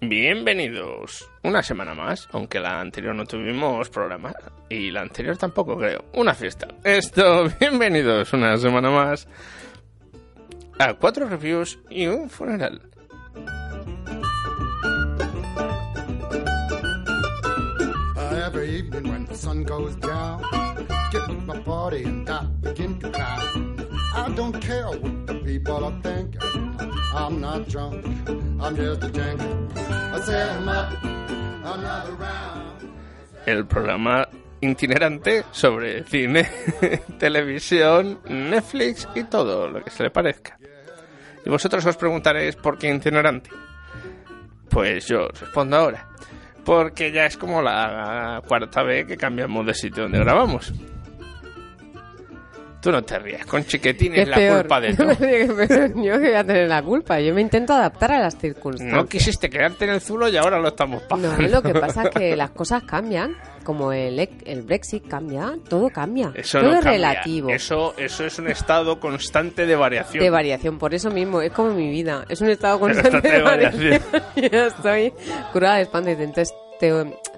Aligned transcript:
Bienvenidos 0.00 1.28
una 1.42 1.60
semana 1.60 1.92
más, 1.92 2.28
aunque 2.30 2.60
la 2.60 2.80
anterior 2.80 3.16
no 3.16 3.26
tuvimos 3.26 3.90
programa 3.90 4.32
y 4.68 4.92
la 4.92 5.00
anterior 5.00 5.36
tampoco 5.36 5.76
creo, 5.76 6.04
una 6.14 6.34
fiesta. 6.34 6.68
Esto, 6.84 7.48
bienvenidos 7.60 8.32
una 8.32 8.56
semana 8.58 8.90
más 8.90 9.26
a 10.78 10.94
cuatro 10.94 11.28
reviews 11.28 11.80
y 11.90 12.06
un 12.06 12.30
funeral. 12.30 12.80
Every. 18.46 18.78
I'm 27.14 27.40
not 27.40 27.68
drunk, 27.68 28.04
I'm 28.60 28.76
just 28.76 29.02
a 29.02 29.08
drinking. 29.08 29.68
I 29.76 30.20
'em 30.30 30.68
up 30.68 30.92
another 31.64 32.12
round. 32.18 32.92
El 33.46 33.66
programa 33.66 34.28
itinerante 34.60 35.44
sobre 35.50 36.04
cine, 36.04 36.48
televisión, 37.18 38.20
Netflix 38.28 39.08
y 39.14 39.24
todo 39.24 39.68
lo 39.68 39.82
que 39.82 39.90
se 39.90 40.02
le 40.02 40.10
parezca. 40.10 40.58
Y 41.44 41.48
vosotros 41.48 41.84
os 41.86 41.96
preguntaréis 41.96 42.56
por 42.56 42.78
qué 42.78 42.92
itinerante. 42.92 43.50
Pues 44.68 45.06
yo 45.06 45.28
os 45.32 45.40
respondo 45.40 45.76
ahora. 45.76 46.06
Porque 46.64 47.10
ya 47.10 47.24
es 47.24 47.38
como 47.38 47.62
la 47.62 48.42
cuarta 48.46 48.82
vez 48.82 49.06
que 49.06 49.16
cambiamos 49.16 49.64
de 49.64 49.72
sitio 49.72 50.02
donde 50.02 50.18
grabamos. 50.18 50.72
Tú 52.80 52.92
no 52.92 53.02
te 53.02 53.18
rías, 53.18 53.44
con 53.44 53.64
chiquetín 53.64 54.12
¿Qué 54.12 54.22
es 54.22 54.28
la 54.28 54.36
peor? 54.36 54.60
culpa 54.60 54.80
de 54.80 54.94
todo. 54.96 55.10
yo 55.12 55.18
que 55.18 56.18
voy 56.18 56.32
a 56.34 56.44
tener 56.44 56.68
la 56.68 56.80
culpa. 56.82 57.18
Yo 57.20 57.34
me 57.34 57.40
intento 57.40 57.72
adaptar 57.72 58.12
a 58.12 58.20
las 58.20 58.38
circunstancias. 58.38 58.96
No 58.96 59.08
quisiste 59.08 59.50
quedarte 59.50 59.84
en 59.84 59.90
el 59.90 60.00
zulo 60.00 60.28
y 60.28 60.36
ahora 60.36 60.60
lo 60.60 60.68
estamos 60.68 61.02
pagando. 61.02 61.36
No, 61.42 61.48
lo 61.48 61.62
que 61.62 61.74
pasa 61.74 62.04
es 62.04 62.10
que 62.10 62.36
las 62.36 62.50
cosas 62.50 62.84
cambian. 62.84 63.36
Como 63.64 63.92
el, 63.92 64.18
el 64.46 64.62
Brexit 64.62 65.06
cambia, 65.08 65.52
todo 65.68 65.90
cambia. 65.90 66.32
Eso 66.34 66.58
todo 66.60 66.70
no 66.70 66.78
es 66.78 66.84
cambia. 66.84 66.92
relativo. 67.10 67.50
Eso, 67.50 67.94
eso 67.98 68.24
es 68.24 68.38
un 68.38 68.48
estado 68.48 68.98
constante 68.98 69.66
de 69.66 69.76
variación. 69.76 70.22
De 70.24 70.30
variación, 70.30 70.78
por 70.78 70.94
eso 70.94 71.10
mismo, 71.10 71.42
es 71.42 71.52
como 71.52 71.72
mi 71.74 71.90
vida. 71.90 72.24
Es 72.30 72.40
un 72.40 72.48
estado 72.48 72.80
constante 72.80 73.28
de 73.30 73.42
variación. 73.42 74.00
Yo 74.36 74.66
estoy 74.66 75.12
curada 75.52 75.76
de 75.76 75.82
espanto. 75.82 76.08
y 76.08 76.12
Entonces, 76.14 76.54
¿te, 76.78 76.92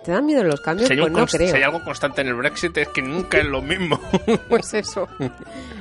¿te 0.05 0.13
dan 0.13 0.27
miedo 0.27 0.43
los 0.45 0.61
cambios? 0.61 0.89
Si 0.89 0.97
Pues 0.97 1.13
no 1.13 1.27
creo. 1.27 1.49
si 1.51 1.57
hay 1.57 1.63
algo 1.63 1.83
constante 1.85 2.21
en 2.21 2.29
el 2.29 2.35
Brexit 2.35 2.77
es 2.79 2.89
que 2.89 3.03
nunca 3.03 3.39
es 3.39 3.47
lo 3.47 3.63
mismo. 3.63 4.01
Pues 4.49 4.75
eso. 4.75 5.09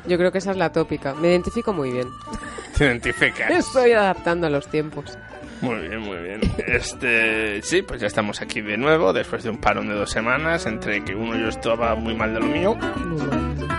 Yo 0.07 0.17
creo 0.17 0.31
que 0.31 0.37
esa 0.39 0.51
es 0.51 0.57
la 0.57 0.71
tópica. 0.71 1.13
Me 1.15 1.29
identifico 1.29 1.73
muy 1.73 1.91
bien. 1.91 2.07
Te 2.77 2.85
identificas. 2.85 3.51
Estoy 3.51 3.91
adaptando 3.93 4.47
a 4.47 4.49
los 4.49 4.67
tiempos. 4.67 5.17
Muy 5.61 5.75
bien, 5.87 5.99
muy 5.99 6.17
bien. 6.17 6.39
Este, 6.67 7.61
sí, 7.63 7.81
pues 7.81 7.99
ya 7.99 8.07
estamos 8.07 8.41
aquí 8.41 8.61
de 8.61 8.77
nuevo 8.77 9.11
después 9.11 9.43
de 9.43 9.49
un 9.49 9.57
parón 9.57 9.89
de 9.89 9.93
dos 9.95 10.09
semanas 10.09 10.65
entre 10.65 11.03
que 11.03 11.13
uno 11.15 11.35
yo 11.37 11.49
estaba 11.49 11.95
muy 11.95 12.15
mal 12.15 12.33
de 12.33 12.39
lo 12.39 12.45
mío. 12.45 12.75
Muy 12.75 13.21
mal. 13.27 13.78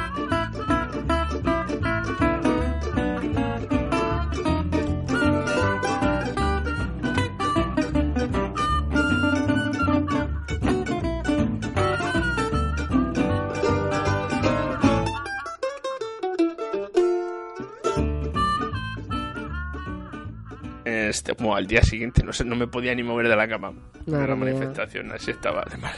Este, 21.20 21.34
como 21.34 21.54
al 21.54 21.66
día 21.66 21.82
siguiente 21.82 22.22
no 22.24 22.32
sé, 22.32 22.46
no 22.46 22.56
me 22.56 22.66
podía 22.66 22.94
ni 22.94 23.02
mover 23.02 23.28
de 23.28 23.36
la 23.36 23.46
cama. 23.46 23.72
Madre 24.06 24.28
la 24.28 24.36
mía. 24.36 24.54
manifestación 24.54 25.12
así 25.12 25.30
estaba 25.32 25.62
de 25.70 25.76
mal. 25.76 25.94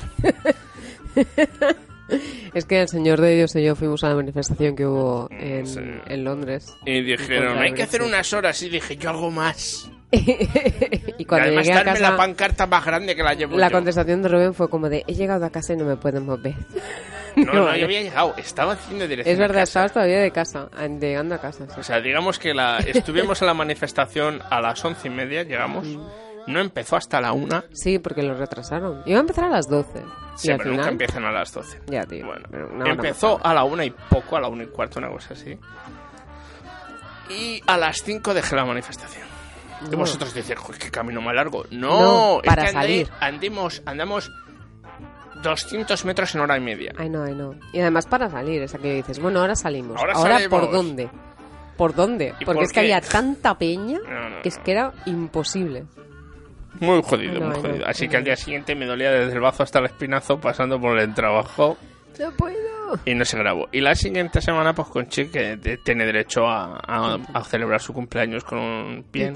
Es 2.53 2.67
que 2.67 2.83
el 2.83 2.89
señor 2.89 3.21
de 3.21 3.37
Dios 3.37 3.55
y 3.57 3.63
yo 3.63 3.75
fuimos 3.77 4.03
a 4.05 4.09
la 4.11 4.17
manifestación 4.17 4.75
que 4.77 4.85
hubo 4.85 5.29
en, 5.31 5.67
Sí. 5.67 5.81
en 5.81 6.25
Londres. 6.25 6.75
Y 6.85 7.01
dijeron, 7.03 7.57
hay 7.59 7.73
que 7.73 7.85
hacer 7.85 8.03
unas 8.03 8.31
horas. 8.35 8.61
Y 8.63 8.69
dije, 8.69 8.97
yo 8.97 9.11
hago 9.11 9.31
más. 9.31 9.89
y 10.11 10.19
Y 11.19 11.25
cuando 11.25 11.47
además 11.47 11.65
llegué 11.67 11.79
a 11.79 11.85
darme 11.85 12.01
la 12.01 12.07
casa, 12.11 12.17
pancarta 12.19 12.67
más 12.67 12.85
grande 12.85 13.15
que 13.17 13.23
la 13.23 13.33
llevo 13.35 13.57
la 13.57 13.69
yo. 13.69 13.73
contestación 13.73 14.21
de 14.23 14.29
Rubén 14.29 14.53
fue 14.53 14.69
como 14.69 14.89
de, 14.91 15.05
he 15.07 15.15
llegado 15.15 15.47
a 15.47 15.51
casa 15.51 15.73
y 15.73 15.77
no 15.77 15.85
me 15.87 15.97
pueden 15.97 16.27
mover. 16.27 16.55
No, 17.37 17.53
no, 17.53 17.77
yo 17.77 17.85
había 17.85 18.03
llegado. 18.03 18.35
Estaba 18.37 18.73
haciendo 18.73 19.07
dirección 19.09 19.33
Es 19.35 19.39
a 19.39 19.43
verdad, 19.43 19.55
casa. 19.61 19.63
estabas 19.65 19.93
todavía 19.93 20.21
de 20.21 20.31
casa, 20.31 20.69
llegando 21.01 21.35
a 21.35 21.39
casa. 21.39 21.67
sí. 21.67 21.81
O 21.81 21.83
sea, 21.83 22.01
digamos 22.01 22.39
que 22.39 22.55
la, 22.55 22.79
estuvimos 22.87 23.41
en 23.43 23.47
la 23.49 23.55
manifestación 23.55 24.41
a 24.51 24.61
las 24.61 24.85
once 24.85 25.09
y 25.09 25.11
media, 25.11 25.43
llegamos. 25.43 25.87
No 26.47 26.59
empezó 26.59 26.97
hasta 26.97 27.21
la 27.21 27.33
una. 27.33 27.65
Sí, 27.73 28.01
porque 28.01 28.23
lo 28.23 28.35
retrasaron. 28.35 29.03
Iba 29.07 29.19
a 29.19 29.21
empezar 29.21 29.45
a 29.45 29.49
las 29.51 29.69
12. 29.69 30.03
Sí, 30.35 30.49
pero 30.49 30.57
nunca 30.65 30.71
final... 30.83 30.89
empiezan 30.89 31.25
a 31.25 31.31
las 31.31 31.53
doce. 31.53 31.81
Ya, 31.87 32.05
tío. 32.05 32.27
Bueno, 32.27 32.49
empezó 32.85 33.39
a 33.47 33.55
la 33.55 33.63
una 33.63 33.85
y 33.85 33.91
poco, 33.91 34.37
a 34.37 34.41
la 34.41 34.49
una 34.49 34.65
y 34.65 34.67
cuarto, 34.67 34.99
una 34.99 35.09
cosa 35.09 35.35
así. 35.35 35.57
Y 37.31 37.63
a 37.67 37.77
las 37.79 38.03
cinco 38.03 38.35
dejé 38.35 38.57
la 38.57 38.65
manifestación. 38.65 39.27
Y 39.91 39.95
vosotros 39.97 40.33
"Joder, 40.33 40.79
qué 40.81 40.91
camino 40.91 41.21
más 41.21 41.35
largo. 41.35 41.65
No, 41.71 42.01
No, 42.01 42.41
es 42.43 42.47
para 42.49 42.63
que 42.65 42.69
andé- 42.71 42.73
salir. 42.73 43.09
andimos, 43.21 43.83
andamos 43.87 44.31
200 45.43 46.05
metros 46.05 46.35
en 46.35 46.41
hora 46.41 46.57
y 46.57 46.61
media. 46.61 46.93
Ay, 46.97 47.09
no, 47.09 47.23
ay, 47.25 47.35
no. 47.35 47.55
Y 47.73 47.81
además 47.81 48.07
para 48.07 48.29
salir, 48.31 48.69
sea 48.69 48.81
que 48.81 48.95
dices, 48.95 49.19
bueno, 49.21 49.41
ahora 49.41 49.55
salimos. 49.57 49.97
Ahora 49.99 50.13
Ahora, 50.15 50.35
salimos. 50.39 50.61
¿por 50.61 50.71
dónde? 50.73 51.11
¿Por 51.77 51.95
dónde? 51.95 52.35
¿Y 52.41 52.45
Porque 52.45 52.59
por 52.59 52.65
es 52.65 52.73
que 52.73 52.81
había 52.81 53.01
tanta 53.01 53.57
peña 53.59 53.99
No, 54.09 54.29
no, 54.31 54.43
que 54.43 54.49
es 54.51 54.59
que 54.59 54.73
era 54.73 54.93
imposible. 55.07 55.85
Muy 56.81 57.03
jodido, 57.03 57.41
No, 57.41 57.47
muy 57.47 57.57
jodido. 57.61 57.87
Así 57.87 58.09
que 58.09 58.17
al 58.17 58.25
día 58.25 58.37
siguiente 58.37 58.75
me 58.75 58.87
dolía 58.87 59.11
desde 59.11 59.33
el 59.35 59.41
bazo 59.41 59.63
hasta 59.63 59.79
el 59.79 59.87
espinazo, 59.87 60.41
pasando 60.41 60.81
por 60.81 60.99
el 60.99 61.13
trabajo. 61.15 61.77
No 62.19 62.31
puedo. 62.33 62.99
Y 63.07 63.15
no 63.15 63.25
se 63.25 63.39
grabó. 63.39 63.69
Y 63.73 63.81
la 63.81 63.95
siguiente 63.95 64.41
semana, 64.43 64.75
pues 64.75 64.89
Conchi, 64.89 65.27
que 65.29 65.57
tiene 65.83 66.05
derecho 66.05 66.47
a, 66.47 66.79
a- 66.87 67.19
a 67.33 67.45
celebrar 67.45 67.81
su 67.81 67.93
cumpleaños 67.95 68.45
con 68.45 68.59
un 68.59 69.07
bien, 69.11 69.35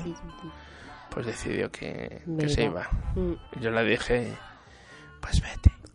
pues 1.10 1.24
decidió 1.26 1.70
que, 1.70 2.20
que 2.38 2.48
se 2.50 2.64
iba. 2.64 2.86
Mm, 3.14 3.32
yo 3.60 3.70
le 3.70 3.84
dije. 3.84 4.32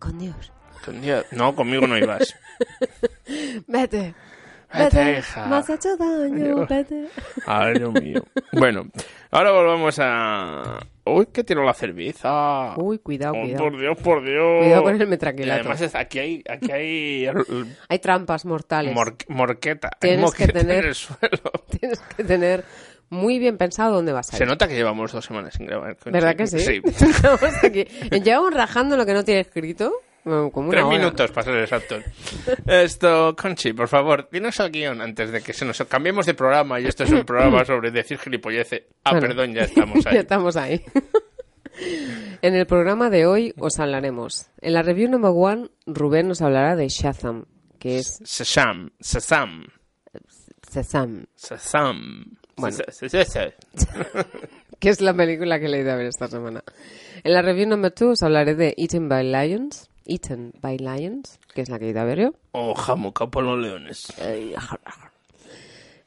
Con 0.01 0.17
Dios. 0.17 0.51
Con 0.83 0.99
Dios. 0.99 1.25
No, 1.31 1.55
conmigo 1.55 1.85
no 1.87 1.95
ibas. 1.97 2.33
Vete. 3.67 4.13
Vete, 4.73 5.17
hija. 5.19 5.45
Me 5.47 5.57
has 5.57 5.69
hecho 5.69 5.97
daño, 5.97 6.65
vete. 6.65 7.07
Ay, 7.45 7.73
Dios 7.73 7.93
mío. 7.93 8.23
Bueno, 8.53 8.87
ahora 9.29 9.51
volvemos 9.51 9.97
a... 10.01 10.79
Uy, 11.03 11.25
que 11.25 11.43
tiró 11.43 11.65
la 11.65 11.73
cerveza. 11.73 12.73
Uy, 12.77 12.99
cuidado, 12.99 13.33
Oh, 13.35 13.41
cuidado. 13.41 13.63
por 13.65 13.77
Dios, 13.79 13.97
por 14.01 14.23
Dios. 14.23 14.59
Cuidado 14.63 14.83
con 14.83 14.95
el 14.95 15.01
Y 15.01 15.05
metraquilato. 15.07 15.59
además 15.61 15.81
es- 15.81 15.93
aquí 15.95 16.19
hay, 16.19 16.43
aquí 16.49 16.71
hay 16.71 17.27
Hay 17.89 17.99
trampas 17.99 18.45
mortales. 18.45 18.93
mor- 18.95 19.17
morqueta. 19.27 19.89
Hay 19.99 20.09
Tienes 20.11 20.33
que 20.33 20.43
en 20.45 20.51
tener- 20.51 20.85
el 20.85 20.95
suelo. 20.95 21.37
Tienes 21.79 21.99
que 21.99 22.23
tener 22.23 22.63
muy 23.11 23.37
bien 23.37 23.57
pensado 23.59 23.93
dónde 23.93 24.11
vas 24.13 24.33
a 24.33 24.37
Se 24.37 24.43
ir. 24.43 24.49
nota 24.49 24.67
que 24.67 24.73
llevamos 24.73 25.11
dos 25.11 25.23
semanas 25.25 25.53
sin 25.53 25.67
grabar. 25.67 25.95
¿Verdad 26.05 26.35
que 26.35 26.47
sí? 26.47 26.59
Sí. 26.59 26.81
Estamos 26.85 27.43
aquí. 27.63 27.83
Llevamos 28.23 28.53
rajando 28.55 28.97
lo 28.97 29.05
que 29.05 29.13
no 29.13 29.23
tiene 29.23 29.41
escrito. 29.41 29.91
Como 30.23 30.69
una 30.69 30.69
Tres 30.71 30.83
hora. 30.83 30.97
minutos 30.97 31.31
para 31.31 31.45
ser 31.45 31.55
exactos. 31.63 32.03
Esto, 32.67 33.35
Conchi, 33.35 33.73
por 33.73 33.87
favor, 33.87 34.29
dinos 34.31 34.59
el 34.59 34.71
guion 34.71 35.01
antes 35.01 35.31
de 35.31 35.41
que 35.41 35.51
se 35.51 35.65
nos 35.65 35.79
cambiemos 35.89 36.25
de 36.27 36.35
programa 36.35 36.79
y 36.79 36.85
esto 36.85 37.03
es 37.03 37.11
un 37.11 37.23
programa 37.25 37.65
sobre 37.65 37.89
decir 37.91 38.19
gilipolleces. 38.19 38.83
Ah, 39.03 39.11
Bueno. 39.11 39.27
perdón, 39.27 39.53
ya 39.55 39.63
estamos 39.63 39.95
ahí. 40.05 40.13
ya 40.13 40.19
estamos 40.21 40.55
ahí. 40.57 40.81
en 42.43 42.55
el 42.55 42.65
programa 42.67 43.09
de 43.09 43.25
hoy 43.25 43.53
os 43.57 43.79
hablaremos. 43.79 44.47
En 44.61 44.73
la 44.73 44.83
review 44.83 45.09
number 45.09 45.31
one, 45.33 45.69
Rubén 45.87 46.27
nos 46.27 46.41
hablará 46.43 46.75
de 46.75 46.87
Shazam, 46.87 47.45
que 47.79 47.97
es 47.97 48.19
Sesam, 48.23 48.91
Sesam, 48.99 49.65
Shazam, 50.71 51.25
Sesam. 51.35 52.37
Bueno. 52.61 52.77
Que 54.79 54.89
es 54.89 54.99
la 55.01 55.13
película 55.13 55.59
que 55.59 55.65
he 55.67 55.69
leído 55.69 55.91
a 55.91 55.95
ver 55.95 56.07
esta 56.07 56.27
semana. 56.27 56.63
En 57.23 57.33
la 57.33 57.43
review 57.43 57.67
number 57.69 57.91
two 57.91 58.09
os 58.11 58.23
hablaré 58.23 58.55
de 58.55 58.73
Eaten 58.77 59.07
by 59.09 59.23
Lions, 59.23 59.89
Eaten 60.07 60.53
by 60.59 60.77
Lions, 60.79 61.39
que 61.53 61.61
es 61.61 61.69
la 61.69 61.77
que 61.77 61.85
he 61.85 61.89
ido 61.89 62.01
a 62.01 62.05
ver 62.05 62.19
yo. 62.19 62.33
O 62.53 62.73
jamuca 62.73 63.27
por 63.27 63.43
los 63.43 63.59
leones. 63.59 64.11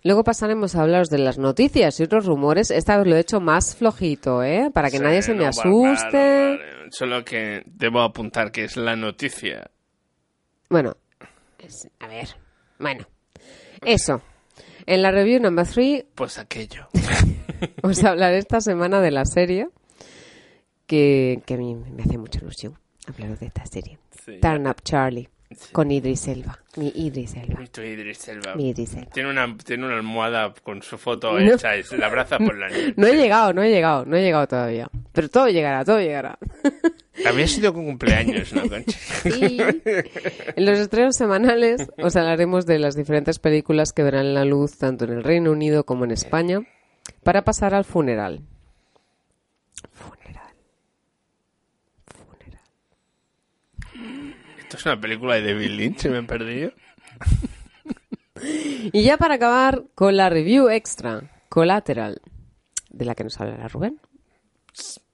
Luego 0.03 0.25
pasaremos 0.25 0.75
a 0.75 0.83
hablaros 0.83 1.09
de 1.09 1.19
las 1.19 1.39
noticias 1.39 1.99
y 2.01 2.03
otros 2.03 2.27
rumores. 2.27 2.71
Esta 2.73 2.99
vez 2.99 3.07
lo 3.07 3.17
he 3.17 3.21
hecho 3.21 3.41
más 3.41 3.77
flojito, 3.77 4.43
¿eh? 4.43 4.71
Para 4.75 4.91
que 4.91 4.99
Sí, 4.99 5.03
nadie 5.05 5.23
se 5.23 5.35
me 5.35 5.45
no, 5.45 5.49
asuste. 5.51 6.17
vale, 6.19 6.57
vale. 6.59 6.91
Solo 6.91 7.25
que 7.25 7.63
debo 7.67 8.01
apuntar 8.03 8.51
que 8.53 8.65
es 8.65 8.77
la 8.77 8.97
noticia. 8.97 9.71
Bueno, 10.69 10.97
es- 11.59 11.89
a 12.01 12.09
ver. 12.09 12.29
Bueno, 12.79 13.07
eso. 13.83 14.21
En 14.87 15.03
la 15.03 15.11
review 15.11 15.41
number 15.41 15.67
3 15.67 16.05
Pues 16.15 16.39
aquello. 16.39 16.89
os 17.83 18.05
hablaré 18.05 18.39
esta 18.39 18.61
semana 18.61 19.01
de 19.01 19.11
la 19.11 19.25
serie 19.25 19.69
que, 20.87 21.43
que 21.47 21.55
a 21.55 21.57
mí 21.57 21.75
me 21.75 22.03
hace 22.03 22.19
mucha 22.19 22.39
ilusión 22.41 22.79
hablaros 23.07 23.41
de 23.41 23.47
esta 23.47 23.67
serie. 23.67 23.99
Sí. 24.25 24.39
Turn 24.41 24.67
Up 24.67 24.83
Charlie 24.83 25.29
con 25.73 25.91
Idris 25.91 26.29
Elba. 26.29 26.59
Mi 26.77 26.89
Idris 26.95 27.35
Elba. 27.35 27.59
Mi 27.61 27.65
Idris 27.93 28.29
Elba. 28.29 28.55
Mi 28.57 28.69
Idris 28.71 28.95
Elba. 28.95 29.11
Tiene 29.11 29.31
una, 29.31 29.57
tiene 29.59 29.87
una 29.87 29.97
almohada 29.97 30.53
con 30.63 30.83
su 30.83 30.99
foto 30.99 31.39
No. 31.39 31.55
hecha 31.55 31.77
y 31.77 31.83
se 31.83 31.97
la 31.97 32.07
abraza 32.07 32.39
por 32.39 32.57
la 32.59 32.69
nieve. 32.71 32.95
No 32.97 33.07
he 33.07 33.17
llegado, 33.17 33.53
no 33.53 33.63
he 33.63 33.71
llegado, 33.71 34.05
no 34.05 34.17
he 34.17 34.23
llegado 34.23 34.47
todavía. 34.49 34.89
Pero 35.13 35.29
todo 35.29 35.49
llegará, 35.49 35.85
todo 35.85 36.01
llegará. 36.01 36.39
Había 37.27 37.47
sido 37.47 37.73
con 37.73 37.85
cumpleaños, 37.85 38.53
¿no, 38.53 38.69
Conchi? 38.69 38.93
Sí. 38.93 39.59
En 40.57 40.65
los 40.67 40.79
estrenos 40.81 41.15
semanales 41.17 41.89
os 42.03 42.17
hablaremos 42.17 42.67
de 42.67 42.81
las 42.81 42.97
diferentes 42.97 43.39
películas 43.39 43.93
que 43.93 44.03
verán 44.03 44.35
la 44.35 44.45
luz 44.45 44.79
tanto 44.79 45.05
en 45.05 45.13
el 45.13 45.23
Reino 45.25 45.53
Unido 45.53 45.85
como 45.85 46.05
en 46.05 46.11
España 46.11 46.61
para 47.23 47.43
pasar 47.43 47.73
al. 47.75 47.85
Funeral. 47.85 48.41
Funeral. 49.93 50.24
Esto 54.65 54.77
es 54.77 54.87
una 54.87 55.01
película 55.01 55.37
de 55.37 55.43
David 55.55 55.71
Lynch, 55.71 55.99
se 55.99 56.09
me 56.11 56.19
he 56.19 56.23
perdido. 56.23 56.73
Y 58.93 59.03
ya 59.03 59.17
para 59.17 59.35
acabar 59.37 59.85
con 59.95 60.17
la 60.17 60.29
review 60.29 60.69
extra, 60.69 61.31
Collateral, 61.49 62.21
de 62.91 63.05
la 63.05 63.15
que 63.15 63.25
nos 63.25 63.41
hablará 63.41 63.69
Rubén. 63.69 64.01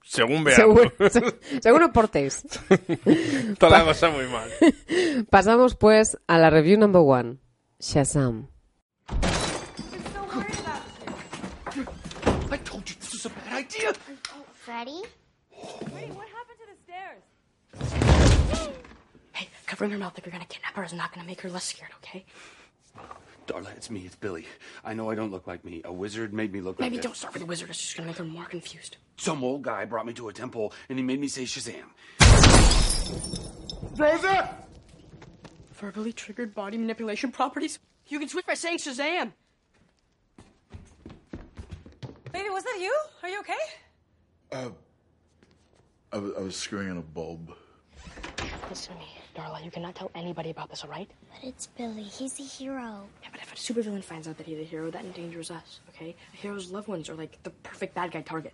Según 0.03 0.43
veamos. 0.43 0.55
Según, 0.55 1.09
se- 1.09 1.61
según 1.61 1.83
os 1.83 1.91
portéis. 1.91 2.43
Está 3.05 3.69
la 3.69 3.85
cosa 3.85 4.09
muy 4.09 4.25
mal. 4.27 4.49
Pasamos 5.29 5.75
pues 5.75 6.17
a 6.27 6.37
la 6.37 6.49
review 6.49 6.77
number 6.77 7.01
one, 7.05 7.37
Shazam. 7.79 8.47
This 12.99 13.13
was 13.13 13.25
a 13.25 13.29
bad 13.29 13.57
idea. 13.59 13.93
Freddy? 14.65 15.01
Hey, 15.49 16.11
covering 19.71 19.89
her 19.89 19.97
mouth 19.97 20.17
if 20.17 20.25
you're 20.25 20.33
gonna 20.33 20.43
kidnap 20.43 20.75
her 20.75 20.83
is 20.83 20.91
not 20.91 21.13
gonna 21.13 21.25
make 21.25 21.39
her 21.39 21.49
less 21.49 21.63
scared, 21.63 21.91
okay? 22.03 22.25
Darla, 23.47 23.73
it's 23.77 23.89
me. 23.89 24.01
It's 24.05 24.17
Billy. 24.17 24.45
I 24.83 24.93
know 24.93 25.09
I 25.09 25.15
don't 25.15 25.31
look 25.31 25.47
like 25.47 25.63
me. 25.63 25.81
A 25.85 25.93
wizard 25.93 26.33
made 26.33 26.51
me 26.51 26.59
look 26.59 26.77
Maybe 26.77 26.97
like 26.97 27.03
don't 27.03 27.13
this. 27.13 27.19
start 27.19 27.33
with 27.33 27.41
the 27.41 27.47
wizard, 27.47 27.69
it's 27.69 27.79
just 27.81 27.95
gonna 27.95 28.07
make 28.07 28.17
her 28.17 28.25
more 28.25 28.43
confused. 28.43 28.97
Some 29.15 29.45
old 29.45 29.61
guy 29.61 29.85
brought 29.85 30.05
me 30.05 30.11
to 30.15 30.27
a 30.27 30.33
temple 30.33 30.73
and 30.89 30.99
he 30.99 31.05
made 31.05 31.21
me 31.21 31.29
say 31.29 31.43
Shazam. 31.43 31.85
Rosa! 33.97 34.57
Verbally 35.75 36.11
triggered 36.11 36.53
body 36.53 36.77
manipulation 36.77 37.31
properties? 37.31 37.79
You 38.07 38.19
can 38.19 38.27
switch 38.27 38.45
by 38.45 38.55
saying 38.55 38.79
Shazam! 38.79 39.31
Baby, 42.33 42.49
was 42.49 42.63
that 42.65 42.77
you? 42.81 42.93
Are 43.23 43.29
you 43.29 43.39
okay? 43.39 43.53
Uh, 44.51 44.69
I 46.11 46.17
was, 46.17 46.31
I 46.37 46.41
was 46.41 46.55
screwing 46.57 46.89
in 46.89 46.97
a 46.97 47.01
bulb. 47.01 47.53
Listen 48.69 48.95
to 48.95 48.99
me, 48.99 49.20
Darla, 49.41 49.63
you 49.63 49.71
cannot 49.71 49.95
tell 49.95 50.11
anybody 50.13 50.51
about 50.51 50.69
this, 50.69 50.83
alright? 50.83 51.09
But 51.31 51.49
it's 51.49 51.67
Billy. 51.67 52.03
He's 52.03 52.39
a 52.39 52.43
hero. 52.43 53.07
Yeah, 53.23 53.29
but 53.31 53.41
if 53.41 53.51
a 53.51 53.55
supervillain 53.55 54.03
finds 54.03 54.27
out 54.27 54.37
that 54.37 54.45
he's 54.45 54.59
a 54.59 54.63
hero, 54.63 54.91
that 54.91 55.03
endangers 55.03 55.49
us, 55.49 55.79
okay? 55.89 56.15
A 56.33 56.37
hero's 56.37 56.71
loved 56.71 56.87
ones 56.87 57.09
are 57.09 57.15
like 57.15 57.41
the 57.43 57.49
perfect 57.49 57.95
bad 57.95 58.11
guy 58.11 58.21
target. 58.21 58.53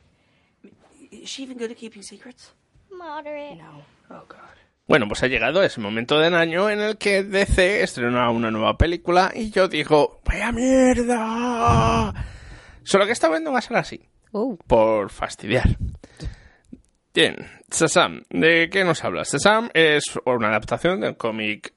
Is 1.12 1.30
she 1.30 1.44
even 1.44 1.58
good 1.58 1.72
at 1.72 1.78
keeping 1.78 2.02
secrets? 2.02 2.52
Moderate. 2.92 3.58
No. 3.58 3.84
Oh, 4.10 4.24
God. 4.28 4.56
Bueno, 4.88 5.08
pues 5.10 5.22
ha 5.24 5.28
llegado 5.28 5.62
ese 5.64 5.82
momento 5.82 6.18
del 6.20 6.34
año 6.34 6.70
en 6.70 6.80
el 6.80 6.98
que 6.98 7.24
DC 7.24 7.84
estrena 7.84 8.30
una 8.30 8.52
nueva 8.52 8.78
película 8.78 9.34
y 9.36 9.50
yo 9.52 9.68
digo, 9.68 10.22
¡vaya 10.24 10.54
mierda! 10.54 12.14
Solo 12.84 13.06
que 13.06 13.12
esta 13.12 13.28
vez 13.28 13.42
no 13.42 13.52
va 13.52 13.60
a 13.60 13.62
ser 13.62 13.76
así. 13.76 14.08
Oh, 14.32 14.58
por 14.68 15.10
fastidiar. 15.10 15.78
Bien, 17.18 17.36
Shazam. 17.72 18.22
¿De 18.30 18.70
qué 18.70 18.84
nos 18.84 19.04
habla? 19.04 19.24
Shazam 19.24 19.72
es 19.74 20.04
una 20.24 20.50
adaptación 20.50 21.02
del 21.02 21.18
cómic 21.18 21.74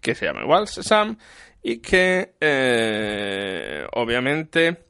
que 0.00 0.14
se 0.14 0.24
llama 0.24 0.40
igual 0.40 0.64
Shazam 0.64 1.18
y 1.62 1.82
que 1.82 2.32
eh, 2.40 3.86
obviamente 3.92 4.84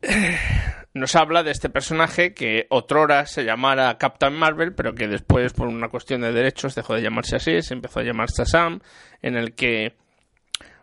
nos 0.94 1.14
habla 1.14 1.42
de 1.42 1.50
este 1.50 1.68
personaje 1.68 2.32
que 2.32 2.66
otrora 2.70 3.26
se 3.26 3.44
llamara 3.44 3.98
Captain 3.98 4.32
Marvel, 4.32 4.74
pero 4.74 4.94
que 4.94 5.08
después 5.08 5.52
por 5.52 5.68
una 5.68 5.90
cuestión 5.90 6.22
de 6.22 6.32
derechos 6.32 6.74
dejó 6.74 6.94
de 6.94 7.02
llamarse 7.02 7.36
así, 7.36 7.60
se 7.60 7.74
empezó 7.74 8.00
a 8.00 8.04
llamar 8.04 8.30
Shazam, 8.30 8.80
en 9.20 9.36
el 9.36 9.54
que 9.54 9.94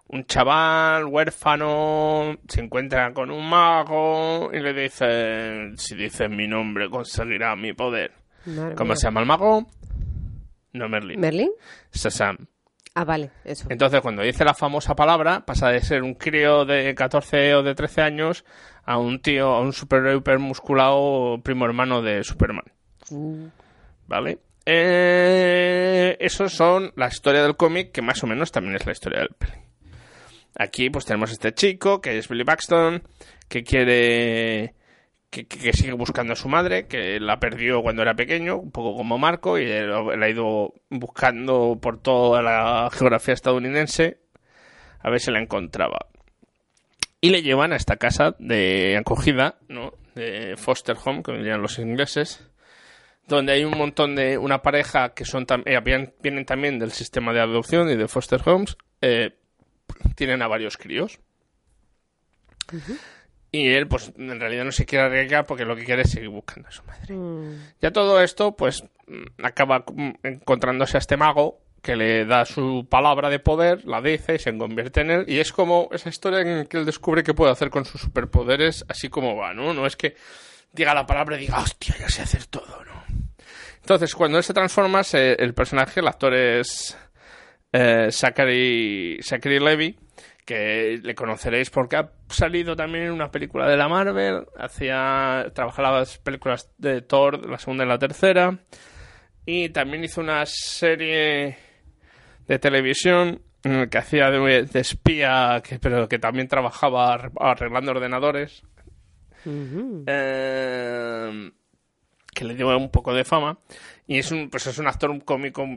un 0.10 0.26
chaval 0.26 1.06
huérfano 1.06 2.38
se 2.48 2.62
encuentra 2.62 3.14
con 3.14 3.32
un 3.32 3.50
mago 3.50 4.52
y 4.54 4.60
le 4.60 4.74
dice, 4.74 5.72
si 5.78 5.96
dices 5.96 6.30
mi 6.30 6.48
nombre 6.48 6.90
conseguirá 6.90 7.56
mi 7.56 7.74
poder. 7.74 8.12
madre 8.46 8.76
¿Cómo 8.76 8.90
mía. 8.90 8.96
se 8.98 9.08
llama 9.08 9.22
el 9.22 9.26
mago? 9.26 9.68
No 10.74 10.90
Merlin. 10.90 11.20
¿Merlin? 11.20 11.52
Shazam. 11.92 12.38
Ah, 12.96 13.06
vale, 13.06 13.32
eso. 13.44 13.66
Entonces, 13.72 14.02
cuando 14.02 14.22
dice 14.22 14.46
la 14.46 14.54
famosa 14.54 14.96
palabra, 14.96 15.44
pasa 15.46 15.70
de 15.70 15.82
ser 15.82 16.04
un 16.04 16.14
crío 16.14 16.64
de 16.64 16.94
14 16.94 17.56
o 17.56 17.64
de 17.64 17.74
13 17.74 18.02
años 18.04 18.46
a 18.86 19.00
un 19.00 19.20
tío, 19.20 19.48
a 19.50 19.62
un 19.62 19.74
superhéroe 19.74 20.18
hiper 20.18 20.38
musculado 20.38 21.40
primo 21.44 21.66
hermano 21.66 22.04
de 22.04 22.24
Superman. 22.24 22.66
¿Vale? 24.08 24.38
Eh, 24.66 26.18
esos 26.20 26.54
son 26.54 26.92
la 26.96 27.08
historia 27.08 27.42
del 27.42 27.56
cómic, 27.56 27.92
que 27.92 28.02
más 28.04 28.24
o 28.24 28.28
menos 28.28 28.52
también 28.52 28.76
es 28.76 28.86
la 28.86 28.92
historia 28.92 29.20
del 29.22 29.30
peli. 29.30 29.54
Aquí 30.56 30.90
pues 30.90 31.06
tenemos 31.06 31.30
a 31.30 31.34
este 31.34 31.54
chico, 31.54 32.02
que 32.02 32.18
es 32.18 32.28
Billy 32.28 32.44
Baxton, 32.44 33.04
que 33.48 33.64
quiere... 33.64 34.76
Que, 35.30 35.48
que- 35.48 35.58
que 35.58 35.74
sigue 35.74 35.94
buscando 35.94 36.34
a 36.34 36.36
su 36.36 36.48
madre, 36.48 36.86
que 36.88 37.20
la 37.20 37.40
perdió 37.40 37.82
cuando 37.82 38.04
era 38.04 38.14
pequeño, 38.16 38.58
un 38.58 38.72
poco 38.72 38.96
como 38.96 39.18
Marco, 39.18 39.58
y 39.58 39.66
la 39.66 40.26
ha 40.26 40.30
ido 40.30 40.76
buscando 40.92 41.80
por 41.82 42.00
toda 42.00 42.44
la 42.44 42.88
geografía 42.94 43.34
estadounidense 43.34 44.20
a 45.00 45.10
ver 45.10 45.20
si 45.20 45.32
la 45.32 45.40
encontraba. 45.42 46.06
Y 47.20 47.32
le 47.32 47.42
llevan 47.42 47.74
a 47.74 47.78
esta 47.78 47.96
casa 47.96 48.36
de 48.38 48.96
acogida, 48.96 49.56
¿no? 49.70 49.94
De 50.14 50.56
foster 50.56 50.98
home, 51.04 51.24
como 51.24 51.40
dirían 51.40 51.64
los 51.64 51.80
ingleses, 51.80 52.48
donde 53.28 53.54
hay 53.54 53.64
un 53.66 53.76
montón 53.76 54.16
de 54.16 54.38
una 54.38 54.62
pareja 54.62 55.16
que 55.16 55.26
son 55.26 55.48
eh, 55.66 55.80
vienen 56.22 56.46
también 56.46 56.78
del 56.78 56.92
sistema 56.92 57.34
de 57.34 57.40
adopción 57.40 57.90
y 57.90 57.96
de 57.96 58.08
foster 58.08 58.42
homes 58.46 58.78
eh, 59.02 59.32
tienen 60.16 60.42
a 60.42 60.48
varios 60.48 60.78
críos 60.78 61.20
y 63.52 63.68
él 63.70 63.88
pues 63.88 64.12
en 64.18 64.40
realidad 64.40 64.64
no 64.66 64.72
se 64.72 64.86
quiere 64.86 65.06
arriesgar 65.06 65.46
porque 65.46 65.66
lo 65.66 65.76
que 65.76 65.84
quiere 65.86 66.04
es 66.04 66.12
seguir 66.12 66.30
buscando 66.30 66.70
a 66.70 66.72
su 66.72 66.84
madre 66.84 67.16
ya 67.82 67.92
todo 67.92 68.22
esto 68.22 68.56
pues 68.56 68.84
mm, 69.08 69.44
acaba 69.46 69.84
mm, 69.94 70.12
encontrándose 70.24 70.98
a 70.98 71.00
este 71.00 71.18
mago 71.18 71.60
que 71.82 71.96
le 71.98 72.26
da 72.26 72.46
su 72.46 72.88
palabra 72.90 73.30
de 73.30 73.40
poder, 73.40 73.84
la 73.84 74.02
dice 74.02 74.36
y 74.36 74.40
se 74.40 74.58
convierte 74.58 75.02
en 75.02 75.12
él. 75.12 75.26
Y 75.28 75.40
es 75.40 75.52
como 75.52 75.90
esa 75.92 76.08
historia 76.08 76.40
en 76.40 76.66
que 76.66 76.78
él 76.78 76.86
descubre 76.86 77.24
qué 77.24 77.34
puede 77.34 77.52
hacer 77.52 77.70
con 77.70 77.84
sus 77.84 78.00
superpoderes, 78.00 78.86
así 78.88 79.10
como 79.10 79.36
va, 79.36 79.54
¿no? 79.54 79.74
No 79.74 79.86
es 79.86 79.98
que 79.98 80.16
diga 80.72 80.94
la 80.94 81.06
palabra 81.06 81.36
y 81.36 81.42
diga, 81.42 81.60
hostia, 81.60 81.94
ya 82.00 82.08
sé 82.08 82.22
hacer 82.22 82.46
todo, 82.46 82.86
¿no? 82.86 83.04
Entonces, 83.82 84.16
cuando 84.16 84.38
él 84.38 84.46
se 84.46 84.54
transforma, 84.54 85.04
se- 85.04 85.34
el 85.34 85.54
personaje, 85.54 86.00
el 86.00 86.08
actor 86.08 86.34
es 86.34 86.98
eh, 87.74 88.08
Zachary, 88.12 89.20
Zachary 89.22 89.60
Levy, 89.60 89.98
que 90.46 91.00
le 91.04 91.16
conoceréis 91.16 91.70
porque 91.70 91.98
ha 91.98 92.12
salido 92.30 92.76
también 92.76 93.06
en 93.06 93.12
una 93.12 93.32
película 93.32 93.68
de 93.68 93.76
la 93.78 93.88
Marvel, 93.90 94.46
hacía 94.58 95.52
trabajaba 95.54 96.00
las 96.00 96.18
películas 96.20 96.72
de 96.78 97.02
Thor, 97.02 97.50
la 97.50 97.58
segunda 97.58 97.84
y 97.84 97.88
la 97.88 97.98
tercera, 98.00 98.60
y 99.46 99.70
también 99.70 100.04
hizo 100.04 100.22
una 100.22 100.46
serie 100.46 101.58
de 102.48 102.60
televisión 102.60 103.42
en 103.64 103.78
la 103.80 103.88
que 103.88 103.98
hacía 103.98 104.30
de, 104.30 104.64
de 104.64 104.80
espía, 104.80 105.62
que, 105.64 105.80
pero 105.80 106.08
que 106.10 106.20
también 106.20 106.48
trabajaba 106.50 107.18
arre- 107.18 107.32
arreglando 107.40 107.92
ordenadores. 107.92 108.64
Eh, 110.08 111.52
que 112.34 112.46
le 112.46 112.56
dio 112.56 112.76
un 112.78 112.90
poco 112.90 113.14
de 113.14 113.24
fama 113.24 113.60
y 114.08 114.18
es 114.18 114.32
un 114.32 114.50
pues 114.50 114.66
es 114.68 114.78
un 114.80 114.88
actor 114.88 115.12
cómico 115.24 115.68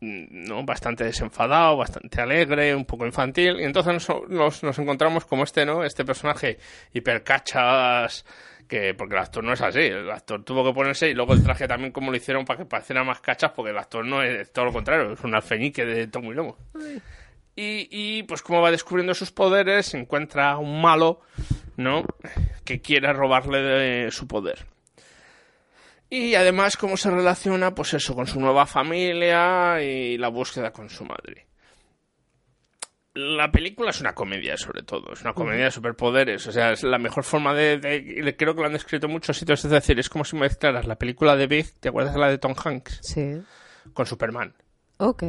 no 0.00 0.64
bastante 0.64 1.04
desenfadado 1.04 1.76
bastante 1.76 2.20
alegre 2.20 2.74
un 2.74 2.84
poco 2.84 3.06
infantil. 3.06 3.60
Y 3.60 3.64
entonces 3.64 3.92
nos, 4.08 4.28
nos, 4.28 4.62
nos 4.62 4.78
encontramos 4.78 5.24
como 5.24 5.44
este 5.44 5.66
no 5.66 5.84
este 5.84 6.04
personaje 6.04 6.58
hipercachas 6.92 8.24
que 8.68 8.94
porque 8.94 9.14
el 9.14 9.20
actor 9.20 9.42
no 9.42 9.52
es 9.52 9.60
así. 9.60 9.80
El 9.80 10.10
actor 10.10 10.44
tuvo 10.44 10.64
que 10.64 10.72
ponerse 10.72 11.08
y 11.08 11.14
luego 11.14 11.32
el 11.32 11.42
traje 11.42 11.66
también 11.66 11.92
como 11.92 12.10
lo 12.10 12.16
hicieron 12.16 12.44
para 12.44 12.58
que 12.58 12.66
pareciera 12.66 13.02
más 13.02 13.20
cachas 13.20 13.52
porque 13.52 13.70
el 13.70 13.78
actor 13.78 14.04
no 14.04 14.22
es 14.22 14.52
todo 14.52 14.66
lo 14.66 14.72
contrario 14.72 15.12
es 15.12 15.24
un 15.24 15.34
alfeñique 15.34 15.84
de 15.84 16.06
tomo 16.06 16.32
y 16.32 16.34
lomo. 16.34 16.56
Y, 17.56 17.88
y, 17.90 18.22
pues 18.22 18.40
como 18.40 18.60
va 18.60 18.70
descubriendo 18.70 19.14
sus 19.14 19.32
poderes, 19.32 19.92
encuentra 19.94 20.52
a 20.52 20.58
un 20.58 20.80
malo, 20.80 21.22
¿no? 21.76 22.04
Que 22.64 22.80
quiere 22.80 23.12
robarle 23.12 23.60
de 23.60 24.10
su 24.12 24.28
poder. 24.28 24.64
Y 26.10 26.34
además 26.34 26.76
cómo 26.76 26.96
se 26.96 27.10
relaciona, 27.10 27.74
pues 27.74 27.92
eso, 27.94 28.14
con 28.14 28.26
su 28.26 28.40
nueva 28.40 28.64
familia 28.66 29.82
y 29.82 30.16
la 30.16 30.28
búsqueda 30.28 30.70
con 30.72 30.88
su 30.88 31.04
madre. 31.04 31.46
La 33.14 33.50
película 33.50 33.90
es 33.90 34.00
una 34.00 34.14
comedia, 34.14 34.56
sobre 34.56 34.82
todo. 34.82 35.12
Es 35.12 35.22
una 35.22 35.32
comedia 35.34 35.64
de 35.64 35.70
superpoderes. 35.72 36.46
O 36.46 36.52
sea, 36.52 36.70
es 36.72 36.84
la 36.84 36.98
mejor 36.98 37.24
forma 37.24 37.52
de, 37.52 37.78
de- 37.78 38.36
Creo 38.36 38.54
que 38.54 38.60
lo 38.60 38.66
han 38.66 38.72
descrito 38.72 39.06
en 39.06 39.12
muchos 39.12 39.36
sitios. 39.36 39.64
Es 39.64 39.70
decir, 39.70 39.98
es 39.98 40.08
como 40.08 40.24
si 40.24 40.36
mezclaras 40.36 40.86
la 40.86 40.96
película 40.96 41.34
de 41.34 41.46
Big, 41.48 41.72
¿te 41.80 41.88
acuerdas 41.88 42.14
de 42.14 42.20
la 42.20 42.28
de 42.30 42.38
Tom 42.38 42.54
Hanks? 42.62 43.00
Sí. 43.02 43.42
Con 43.92 44.06
Superman. 44.06 44.54
Ok. 44.98 45.24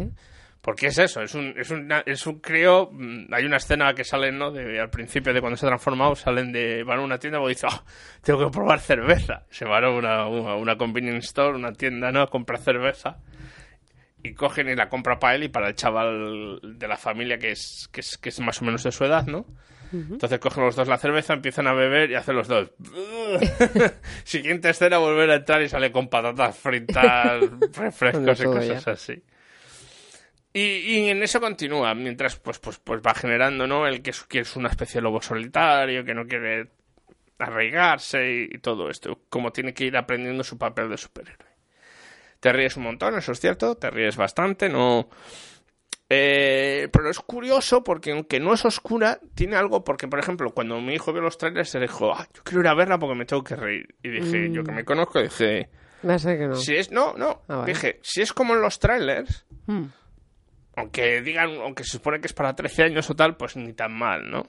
Porque 0.61 0.87
es 0.87 0.97
eso, 0.97 1.21
es 1.21 1.33
un, 1.35 1.53
es 1.57 1.69
una- 1.71 2.03
es 2.05 2.27
un 2.27 2.39
crío. 2.39 2.89
mm, 2.91 3.33
Hay 3.33 3.45
una 3.45 3.57
escena 3.57 3.93
que 3.93 4.03
salen, 4.03 4.37
¿no? 4.37 4.51
De, 4.51 4.79
al 4.79 4.89
principio 4.89 5.33
de 5.33 5.39
cuando 5.39 5.55
se 5.55 5.65
ha 5.65 5.69
transformado, 5.69 6.15
salen 6.15 6.51
de. 6.51 6.83
Van 6.83 6.99
a 6.99 7.01
una 7.01 7.17
tienda 7.17 7.39
y 7.43 7.47
dicen, 7.49 7.69
"Ah, 7.71 7.83
tengo 8.21 8.45
que 8.45 8.51
probar 8.51 8.79
cerveza. 8.81 9.45
Se 9.49 9.63
van 9.65 9.85
a 9.85 9.89
una, 9.89 10.27
una, 10.27 10.55
una 10.55 10.77
convenience 10.77 11.27
store, 11.27 11.55
una 11.57 11.71
tienda, 11.71 12.11
¿no? 12.11 12.21
A 12.21 12.27
comprar 12.29 12.59
cerveza. 12.59 13.19
Y 14.21 14.33
cogen 14.33 14.67
y 14.67 14.75
la 14.75 14.89
compra 14.89 15.17
para 15.17 15.35
él 15.35 15.43
y 15.45 15.47
para 15.47 15.69
el 15.69 15.75
chaval 15.75 16.59
de 16.61 16.87
la 16.89 16.97
familia 16.97 17.37
que 17.37 17.51
es, 17.51 17.87
que 17.89 18.01
es, 18.01 18.17
que 18.17 18.27
es 18.27 18.39
más 18.41 18.61
o 18.61 18.65
menos 18.65 18.83
de 18.83 18.91
su 18.91 19.05
edad, 19.05 19.25
¿no? 19.27 19.45
Entonces 20.11 20.39
cogen 20.39 20.65
los 20.65 20.75
dos 20.75 20.89
la 20.89 20.97
cerveza, 20.97 21.33
empiezan 21.33 21.67
a 21.67 21.73
beber 21.73 22.11
y 22.11 22.15
hacen 22.15 22.35
los 22.35 22.49
dos. 22.49 22.69
Siguiente 24.23 24.69
escena, 24.69 24.97
volver 24.97 25.31
a 25.31 25.35
entrar 25.35 25.61
y 25.61 25.69
sale 25.69 25.91
con 25.91 26.09
patatas 26.09 26.57
fritas, 26.57 27.41
refrescos 27.75 28.39
y 28.41 28.43
cosas 28.43 28.87
así. 28.89 29.23
Y, 30.53 30.61
y 30.61 31.09
en 31.09 31.21
eso 31.21 31.39
continúa, 31.39 31.93
mientras 31.93 32.35
pues, 32.37 32.57
pues, 32.59 32.79
pues 32.79 33.01
va 33.05 33.13
generando, 33.13 33.67
¿no? 33.67 33.85
El 33.85 34.01
que 34.01 34.09
es, 34.09 34.23
que 34.23 34.39
es 34.39 34.55
una 34.55 34.69
especie 34.69 34.95
de 34.99 35.03
lobo 35.03 35.21
solitario, 35.21 36.03
que 36.03 36.13
no 36.15 36.25
quiere 36.25 36.69
arraigarse 37.37 38.31
y, 38.51 38.55
y 38.55 38.57
todo 38.59 38.89
esto. 38.89 39.19
Como 39.29 39.51
tiene 39.51 39.73
que 39.73 39.85
ir 39.85 39.95
aprendiendo 39.95 40.43
su 40.43 40.57
papel 40.57 40.89
de 40.89 40.97
superhéroe. 40.97 41.47
Te 42.39 42.51
ríes 42.53 42.77
un 42.77 42.83
montón, 42.83 43.17
eso 43.17 43.31
es 43.33 43.39
cierto, 43.39 43.75
te 43.75 43.89
ríes 43.89 44.15
bastante, 44.17 44.69
no... 44.69 45.09
Eh, 46.11 46.89
pero 46.91 47.09
es 47.11 47.19
curioso 47.19 47.83
porque 47.83 48.11
aunque 48.13 48.39
no 48.39 48.53
es 48.55 48.65
oscura, 48.65 49.19
tiene 49.35 49.55
algo 49.55 49.83
porque, 49.83 50.07
por 50.07 50.17
ejemplo, 50.17 50.49
cuando 50.55 50.81
mi 50.81 50.95
hijo 50.95 51.13
vio 51.13 51.21
los 51.21 51.37
trailers, 51.37 51.69
se 51.69 51.79
dijo, 51.79 52.11
ah, 52.11 52.27
yo 52.33 52.41
quiero 52.43 52.61
ir 52.61 52.67
a 52.67 52.73
verla 52.73 52.97
porque 52.97 53.13
me 53.15 53.25
tengo 53.25 53.43
que 53.43 53.55
reír. 53.55 53.93
Y 54.01 54.09
dije, 54.09 54.49
yo 54.51 54.63
que 54.63 54.71
me 54.71 54.83
conozco, 54.83 55.21
dije, 55.21 55.69
Me 56.01 56.13
hace 56.13 56.35
que 56.35 56.47
no. 56.47 56.55
si 56.55 56.75
es, 56.75 56.89
no, 56.89 57.13
no, 57.15 57.43
Ah, 57.47 57.57
vale. 57.57 57.73
dije, 57.73 57.99
si 58.01 58.21
es 58.23 58.33
como 58.33 58.55
en 58.55 58.61
los 58.63 58.79
trailers, 58.79 59.45
Hmm. 59.67 59.83
Aunque 60.79 61.21
digan, 61.21 61.55
aunque 61.61 61.83
se 61.83 61.91
supone 61.93 62.19
que 62.19 62.27
es 62.27 62.33
para 62.33 62.55
13 62.55 62.83
años 62.83 63.09
o 63.09 63.15
tal, 63.15 63.35
pues 63.37 63.55
ni 63.55 63.73
tan 63.73 63.93
mal, 63.93 64.29
¿no? 64.29 64.45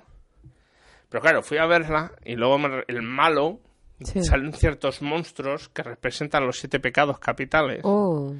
Pero 1.09 1.21
claro, 1.23 1.43
fui 1.43 1.59
a 1.59 1.67
verla 1.67 2.13
y 2.25 2.37
luego 2.37 2.59
me- 2.59 2.85
el 2.87 3.03
malo, 3.03 3.61
Sí. 4.01 4.23
salen 4.23 4.53
ciertos 4.55 5.03
monstruos 5.03 5.69
que 5.69 5.83
representan 5.83 6.47
los 6.47 6.59
siete 6.59 6.81
pecados 6.81 7.19
capitales, 7.19 7.81
Oh, 7.85 8.35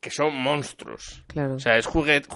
que 0.00 0.10
son 0.10 0.34
monstruos. 0.34 1.24
claro. 1.28 1.54
O 1.54 1.60
sea, 1.60 1.76
es 1.78 1.86
juguet- 1.86 2.26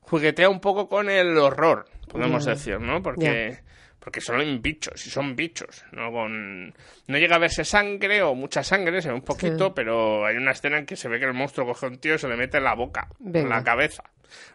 juguetea 0.00 0.48
un 0.50 0.60
poco 0.60 0.88
con 0.88 1.08
el 1.08 1.38
horror, 1.38 1.86
podemos 2.08 2.44
decir, 2.44 2.80
¿no? 2.80 3.00
Porque, 3.02 3.60
porque 4.00 4.20
son 4.20 4.60
bichos, 4.62 5.06
y 5.06 5.10
son 5.10 5.36
bichos, 5.36 5.84
¿no? 5.92 6.10
Con, 6.10 6.74
no 7.06 7.18
llega 7.18 7.36
a 7.36 7.38
verse 7.38 7.64
sangre 7.64 8.22
o 8.22 8.34
mucha 8.34 8.62
sangre, 8.64 9.00
se 9.02 9.08
ve 9.08 9.14
un 9.14 9.20
poquito, 9.22 9.66
Sí. 9.68 9.72
pero 9.76 10.24
hay 10.26 10.36
una 10.36 10.50
escena 10.52 10.78
en 10.78 10.86
que 10.86 10.96
se 10.96 11.08
ve 11.08 11.18
que 11.20 11.26
el 11.26 11.34
monstruo 11.34 11.66
coge 11.66 11.86
a 11.86 11.88
un 11.90 11.98
tío 11.98 12.14
y 12.14 12.18
se 12.18 12.26
le 12.28 12.36
mete 12.36 12.56
en 12.58 12.64
la 12.64 12.74
boca, 12.74 13.08
en 13.24 13.48
la 13.48 13.62
cabeza. 13.62 14.02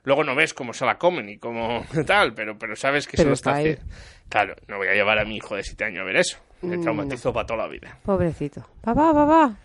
Luego 0.04 0.24
no 0.24 0.36
ves 0.36 0.54
cómo 0.54 0.74
se 0.74 0.86
la 0.86 0.98
comen 0.98 1.30
y 1.30 1.38
cómo 1.38 1.86
tal, 2.08 2.34
pero, 2.34 2.58
pero 2.58 2.76
sabes 2.76 3.06
que 3.08 3.18
se 3.18 3.24
Pero 3.24 3.30
lo 3.30 3.34
está 3.36 3.56
haciendo. 3.58 3.82
Claro, 4.30 4.56
no 4.68 4.78
voy 4.78 4.88
a 4.88 4.94
llevar 4.94 5.20
a 5.20 5.26
mi 5.26 5.38
hijo 5.38 5.56
de 5.56 5.64
7 5.64 5.84
años 5.86 6.02
a 6.02 6.06
ver 6.06 6.16
eso. 6.18 6.38
Me 6.62 6.78
Mm, 6.78 6.82
traumatizo 6.82 7.32
para 7.34 7.46
toda 7.46 7.64
la 7.64 7.68
vida. 7.68 7.98
Pobrecito. 8.04 8.68
Papá, 8.82 9.14
papá. 9.14 9.56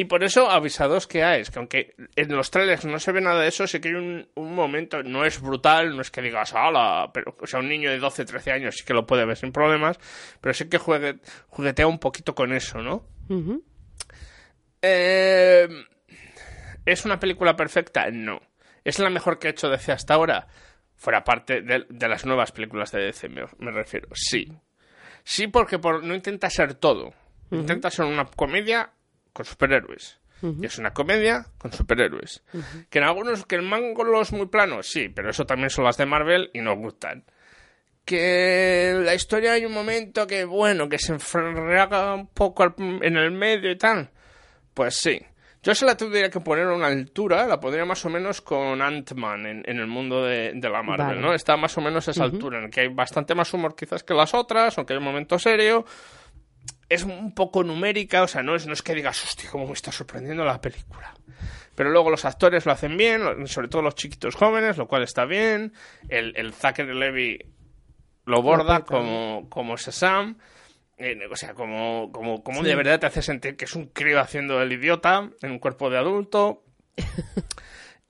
Y 0.00 0.04
por 0.06 0.24
eso 0.24 0.50
avisados 0.50 1.06
que 1.06 1.22
hay, 1.24 1.42
es 1.42 1.50
que 1.50 1.58
aunque 1.58 1.94
en 2.16 2.34
los 2.34 2.50
trailers 2.50 2.86
no 2.86 2.98
se 2.98 3.12
ve 3.12 3.20
nada 3.20 3.42
de 3.42 3.48
eso, 3.48 3.66
sí 3.66 3.80
que 3.80 3.88
hay 3.88 3.94
un, 3.94 4.26
un 4.34 4.54
momento, 4.54 5.02
no 5.02 5.26
es 5.26 5.42
brutal, 5.42 5.94
no 5.94 6.00
es 6.00 6.10
que 6.10 6.22
digas, 6.22 6.54
ala, 6.54 7.10
pero, 7.12 7.36
o 7.38 7.46
sea, 7.46 7.60
un 7.60 7.68
niño 7.68 7.90
de 7.90 7.98
12, 7.98 8.24
13 8.24 8.52
años 8.52 8.76
sí 8.78 8.84
que 8.84 8.94
lo 8.94 9.04
puede 9.06 9.26
ver 9.26 9.36
sin 9.36 9.52
problemas, 9.52 9.98
pero 10.40 10.54
sí 10.54 10.70
que 10.70 10.78
juegue, 10.78 11.16
juguetea 11.48 11.86
un 11.86 11.98
poquito 11.98 12.34
con 12.34 12.52
eso, 12.54 12.78
¿no? 12.78 13.04
Eh, 14.82 15.68
¿Es 16.86 17.04
una 17.04 17.20
película 17.20 17.56
perfecta? 17.56 18.10
No. 18.10 18.40
¿Es 18.84 18.98
la 18.98 19.10
mejor 19.10 19.38
que 19.38 19.48
ha 19.48 19.50
hecho 19.50 19.68
DC 19.68 19.92
hasta 19.92 20.14
ahora? 20.14 20.46
Fuera 20.96 21.24
parte 21.24 21.60
de, 21.62 21.84
de 21.88 22.08
las 22.08 22.24
nuevas 22.24 22.52
películas 22.52 22.90
de 22.92 23.00
DC, 23.02 23.28
me, 23.28 23.42
me 23.58 23.70
refiero. 23.70 24.08
Sí. 24.14 24.50
Sí, 25.24 25.46
porque 25.46 25.78
por- 25.78 26.02
no 26.02 26.14
intenta 26.14 26.48
ser 26.48 26.74
todo. 26.74 27.12
Intenta 27.50 27.90
ser 27.90 28.06
una 28.06 28.24
comedia 28.24 28.92
con 29.32 29.44
superhéroes. 29.44 30.18
Y 30.42 30.64
es 30.64 30.78
una 30.78 30.94
comedia 30.94 31.46
con 31.58 31.70
superhéroes. 31.72 32.42
Que 32.88 32.98
en 32.98 33.04
algunos, 33.04 33.44
que 33.44 33.56
el 33.56 33.62
mango 33.62 34.22
es 34.22 34.32
muy 34.32 34.46
plano, 34.46 34.82
sí, 34.82 35.10
pero 35.10 35.28
eso 35.30 35.44
también 35.44 35.68
son 35.68 35.84
las 35.84 35.98
de 35.98 36.06
Marvel 36.06 36.50
y 36.54 36.60
nos 36.62 36.78
gustan. 36.78 37.24
Que 38.04 38.94
la 39.04 39.14
historia 39.14 39.52
hay 39.52 39.66
un 39.66 39.72
momento 39.72 40.26
que, 40.26 40.44
bueno, 40.44 40.88
que 40.88 40.98
se 40.98 41.12
enfrega 41.12 42.14
un 42.14 42.26
poco 42.28 42.62
al- 42.62 42.74
en 42.78 43.16
el 43.16 43.30
medio 43.30 43.70
y 43.70 43.76
tal. 43.76 44.10
Pues 44.74 44.96
sí. 44.96 45.20
Yo 45.62 45.74
se 45.74 45.84
la 45.84 45.94
tendría 45.94 46.30
que 46.30 46.40
poner 46.40 46.68
a 46.68 46.72
una 46.72 46.86
altura, 46.86 47.46
la 47.46 47.60
pondría 47.60 47.84
más 47.84 48.02
o 48.06 48.08
menos 48.08 48.40
con 48.40 48.80
Ant-Man 48.80 49.44
en, 49.44 49.62
en 49.66 49.76
el 49.78 49.86
mundo 49.86 50.24
de, 50.24 50.52
de 50.54 50.68
la 50.70 50.82
Marvel, 50.82 51.06
Vale. 51.08 51.20
¿no? 51.20 51.34
Está 51.34 51.58
más 51.58 51.76
o 51.76 51.82
menos 51.82 52.08
a 52.08 52.12
esa 52.12 52.24
altura, 52.24 52.64
en 52.64 52.70
que 52.70 52.80
hay 52.80 52.88
bastante 52.88 53.34
más 53.34 53.52
humor 53.52 53.76
quizás 53.76 54.02
que 54.02 54.14
las 54.14 54.32
otras, 54.32 54.78
aunque 54.78 54.94
hay 54.94 54.98
un 54.98 55.04
momento 55.04 55.38
serio. 55.38 55.84
Es 56.90 57.04
un 57.04 57.34
poco 57.34 57.64
numérica, 57.64 58.22
o 58.22 58.28
sea, 58.28 58.42
no 58.42 58.54
es, 58.54 58.66
no 58.66 58.74
es 58.74 58.82
que 58.82 58.94
digas, 58.94 59.22
hostia, 59.24 59.48
cómo 59.50 59.66
me 59.66 59.72
está 59.72 59.90
sorprendiendo 59.92 60.44
la 60.44 60.60
película. 60.60 61.14
Pero 61.74 61.88
luego 61.90 62.10
los 62.10 62.26
actores 62.26 62.66
lo 62.66 62.72
hacen 62.72 62.98
bien, 62.98 63.46
sobre 63.46 63.68
todo 63.68 63.80
los 63.80 63.94
chiquitos 63.94 64.34
jóvenes, 64.34 64.76
lo 64.76 64.86
cual 64.86 65.02
está 65.04 65.24
bien. 65.24 65.72
El, 66.10 66.36
el 66.36 66.52
Zachary 66.52 66.92
Levy 66.92 67.38
lo 68.26 68.42
borda 68.42 68.80
como, 68.84 69.48
como 69.48 69.76
Shazam. 69.76 70.36
Eh, 70.98 71.16
o 71.30 71.36
sea, 71.36 71.54
como, 71.54 72.12
como, 72.12 72.42
como 72.42 72.60
Sí. 72.60 72.66
de 72.68 72.74
verdad 72.74 73.00
te 73.00 73.06
hace 73.06 73.22
sentir 73.22 73.56
que 73.56 73.64
es 73.64 73.74
un 73.74 73.86
crío 73.86 74.20
haciendo 74.20 74.60
el 74.60 74.70
idiota 74.70 75.30
en 75.40 75.50
un 75.52 75.58
cuerpo 75.58 75.88
de 75.88 75.96
adulto. 75.96 76.64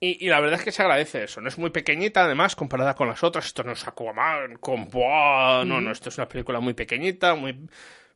Y, 0.03 0.25
y 0.25 0.31
la 0.31 0.41
verdad 0.41 0.59
es 0.59 0.65
que 0.65 0.73
se 0.73 0.81
agradece 0.81 1.25
eso. 1.25 1.43
No 1.43 1.49
es 1.49 1.59
muy 1.59 1.69
pequeñita, 1.69 2.25
además, 2.25 2.57
comparada 2.57 2.95
con 2.95 3.07
las 3.07 3.23
otras. 3.23 3.45
Esto 3.45 3.65
no 3.65 3.73
es 3.73 3.87
Aquaman, 3.87 4.57
con... 4.57 4.89
¡buah! 4.89 5.63
No, 5.67 5.83
no, 5.83 5.93
esto 5.93 6.09
es 6.09 6.17
una 6.17 6.27
película 6.27 6.59
muy 6.59 6.73
pequeñita, 6.73 7.35
muy... 7.35 7.69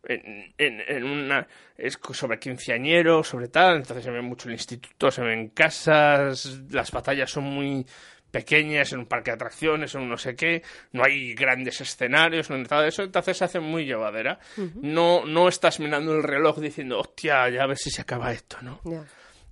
En, 0.07 0.53
en- 0.59 0.83
en 0.87 1.05
una... 1.05 1.47
Es 1.77 1.99
sobre 2.13 2.39
quinceañeros, 2.39 3.29
sobre 3.29 3.49
tal. 3.49 3.77
Entonces 3.79 4.05
se 4.05 4.11
ve 4.11 4.21
mucho 4.23 4.49
el 4.49 4.55
instituto, 4.55 5.11
se 5.11 5.23
ven 5.23 5.49
casas, 5.49 6.61
las 6.71 6.91
batallas 6.91 7.31
son 7.31 7.45
muy 7.45 7.85
pequeñas 8.31 8.93
en 8.93 8.99
un 9.01 9.07
parque 9.07 9.31
de 9.31 9.37
atracciones, 9.37 9.95
en 9.95 10.03
un 10.03 10.09
no 10.09 10.17
sé 10.19 10.35
qué, 10.35 10.63
no 10.93 11.05
hay 11.05 11.35
grandes 11.35 11.81
escenarios, 11.81 12.51
no 12.51 12.57
hay 12.57 12.63
nada 12.63 12.83
de 12.83 12.89
eso, 12.89 13.05
entonces 13.05 13.37
se 13.37 13.45
hace 13.45 13.61
muy 13.61 13.85
llevadera. 13.85 14.41
No, 14.83 15.25
no 15.25 15.49
estás 15.49 15.79
mirando 15.79 16.13
el 16.17 16.23
reloj 16.25 16.59
diciendo, 16.59 16.99
hostia, 16.99 17.49
ya 17.49 17.63
a 17.63 17.67
ver 17.69 17.77
si 17.79 17.91
se 17.91 18.03
acaba 18.03 18.33
esto, 18.33 18.57
¿no? 18.63 18.81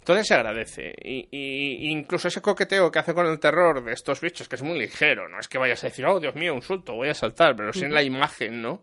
Entonces 0.01 0.27
se 0.27 0.35
agradece. 0.35 0.93
Y, 1.01 1.29
y- 1.31 1.91
incluso 1.93 2.27
ese 2.27 2.43
coqueteo 2.43 2.91
que 2.91 2.99
hace 2.99 3.15
con 3.15 3.27
el 3.29 3.39
terror 3.39 3.85
de 3.85 3.93
estos 3.93 4.21
bichos, 4.21 4.49
que 4.49 4.57
es 4.57 4.63
muy 4.63 4.77
ligero, 4.77 5.29
no 5.29 5.39
es 5.39 5.47
que 5.47 5.59
vayas 5.59 5.85
a 5.85 5.87
decir, 5.87 6.05
oh 6.07 6.19
Dios 6.19 6.35
mío, 6.35 6.53
un 6.53 6.63
susto, 6.63 6.95
voy 6.95 7.09
a 7.09 7.15
saltar, 7.15 7.55
pero 7.55 7.73
sí 7.73 7.85
en 7.85 7.95
la 7.95 8.03
imagen, 8.03 8.61
¿no? 8.61 8.83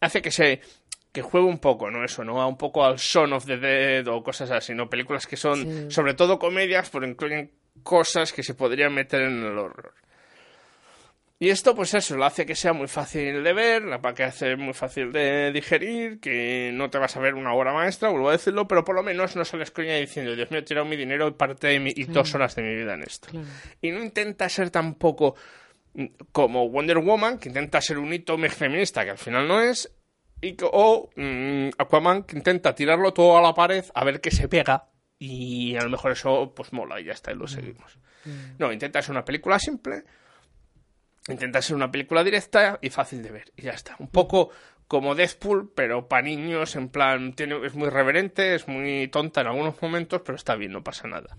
Hace 0.00 0.22
que 0.22 0.30
se 0.30 0.60
que 1.12 1.22
juegue 1.22 1.46
un 1.46 1.58
poco, 1.58 1.90
¿no? 1.90 2.04
Eso, 2.04 2.24
¿no? 2.24 2.40
A 2.40 2.46
un 2.46 2.56
poco 2.56 2.84
al 2.84 2.98
Son 2.98 3.32
of 3.32 3.44
the 3.44 3.56
Dead 3.56 4.06
o 4.06 4.22
cosas 4.22 4.50
así, 4.52 4.74
¿no? 4.74 4.88
Películas 4.88 5.26
que 5.26 5.36
son, 5.36 5.58
Sí. 5.58 5.90
sobre 5.90 6.14
todo 6.14 6.38
comedias, 6.38 6.88
pero 6.90 7.04
incluyen 7.06 7.50
cosas 7.82 8.32
que 8.32 8.42
se 8.44 8.54
podrían 8.54 8.94
meter 8.94 9.22
en 9.22 9.42
el 9.44 9.58
horror. 9.58 9.94
Y 11.42 11.48
esto, 11.48 11.74
pues 11.74 11.94
eso, 11.94 12.16
lo 12.18 12.26
hace 12.26 12.44
que 12.44 12.54
sea 12.54 12.74
muy 12.74 12.86
fácil 12.86 13.42
de 13.42 13.52
ver, 13.54 13.82
la 13.82 13.98
que 14.14 14.24
hace 14.24 14.56
muy 14.56 14.74
fácil 14.74 15.10
de 15.10 15.50
digerir, 15.52 16.20
que 16.20 16.70
no 16.74 16.90
te 16.90 16.98
vas 16.98 17.16
a 17.16 17.20
ver 17.20 17.34
una 17.34 17.54
obra 17.54 17.72
maestra, 17.72 18.10
vuelvo 18.10 18.28
a 18.28 18.32
decirlo, 18.32 18.68
pero 18.68 18.84
por 18.84 18.94
lo 18.94 19.02
menos 19.02 19.36
no 19.36 19.44
sales 19.46 19.70
coña 19.70 19.94
diciendo, 19.96 20.36
Dios 20.36 20.50
mío, 20.50 20.60
he 20.60 20.64
tirado 20.64 20.84
mi 20.84 20.96
dinero 20.96 21.26
y 21.28 21.30
parte 21.32 21.68
de 21.68 21.80
mi, 21.80 21.92
y 21.96 22.04
dos 22.04 22.34
horas 22.34 22.54
de 22.56 22.62
mi 22.62 22.74
vida 22.76 22.92
en 22.92 23.02
esto. 23.04 23.28
Claro. 23.30 23.46
Y 23.80 23.90
no 23.90 24.02
intenta 24.02 24.50
ser 24.50 24.68
tampoco 24.68 25.34
como 26.32 26.68
Wonder 26.68 26.98
Woman, 26.98 27.38
que 27.38 27.48
intenta 27.48 27.80
ser 27.80 27.98
un 27.98 28.12
hito 28.12 28.38
feminista, 28.48 29.04
que 29.04 29.10
al 29.10 29.18
final 29.18 29.48
no 29.48 29.60
es, 29.60 29.92
y 30.40 30.56
o 30.62 31.10
mm, 31.16 31.70
Aquaman, 31.78 32.24
que 32.24 32.36
intenta 32.36 32.74
tirarlo 32.74 33.12
todo 33.12 33.36
a 33.36 33.42
la 33.42 33.54
pared 33.54 33.84
a 33.94 34.04
ver 34.04 34.20
qué 34.20 34.30
se 34.30 34.48
pega, 34.48 34.88
y 35.18 35.76
a 35.76 35.82
lo 35.82 35.90
mejor 35.90 36.12
eso 36.12 36.52
pues 36.54 36.72
mola 36.72 37.00
y 37.00 37.04
ya 37.04 37.12
está, 37.12 37.32
y 37.32 37.36
lo 37.36 37.46
seguimos. 37.46 37.98
No, 38.58 38.72
intenta 38.72 39.02
ser 39.02 39.12
una 39.12 39.24
película 39.24 39.58
simple, 39.58 40.04
intenta 41.28 41.60
ser 41.62 41.76
una 41.76 41.90
película 41.90 42.22
directa 42.22 42.78
y 42.80 42.90
fácil 42.90 43.22
de 43.22 43.30
ver, 43.30 43.52
y 43.56 43.62
ya 43.62 43.72
está. 43.72 43.96
Un 43.98 44.08
poco 44.08 44.50
como 44.86 45.14
Deadpool, 45.14 45.72
pero 45.74 46.08
para 46.08 46.22
niños, 46.22 46.74
en 46.74 46.88
plan, 46.88 47.32
tiene, 47.34 47.64
es 47.64 47.74
muy 47.74 47.88
reverente, 47.90 48.54
es 48.54 48.66
muy 48.66 49.08
tonta 49.08 49.40
en 49.40 49.46
algunos 49.46 49.80
momentos, 49.80 50.22
pero 50.24 50.36
está 50.36 50.56
bien, 50.56 50.72
no 50.72 50.82
pasa 50.82 51.06
nada. 51.06 51.36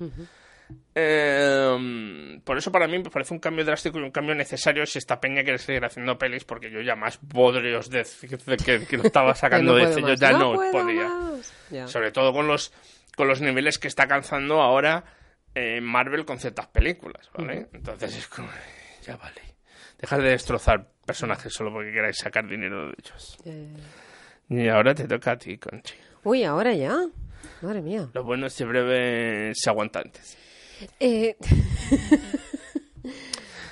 Eh, 0.96 2.40
por 2.44 2.58
eso 2.58 2.72
para 2.72 2.88
mí 2.88 2.98
me 3.00 3.10
parece 3.10 3.34
un 3.34 3.40
cambio 3.40 3.64
drástico 3.64 4.00
y 4.00 4.04
un 4.04 4.12
cambio 4.12 4.36
necesario 4.36 4.86
si 4.86 4.98
esta 5.00 5.20
peña 5.20 5.44
quiere 5.44 5.58
seguir 5.58 5.84
haciendo 5.86 6.18
pelis, 6.18 6.44
porque 6.44 6.70
yo 6.70 6.82
ya 6.82 6.96
más 6.96 7.20
bodrios 7.22 7.90
de, 7.90 8.06
de 8.46 8.58
que, 8.58 8.86
que 8.86 8.98
lo 8.98 9.04
estaba 9.04 9.34
sacando 9.36 9.76
de 9.76 9.84
este, 9.84 10.02
yo 10.02 10.14
ya 10.14 10.32
No 10.32 10.54
podía. 10.72 11.88
Sobre 11.88 12.12
todo 12.12 12.34
con 12.34 12.48
los, 12.48 12.74
con 13.16 13.28
los 13.28 13.42
niveles 13.42 13.80
que 13.80 13.88
está 13.88 14.04
alcanzando 14.04 14.62
ahora 14.62 15.04
eh, 15.56 15.82
Marvel 15.82 16.26
con 16.26 16.40
ciertas 16.40 16.68
películas, 16.68 17.30
¿vale? 17.38 17.68
Entonces 17.74 18.18
es 18.18 18.28
como, 18.28 18.50
ya 19.04 19.18
vale. 19.18 19.42
Dejad 20.00 20.20
de 20.20 20.30
destrozar 20.30 20.88
personajes 21.06 21.54
solo 21.54 21.72
porque 21.72 21.92
queráis 21.92 22.18
sacar 22.18 22.48
dinero 22.48 22.88
de 22.88 22.96
ellos. 22.98 23.38
Y 24.50 24.68
ahora 24.68 24.96
te 24.96 25.08
toca 25.08 25.32
a 25.32 25.38
ti, 25.38 25.58
Conchi. 25.58 25.96
Uy, 26.24 26.44
ahora 26.44 26.74
ya. 26.74 26.98
Madre 27.62 27.82
mía. 27.82 28.10
Lo 28.14 28.24
bueno 28.24 28.48
es 28.48 28.56
que 28.56 28.66
breve 28.66 29.52
se 29.54 29.70
aguanta 29.70 30.00
antes. 30.00 30.38
Eh, 31.00 31.34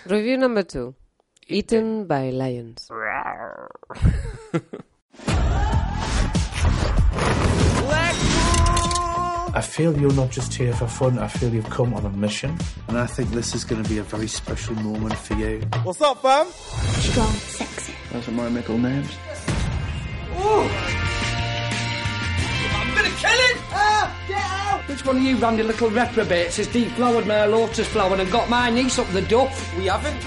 Review 0.05 0.37
number 0.37 0.63
two. 0.63 0.95
Eaten 1.47 2.05
by 2.05 2.29
lions. 2.29 2.89
I 9.51 9.61
feel 9.61 9.97
you're 9.99 10.13
not 10.13 10.29
just 10.29 10.53
here 10.53 10.73
for 10.73 10.87
fun. 10.87 11.17
I 11.17 11.27
feel 11.27 11.51
you've 11.53 11.69
come 11.69 11.93
on 11.95 12.05
a 12.05 12.09
mission. 12.09 12.55
And 12.87 12.97
I 12.97 13.07
think 13.07 13.31
this 13.31 13.55
is 13.55 13.63
going 13.63 13.81
to 13.83 13.89
be 13.89 13.97
a 13.97 14.03
very 14.03 14.27
special 14.27 14.75
moment 14.75 15.15
for 15.15 15.33
you. 15.35 15.61
What's 15.83 16.01
up, 16.01 16.21
fam? 16.21 16.45
Strong, 16.51 17.31
sexy. 17.33 17.93
Those 18.11 18.27
are 18.27 18.31
my 18.31 18.49
middle 18.49 18.77
names. 18.77 19.09
I'm 20.37 20.69
him! 23.27 23.57
Ah, 23.71 24.15
get 24.27 24.37
out! 24.37 24.89
Which 24.89 25.05
one 25.05 25.17
of 25.17 25.23
you 25.23 25.37
randy 25.37 25.63
little 25.63 25.89
reprobates 25.89 26.57
has 26.57 26.67
deflowered 26.67 27.25
my 27.27 27.45
lotus 27.45 27.87
flower 27.87 28.15
and 28.15 28.31
got 28.31 28.49
my 28.49 28.69
niece 28.69 28.99
up 28.99 29.07
the 29.13 29.21
duff? 29.21 29.77
We 29.77 29.87
haven't. 29.87 30.17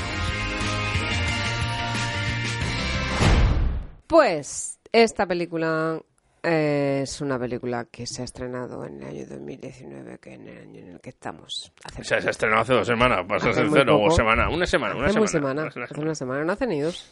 Pues 4.06 4.78
esta 4.92 5.26
película 5.26 5.98
eh, 6.42 7.00
es 7.04 7.20
una 7.20 7.38
película 7.38 7.86
que 7.90 8.06
se 8.06 8.22
ha 8.22 8.24
estrenado 8.24 8.84
en 8.84 9.02
el 9.02 9.08
año 9.08 9.26
2019, 9.26 10.18
que 10.18 10.34
en 10.34 10.48
el 10.48 10.58
año 10.58 10.80
en 10.80 10.88
el 10.94 11.00
que 11.00 11.10
estamos. 11.10 11.72
Hace 11.84 12.02
O 12.02 12.04
sea, 12.04 12.20
se 12.20 12.28
ha 12.28 12.30
estrenado 12.30 12.62
hace 12.62 12.72
dos 12.74 12.86
semanas, 12.86 13.24
para 13.26 13.40
ser 13.40 13.50
Hace 13.50 13.60
muy 13.60 13.68
sincero, 13.70 14.02
o 14.02 14.10
semana, 14.10 14.48
una 14.50 14.66
semana, 14.66 14.96
una 14.96 15.06
hace 15.06 15.18
muy 15.18 15.28
semana. 15.28 15.70
semana, 15.70 15.86
hace 15.90 16.00
una 16.00 16.14
semana, 16.14 16.44
no 16.44 16.52
hace 16.52 16.66
ni 16.66 16.80
dos. 16.80 17.10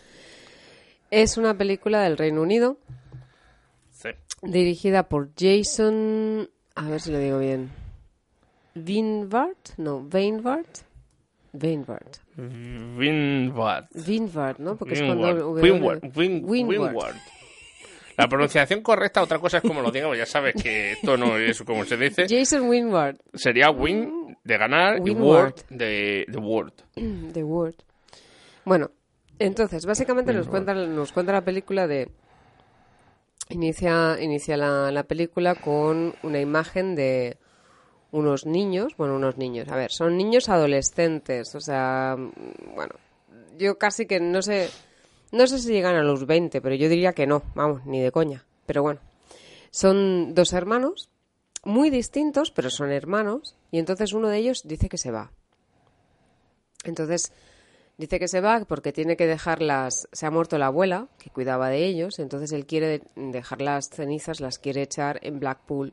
Es 1.11 1.39
una 1.39 1.55
película 1.55 2.03
del 2.03 2.19
Reino 2.19 2.43
Unido 2.43 2.77
Sí. 4.03 4.09
dirigida 4.43 5.09
por 5.09 5.31
Jason, 5.39 6.49
a 6.75 6.89
ver 6.89 7.01
si 7.01 7.11
lo 7.13 7.19
digo 7.19 7.39
bien, 7.39 7.71
Vinvart, 8.75 9.71
no, 9.77 10.03
Vainvart, 10.09 10.79
Vainvart, 11.53 12.17
Winward. 12.39 13.87
Vinvart, 14.07 14.59
¿no? 14.59 14.77
Porque 14.77 14.95
es 14.95 15.03
cuando 15.03 15.27
W- 15.35 15.63
Windward. 15.73 16.01
Win- 16.17 16.45
Windward. 16.45 16.81
Windward. 16.95 17.17
La 18.17 18.29
pronunciación 18.29 18.83
correcta, 18.83 19.23
otra 19.23 19.39
cosa 19.39 19.59
es 19.59 19.63
como 19.63 19.81
lo 19.81 19.91
diga, 19.91 20.07
pues 20.09 20.19
ya 20.19 20.27
sabes 20.27 20.55
que 20.63 20.93
esto 20.93 21.17
no 21.17 21.37
es 21.39 21.61
como 21.63 21.85
se 21.85 21.97
dice. 21.97 22.27
Jason 22.29 22.69
Winward, 22.69 23.17
Sería 23.35 23.71
win 23.71 24.37
de 24.45 24.59
ganar 24.59 24.99
y 25.07 25.11
word 25.11 25.55
de, 25.71 26.25
de 26.29 26.39
word. 26.39 26.73
The 27.33 27.43
Word. 27.43 27.75
Bueno, 28.65 28.91
entonces, 29.39 29.87
básicamente 29.87 30.33
nos 30.35 30.49
cuenta, 30.49 30.75
nos 30.75 31.13
cuenta 31.13 31.33
la 31.33 31.43
película 31.45 31.87
de... 31.87 32.11
Inicia, 33.51 34.17
inicia 34.21 34.57
la, 34.57 34.91
la 34.91 35.03
película 35.05 35.55
con 35.57 36.15
una 36.23 36.41
imagen 36.41 36.95
de 36.95 37.37
unos 38.13 38.47
niños, 38.47 38.97
bueno, 38.97 39.17
unos 39.17 39.37
niños, 39.37 39.69
a 39.69 39.77
ver, 39.77 39.93
son 39.93 40.17
niños 40.17 40.49
adolescentes, 40.49 41.55
o 41.55 41.61
sea, 41.61 42.17
bueno, 42.75 42.95
yo 43.57 43.79
casi 43.79 44.07
que 44.07 44.21
no 44.21 44.43
sé, 44.43 44.69
no 45.33 45.47
sé 45.47 45.59
si 45.59 45.73
llegan 45.73 45.97
a 45.97 46.03
los 46.03 46.27
20, 46.27 46.61
pero 46.61 46.75
yo 46.75 46.89
diría 46.89 47.13
que 47.13 47.27
no, 47.27 47.43
vamos, 47.55 47.85
ni 47.87 48.01
de 48.01 48.11
coña, 48.11 48.45
pero 48.67 48.83
bueno, 48.83 49.01
son 49.71 50.35
dos 50.35 50.53
hermanos, 50.53 51.09
muy 51.65 51.91
distintos, 51.91 52.51
pero 52.51 52.71
son 52.71 52.91
hermanos, 52.91 53.57
y 53.71 53.79
entonces 53.79 54.13
uno 54.13 54.29
de 54.29 54.39
ellos 54.39 54.63
dice 54.65 54.89
que 54.89 54.99
se 54.99 55.11
va. 55.11 55.31
Entonces, 56.85 57.33
dice 58.01 58.19
que 58.19 58.29
se 58.29 58.41
va 58.41 58.65
porque 58.67 58.93
tiene 58.93 59.17
que 59.17 59.27
dejarlas. 59.27 60.09
Se 60.13 60.27
ha 60.27 60.31
muerto 60.31 60.59
la 60.59 60.67
abuela, 60.67 61.07
que 61.19 61.31
cuidaba 61.31 61.69
de 61.69 61.85
ellos, 61.85 62.19
entonces 62.19 62.51
él 62.53 62.67
quiere 62.67 62.87
de- 62.89 63.03
dejar 63.15 63.61
las 63.61 63.89
cenizas, 63.91 64.41
las 64.41 64.59
quiere 64.59 64.83
echar 64.83 65.21
en 65.23 65.39
Blackpool, 65.39 65.93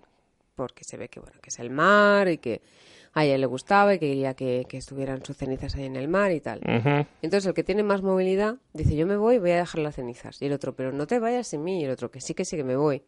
porque 0.55 0.83
se 0.83 0.97
ve 0.97 1.09
que, 1.09 1.19
bueno, 1.19 1.39
que 1.41 1.49
es 1.49 1.59
el 1.59 1.69
mar 1.69 2.27
y 2.29 2.37
que 2.39 2.61
a 3.13 3.25
ella 3.25 3.37
le 3.37 3.45
gustaba 3.45 3.93
y 3.95 3.99
que 3.99 4.07
quería 4.07 4.33
que, 4.35 4.65
que 4.69 4.77
estuvieran 4.77 5.23
sus 5.25 5.37
cenizas 5.37 5.75
ahí 5.75 5.85
en 5.85 5.95
el 5.95 6.07
mar 6.07 6.31
y 6.31 6.39
tal. 6.39 6.61
Entonces, 7.21 7.45
el 7.47 7.53
que 7.53 7.63
tiene 7.63 7.83
más 7.83 8.01
movilidad 8.01 8.55
dice: 8.73 8.95
Yo 8.95 9.05
me 9.07 9.17
voy, 9.17 9.37
voy 9.39 9.51
a 9.51 9.57
dejar 9.57 9.81
las 9.81 9.95
cenizas. 9.95 10.41
Y 10.41 10.45
el 10.45 10.53
otro, 10.53 10.75
pero 10.75 10.91
no 10.91 11.07
te 11.07 11.19
vayas 11.19 11.47
sin 11.47 11.63
mí. 11.63 11.81
Y 11.81 11.85
el 11.85 11.91
otro, 11.91 12.09
que 12.11 12.21
sí, 12.21 12.33
que 12.33 12.45
sí, 12.45 12.55
que 12.57 12.63
me 12.63 12.75
voy. 12.75 13.03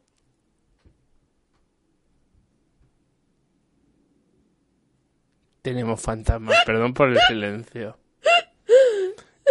Tenemos 5.61 6.01
fantasmas, 6.01 6.57
perdón 6.65 6.93
por 6.93 7.09
el 7.09 7.19
silencio. 7.27 7.97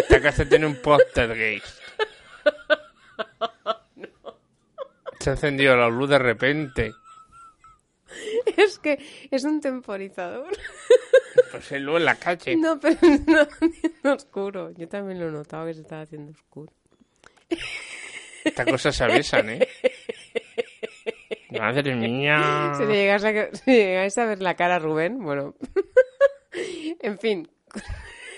Esta 0.01 0.21
casa 0.21 0.49
tiene 0.49 0.67
un 0.67 0.77
póster 0.77 1.35
gay. 1.35 1.63
Se 5.21 5.31
ha 5.31 5.33
encendido 5.33 5.77
la 5.77 5.89
luz 5.89 6.09
de 6.11 6.19
repente. 6.19 6.93
Es 8.57 8.79
que 8.79 8.99
es 9.31 9.45
un 9.45 9.61
temporizador. 9.61 10.57
Pues 11.51 11.73
es 11.73 11.81
luz 11.81 11.99
en 11.99 12.05
la 12.05 12.15
calle. 12.17 12.57
No, 12.57 12.79
pero 12.81 12.99
no, 13.27 13.47
no 14.05 14.13
oscuro. 14.15 14.71
Yo 14.73 14.89
también 14.89 15.21
lo 15.21 15.29
he 15.29 15.33
notado 15.33 15.67
que 15.67 15.75
se 15.75 15.81
estaba 15.83 16.03
haciendo 16.03 16.33
oscuro. 16.33 16.73
Estas 18.45 18.67
cosas 18.67 18.97
se 18.97 19.05
avisan, 19.05 19.51
¿eh? 19.51 19.69
Madre 21.51 21.95
mía. 21.95 22.73
Si 22.77 22.85
le 22.85 22.95
llegáis 22.95 23.25
a, 23.25 23.57
si 23.57 23.71
llegáis 23.71 24.19
a 24.19 24.25
ver 24.27 24.43
la 24.43 24.55
cara 24.55 24.77
a 24.77 24.79
Rubén, 24.79 25.19
bueno. 25.19 25.55
en 27.01 27.19
fin. 27.19 27.49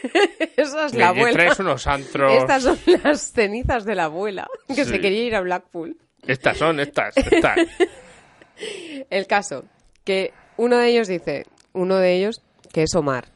Esa 0.56 0.86
es 0.86 0.94
la 0.94 1.08
abuela. 1.08 1.32
traes 1.32 1.58
unos 1.60 1.86
antros. 1.86 2.32
Estas 2.34 2.62
son 2.62 2.78
las 3.02 3.20
cenizas 3.32 3.84
de 3.84 3.94
la 3.94 4.04
abuela, 4.04 4.46
que 4.68 4.84
Sí. 4.84 4.90
se 4.90 5.00
quería 5.00 5.24
ir 5.24 5.34
a 5.34 5.40
Blackpool. 5.40 5.96
Estas 6.26 6.56
son, 6.58 6.80
estas, 6.80 7.16
estas. 7.16 7.56
El 9.10 9.26
caso, 9.26 9.64
que 10.04 10.32
uno 10.56 10.76
de 10.78 10.88
ellos 10.88 11.08
dice, 11.08 11.46
uno 11.72 11.96
de 11.96 12.14
ellos, 12.16 12.42
que 12.72 12.82
es 12.82 12.94
Omar. 12.94 13.26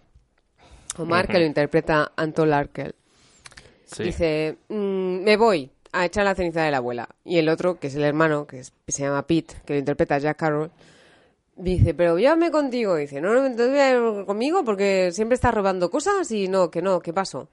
Omar, 0.98 1.26
que 1.26 1.38
lo 1.38 1.44
interpreta 1.46 2.12
Anton 2.16 2.50
Larkel. 2.50 2.94
Sí. 3.86 4.04
Dice, 4.04 4.56
"Mm, 4.68 5.22
me 5.24 5.36
voy 5.36 5.70
a 5.92 6.04
echar 6.04 6.24
la 6.24 6.34
ceniza 6.34 6.62
de 6.62 6.70
la 6.70 6.78
abuela. 6.78 7.08
Y 7.24 7.38
el 7.38 7.48
otro, 7.48 7.78
que 7.78 7.86
es 7.86 7.94
el 7.94 8.04
hermano, 8.04 8.46
que, 8.46 8.58
es- 8.60 8.72
que 8.84 8.92
se 8.92 9.02
llama 9.02 9.26
Pete, 9.26 9.54
que 9.64 9.72
lo 9.74 9.78
interpreta 9.78 10.18
Jack 10.18 10.36
Carroll, 10.38 10.70
dice, 11.56 11.94
pero 11.94 12.18
llévame 12.18 12.50
contigo. 12.50 12.96
Dice, 12.96 13.20
no, 13.20 13.32
no, 13.34 13.44
entonces 13.46 13.70
voy 13.70 13.78
a 13.78 13.90
ir 14.20 14.26
conmigo 14.26 14.64
porque 14.64 15.10
siempre 15.12 15.34
estás 15.34 15.54
robando 15.54 15.90
cosas 15.90 16.30
y 16.30 16.48
no, 16.48 16.70
que 16.70 16.82
no, 16.82 17.00
¿qué 17.00 17.12
pasó? 17.12 17.48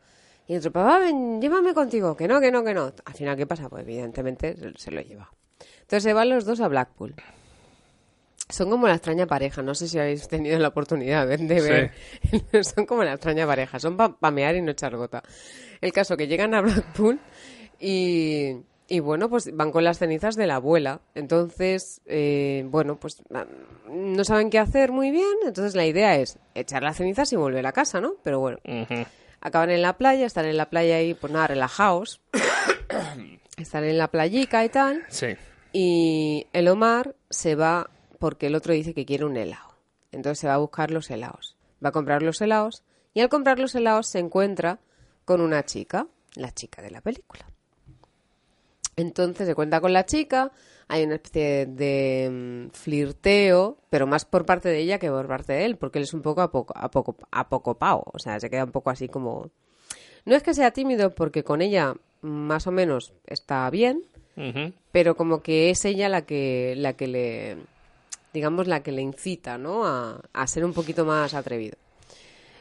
Y 0.47 0.55
otro, 0.57 0.71
papá, 0.71 0.99
ven, 0.99 1.39
llévame 1.41 1.73
contigo, 1.73 2.15
que 2.17 2.27
no, 2.27 2.41
que 2.41 2.51
no, 2.51 2.63
que 2.63 2.73
no. 2.73 2.91
Al 3.05 3.13
final, 3.13 3.37
¿qué 3.37 3.45
pasa? 3.47 3.69
Pues 3.69 3.83
evidentemente 3.83 4.55
se- 4.77 4.91
lo 4.91 5.01
lleva. 5.01 5.29
Entonces 5.81 6.03
se 6.03 6.13
van 6.13 6.29
los 6.29 6.45
dos 6.45 6.59
a 6.61 6.67
Blackpool. 6.67 7.13
Son 8.49 8.69
como 8.69 8.85
la 8.87 8.95
extraña 8.95 9.27
pareja, 9.27 9.61
no 9.61 9.73
sé 9.75 9.87
si 9.87 9.97
habéis 9.97 10.27
tenido 10.27 10.59
la 10.59 10.67
oportunidad 10.69 11.25
de, 11.25 11.37
de 11.37 11.61
ver. 11.61 12.63
Son 12.65 12.85
como 12.85 13.01
la 13.03 13.13
extraña 13.13 13.47
pareja, 13.47 13.79
son 13.79 13.95
para 13.95 14.13
pamear 14.17 14.55
y 14.57 14.61
no 14.61 14.71
echar 14.71 14.93
gota. 14.97 15.23
El 15.79 15.93
caso 15.93 16.17
que 16.17 16.27
llegan 16.27 16.53
a 16.53 16.59
Blackpool 16.61 17.17
y, 17.79 18.57
y 18.91 18.99
bueno, 18.99 19.29
pues 19.29 19.55
van 19.55 19.71
con 19.71 19.85
las 19.85 19.99
cenizas 19.99 20.35
de 20.35 20.47
la 20.47 20.55
abuela. 20.55 20.99
Entonces, 21.15 22.01
eh, 22.07 22.65
bueno, 22.67 22.99
pues 22.99 23.23
no 23.89 24.23
saben 24.25 24.49
qué 24.49 24.59
hacer 24.59 24.91
muy 24.91 25.11
bien. 25.11 25.33
Entonces 25.45 25.75
la 25.75 25.85
idea 25.85 26.17
es 26.17 26.39
echar 26.55 26.83
las 26.83 26.97
cenizas 26.97 27.31
y 27.31 27.37
volver 27.37 27.65
a 27.65 27.71
casa, 27.71 28.01
¿no? 28.01 28.15
Pero 28.21 28.41
bueno, 28.41 28.57
acaban 29.39 29.69
en 29.69 29.81
la 29.81 29.97
playa, 29.97 30.25
están 30.25 30.43
en 30.43 30.57
la 30.57 30.69
playa 30.69 30.97
ahí, 30.97 31.13
pues 31.13 31.31
nada, 31.31 31.47
relajados. 31.47 32.19
están 33.57 33.85
en 33.85 33.97
la 33.97 34.09
playica 34.09 34.65
y 34.65 34.67
tal. 34.67 35.05
Sí. 35.07 35.37
Y 35.71 36.47
el 36.51 36.67
Omar 36.67 37.15
se 37.29 37.55
va 37.55 37.89
porque 38.19 38.47
el 38.47 38.55
otro 38.55 38.73
dice 38.73 38.93
que 38.93 39.05
quiere 39.05 39.23
un 39.23 39.37
helado. 39.37 39.77
Entonces 40.11 40.39
se 40.39 40.47
va 40.47 40.55
a 40.55 40.57
buscar 40.57 40.91
los 40.91 41.09
helados. 41.09 41.55
Va 41.81 41.89
a 41.89 41.93
comprar 41.93 42.23
los 42.23 42.41
helados 42.41 42.83
y 43.13 43.21
al 43.21 43.29
comprar 43.29 43.57
los 43.57 43.73
helados 43.73 44.07
se 44.07 44.19
encuentra 44.19 44.79
con 45.23 45.39
una 45.39 45.63
chica, 45.63 46.07
la 46.35 46.51
chica 46.51 46.81
de 46.81 46.91
la 46.91 46.99
película. 46.99 47.45
Entonces 48.95 49.47
se 49.47 49.55
cuenta 49.55 49.81
con 49.81 49.93
la 49.93 50.05
chica, 50.05 50.51
hay 50.87 51.03
una 51.03 51.15
especie 51.15 51.65
de 51.65 52.29
mm, 52.69 52.71
flirteo, 52.71 53.77
pero 53.89 54.07
más 54.07 54.25
por 54.25 54.45
parte 54.45 54.69
de 54.69 54.79
ella 54.79 54.99
que 54.99 55.09
por 55.09 55.27
parte 55.27 55.53
de 55.53 55.65
él, 55.65 55.77
porque 55.77 55.99
él 55.99 56.03
es 56.03 56.13
un 56.13 56.21
poco 56.21 56.41
a 56.41 56.51
poco 56.51 56.73
a 56.75 56.91
poco 56.91 57.15
a 57.31 57.49
poco 57.49 57.75
pavo, 57.75 58.03
o 58.13 58.19
sea, 58.19 58.39
se 58.39 58.49
queda 58.49 58.65
un 58.65 58.71
poco 58.71 58.89
así 58.89 59.07
como 59.07 59.49
no 60.25 60.35
es 60.35 60.43
que 60.43 60.53
sea 60.53 60.71
tímido 60.71 61.15
porque 61.15 61.43
con 61.43 61.61
ella 61.61 61.95
más 62.21 62.67
o 62.67 62.71
menos 62.71 63.13
está 63.25 63.69
bien, 63.69 64.03
pero 64.91 65.15
como 65.15 65.41
que 65.41 65.69
es 65.69 65.85
ella 65.85 66.09
la 66.09 66.23
que 66.25 66.73
la 66.77 66.93
que 66.93 67.07
le 67.07 67.57
digamos, 68.33 68.67
la 68.67 68.81
que 68.81 68.91
le 68.91 69.01
incita, 69.01 69.57
¿no? 69.57 69.85
A, 69.85 70.21
a 70.33 70.47
ser 70.47 70.63
un 70.63 70.73
poquito 70.73 71.05
más 71.05 71.33
atrevido. 71.33 71.77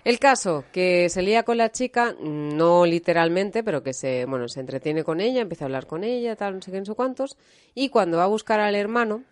El 0.04 0.18
caso, 0.18 0.64
que 0.72 1.08
se 1.08 1.22
lía 1.22 1.42
con 1.42 1.58
la 1.58 1.70
chica, 1.70 2.14
no 2.20 2.86
literalmente, 2.86 3.62
pero 3.62 3.82
que 3.82 3.92
se, 3.92 4.24
bueno, 4.24 4.48
se 4.48 4.60
entretiene 4.60 5.04
con 5.04 5.20
ella, 5.20 5.42
empieza 5.42 5.64
a 5.64 5.66
hablar 5.66 5.86
con 5.86 6.04
ella, 6.04 6.36
tal, 6.36 6.54
no 6.54 6.62
sé 6.62 6.70
qué, 6.70 6.78
no 6.78 6.86
sé 6.86 6.94
cuántos, 6.94 7.36
y 7.74 7.90
cuando 7.90 8.18
va 8.18 8.24
a 8.24 8.28
buscar 8.28 8.60
al 8.60 8.74
hermano, 8.74 9.24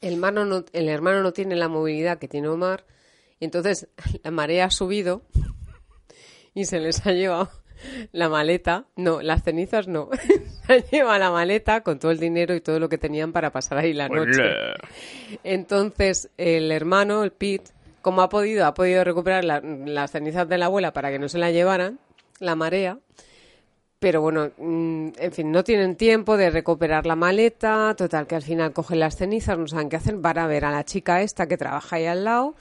el 0.00 0.14
hermano 0.14 0.44
no, 0.44 0.64
el 0.72 0.88
hermano 0.88 1.22
no 1.22 1.32
tiene 1.32 1.56
la 1.56 1.68
movilidad 1.68 2.18
que 2.18 2.28
tiene 2.28 2.48
Omar, 2.48 2.84
y 3.40 3.44
entonces 3.44 3.88
la 4.22 4.30
marea 4.30 4.66
ha 4.66 4.70
subido 4.70 5.22
y 6.54 6.66
se 6.66 6.78
les 6.78 7.04
ha 7.06 7.12
llevado 7.12 7.50
la 8.12 8.28
maleta, 8.28 8.86
no, 8.94 9.22
las 9.22 9.42
cenizas 9.42 9.88
no, 9.88 10.08
se 10.66 10.72
ha 10.72 10.76
llevado 10.78 11.18
la 11.18 11.30
maleta 11.32 11.82
con 11.82 11.98
todo 11.98 12.12
el 12.12 12.20
dinero 12.20 12.54
y 12.54 12.60
todo 12.60 12.78
lo 12.78 12.88
que 12.88 12.98
tenían 12.98 13.32
para 13.32 13.50
pasar 13.50 13.78
ahí 13.78 13.92
la 13.92 14.08
noche. 14.08 14.40
Entonces 15.42 16.30
el 16.36 16.70
hermano, 16.70 17.24
el 17.24 17.32
Pete, 17.32 17.72
como 18.02 18.20
ha 18.22 18.28
podido, 18.28 18.66
ha 18.66 18.74
podido 18.74 19.02
recuperar 19.04 19.44
la- 19.44 19.60
las 19.60 20.10
cenizas 20.10 20.48
de 20.48 20.58
la 20.58 20.66
abuela 20.66 20.92
para 20.92 21.10
que 21.10 21.18
no 21.18 21.28
se 21.28 21.38
la 21.38 21.50
llevaran, 21.50 21.98
la 22.40 22.54
marea. 22.56 22.98
Pero 23.98 24.20
bueno, 24.20 24.50
mm, 24.58 25.08
en 25.16 25.32
fin, 25.32 25.52
no 25.52 25.62
tienen 25.62 25.94
tiempo 25.96 26.36
de 26.36 26.50
recuperar 26.50 27.06
la 27.06 27.14
maleta. 27.14 27.94
Total, 27.96 28.26
que 28.26 28.34
al 28.34 28.42
final 28.42 28.72
cogen 28.72 28.98
las 28.98 29.16
cenizas, 29.16 29.56
no 29.56 29.68
saben 29.68 29.88
qué 29.88 29.96
hacer. 29.96 30.16
Van 30.16 30.38
a 30.38 30.46
ver 30.48 30.64
a 30.64 30.72
la 30.72 30.84
chica 30.84 31.22
esta 31.22 31.46
que 31.46 31.56
trabaja 31.56 31.96
ahí 31.96 32.06
al 32.06 32.24
lado. 32.24 32.56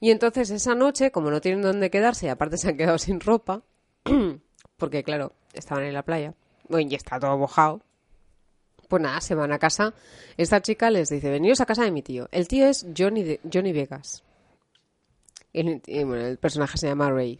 Y 0.00 0.10
entonces 0.10 0.50
esa 0.50 0.74
noche, 0.74 1.12
como 1.12 1.30
no 1.30 1.40
tienen 1.40 1.62
dónde 1.62 1.90
quedarse 1.90 2.26
y 2.26 2.28
aparte 2.28 2.56
se 2.58 2.68
han 2.70 2.76
quedado 2.76 2.98
sin 2.98 3.20
ropa, 3.20 3.62
porque 4.76 5.04
claro, 5.04 5.32
estaban 5.52 5.84
en 5.84 5.94
la 5.94 6.02
playa, 6.02 6.34
y 6.68 6.94
está 6.94 7.20
todo 7.20 7.36
mojado, 7.38 7.80
pues 8.88 9.00
nada, 9.02 9.20
se 9.20 9.34
van 9.36 9.52
a 9.52 9.58
casa. 9.60 9.94
Esta 10.36 10.60
chica 10.60 10.90
les 10.90 11.08
dice, 11.10 11.30
venidos 11.30 11.60
a 11.60 11.66
casa 11.66 11.84
de 11.84 11.92
mi 11.92 12.02
tío. 12.02 12.28
El 12.32 12.48
tío 12.48 12.66
es 12.66 12.86
Johnny, 12.96 13.22
de- 13.22 13.40
Johnny 13.52 13.72
Vegas. 13.72 14.24
Y, 15.52 15.80
y, 15.86 16.04
bueno, 16.04 16.26
el 16.26 16.38
personaje 16.38 16.78
se 16.78 16.88
llama 16.88 17.10
Ray. 17.10 17.38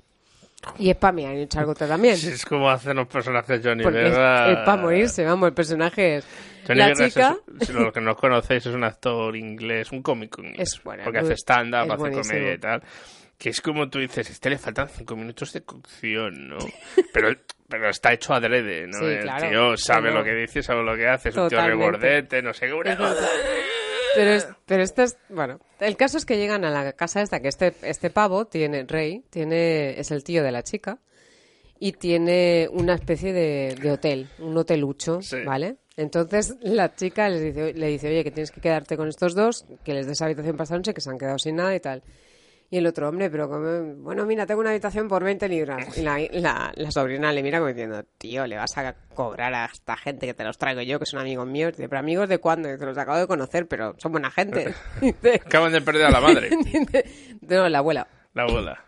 Y 0.78 0.90
es 0.90 0.96
para 0.96 1.12
mí, 1.12 1.24
en 1.24 1.48
Chargota 1.48 1.88
también. 1.88 2.16
Sí, 2.16 2.28
es 2.28 2.44
como 2.44 2.68
hacen 2.68 2.96
los 2.96 3.08
personajes 3.08 3.60
Johnny 3.64 3.82
Porque 3.82 4.02
es, 4.08 4.10
Vegas. 4.10 4.58
para 4.66 4.82
morirse, 4.82 5.24
vamos, 5.24 5.48
el 5.48 5.54
personaje 5.54 6.16
es... 6.16 6.26
Johnny 6.66 6.78
la 6.80 6.86
Vegas 6.88 7.08
chica... 7.08 7.36
es, 7.60 7.66
si 7.66 7.72
lo 7.72 7.90
que 7.92 8.00
no 8.02 8.14
conocéis, 8.14 8.66
es 8.66 8.74
un 8.74 8.84
actor 8.84 9.34
inglés, 9.36 9.90
un 9.90 10.02
cómico 10.02 10.42
inglés. 10.42 10.74
Es 10.74 10.82
bueno, 10.82 11.04
porque 11.04 11.20
hace 11.20 11.32
stand-up, 11.34 11.86
es 11.86 11.90
hace 11.92 12.10
comedia 12.28 12.52
y 12.52 12.58
tal. 12.58 12.82
Que 13.38 13.48
es 13.48 13.60
como 13.62 13.88
tú 13.88 14.00
dices, 14.00 14.28
este 14.28 14.50
le 14.50 14.58
faltan 14.58 14.86
cinco 14.90 15.16
minutos 15.16 15.50
de 15.54 15.62
cocción, 15.62 16.50
¿no? 16.50 16.58
Pero, 17.14 17.30
pero 17.66 17.88
está 17.88 18.12
hecho 18.12 18.34
adrede, 18.34 18.86
¿no? 18.86 18.98
Sí, 18.98 19.04
el 19.06 19.22
claro. 19.22 19.48
tío 19.48 19.76
sabe 19.78 20.10
no. 20.10 20.18
lo 20.18 20.24
que 20.24 20.34
dice, 20.34 20.62
sabe 20.62 20.82
lo 20.82 20.94
que 20.94 21.08
hace, 21.08 21.30
es 21.30 21.36
un 21.36 21.48
tío 21.48 21.56
Totalmente. 21.56 21.86
rebordete, 21.86 22.42
no 22.42 22.52
sé 22.52 22.66
qué. 22.66 22.96
Pero, 24.14 24.30
es- 24.32 24.48
pero 24.66 24.82
esto 24.82 25.02
es, 25.02 25.16
bueno, 25.28 25.60
el 25.80 25.96
caso 25.96 26.18
es 26.18 26.24
que 26.24 26.36
llegan 26.36 26.64
a 26.64 26.70
la 26.70 26.92
casa 26.92 27.22
esta, 27.22 27.40
que 27.40 27.48
este, 27.48 27.74
este 27.82 28.10
pavo 28.10 28.46
tiene, 28.46 28.84
Rey, 28.84 29.24
tiene, 29.30 29.98
es 30.00 30.10
el 30.10 30.24
tío 30.24 30.42
de 30.42 30.52
la 30.52 30.62
chica, 30.62 30.98
y 31.78 31.92
tiene 31.92 32.68
una 32.72 32.94
especie 32.94 33.32
de, 33.32 33.74
de 33.80 33.90
hotel, 33.90 34.28
un 34.38 34.56
hotelucho, 34.56 35.22
Sí. 35.22 35.36
¿vale? 35.44 35.76
Entonces 35.96 36.56
la 36.60 36.94
chica 36.94 37.28
les 37.28 37.42
dice, 37.42 37.72
le 37.74 37.86
dice, 37.88 38.08
oye, 38.08 38.24
que 38.24 38.30
tienes 38.30 38.50
que 38.50 38.60
quedarte 38.60 38.96
con 38.96 39.08
estos 39.08 39.34
dos, 39.34 39.64
que 39.84 39.94
les 39.94 40.06
des 40.06 40.20
habitación 40.22 40.56
para 40.56 40.64
esta 40.64 40.76
noche, 40.76 40.94
que 40.94 41.00
se 41.00 41.10
han 41.10 41.18
quedado 41.18 41.38
sin 41.38 41.56
nada 41.56 41.74
y 41.74 41.80
tal. 41.80 42.02
Y 42.72 42.78
el 42.78 42.86
otro 42.86 43.08
hombre, 43.08 43.28
pero 43.30 43.48
como, 43.48 43.96
bueno, 43.96 44.24
mira, 44.26 44.46
tengo 44.46 44.60
una 44.60 44.70
habitación 44.70 45.08
por 45.08 45.24
20 45.24 45.48
libras. 45.48 45.98
Y 45.98 46.02
la, 46.02 46.20
la, 46.30 46.72
la 46.72 46.90
sobrina 46.92 47.32
le 47.32 47.42
mira 47.42 47.58
como 47.58 47.68
diciendo, 47.68 48.04
tío, 48.16 48.46
le 48.46 48.56
vas 48.56 48.78
a 48.78 48.94
cobrar 49.12 49.52
a 49.54 49.64
esta 49.64 49.96
gente 49.96 50.24
que 50.24 50.34
te 50.34 50.44
los 50.44 50.56
traigo 50.56 50.80
yo, 50.80 51.00
que 51.00 51.04
son 51.06 51.18
amigos 51.18 51.48
míos. 51.48 51.72
Dice, 51.72 51.88
pero 51.88 51.98
amigos 51.98 52.28
de 52.28 52.38
cuándo? 52.38 52.68
Dice, 52.68 52.86
los 52.86 52.96
acabo 52.96 53.18
de 53.18 53.26
conocer, 53.26 53.66
pero 53.66 53.96
son 53.98 54.12
buena 54.12 54.30
gente. 54.30 54.72
Acaban 55.44 55.72
de 55.72 55.80
perder 55.80 56.06
a 56.06 56.10
la 56.12 56.20
madre, 56.20 56.50
no, 57.40 57.68
la 57.68 57.78
abuela. 57.78 58.06
la 58.34 58.44
abuela. 58.44 58.84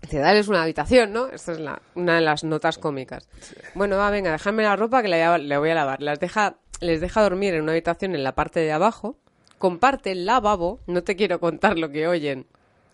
Dice, 0.00 0.18
dales 0.18 0.48
una 0.48 0.62
habitación, 0.62 1.12
¿no? 1.12 1.28
Esta 1.28 1.52
es 1.52 1.60
la, 1.60 1.82
una 1.94 2.14
de 2.14 2.22
las 2.22 2.42
notas 2.42 2.78
cómicas. 2.78 3.28
Bueno, 3.74 3.98
va, 3.98 4.10
venga, 4.10 4.32
déjame 4.32 4.62
la 4.62 4.76
ropa 4.76 5.02
que 5.02 5.08
la, 5.08 5.58
voy 5.58 5.68
a 5.68 5.74
lavar. 5.74 6.00
Las 6.00 6.20
deja, 6.20 6.56
les 6.80 7.02
deja 7.02 7.20
dormir 7.22 7.52
en 7.52 7.64
una 7.64 7.72
habitación 7.72 8.14
en 8.14 8.24
la 8.24 8.34
parte 8.34 8.60
de 8.60 8.72
abajo. 8.72 9.18
Comparte 9.58 10.12
el 10.12 10.24
lavabo. 10.24 10.80
No 10.86 11.02
te 11.02 11.16
quiero 11.16 11.38
contar 11.38 11.78
lo 11.78 11.90
que 11.90 12.08
oyen 12.08 12.46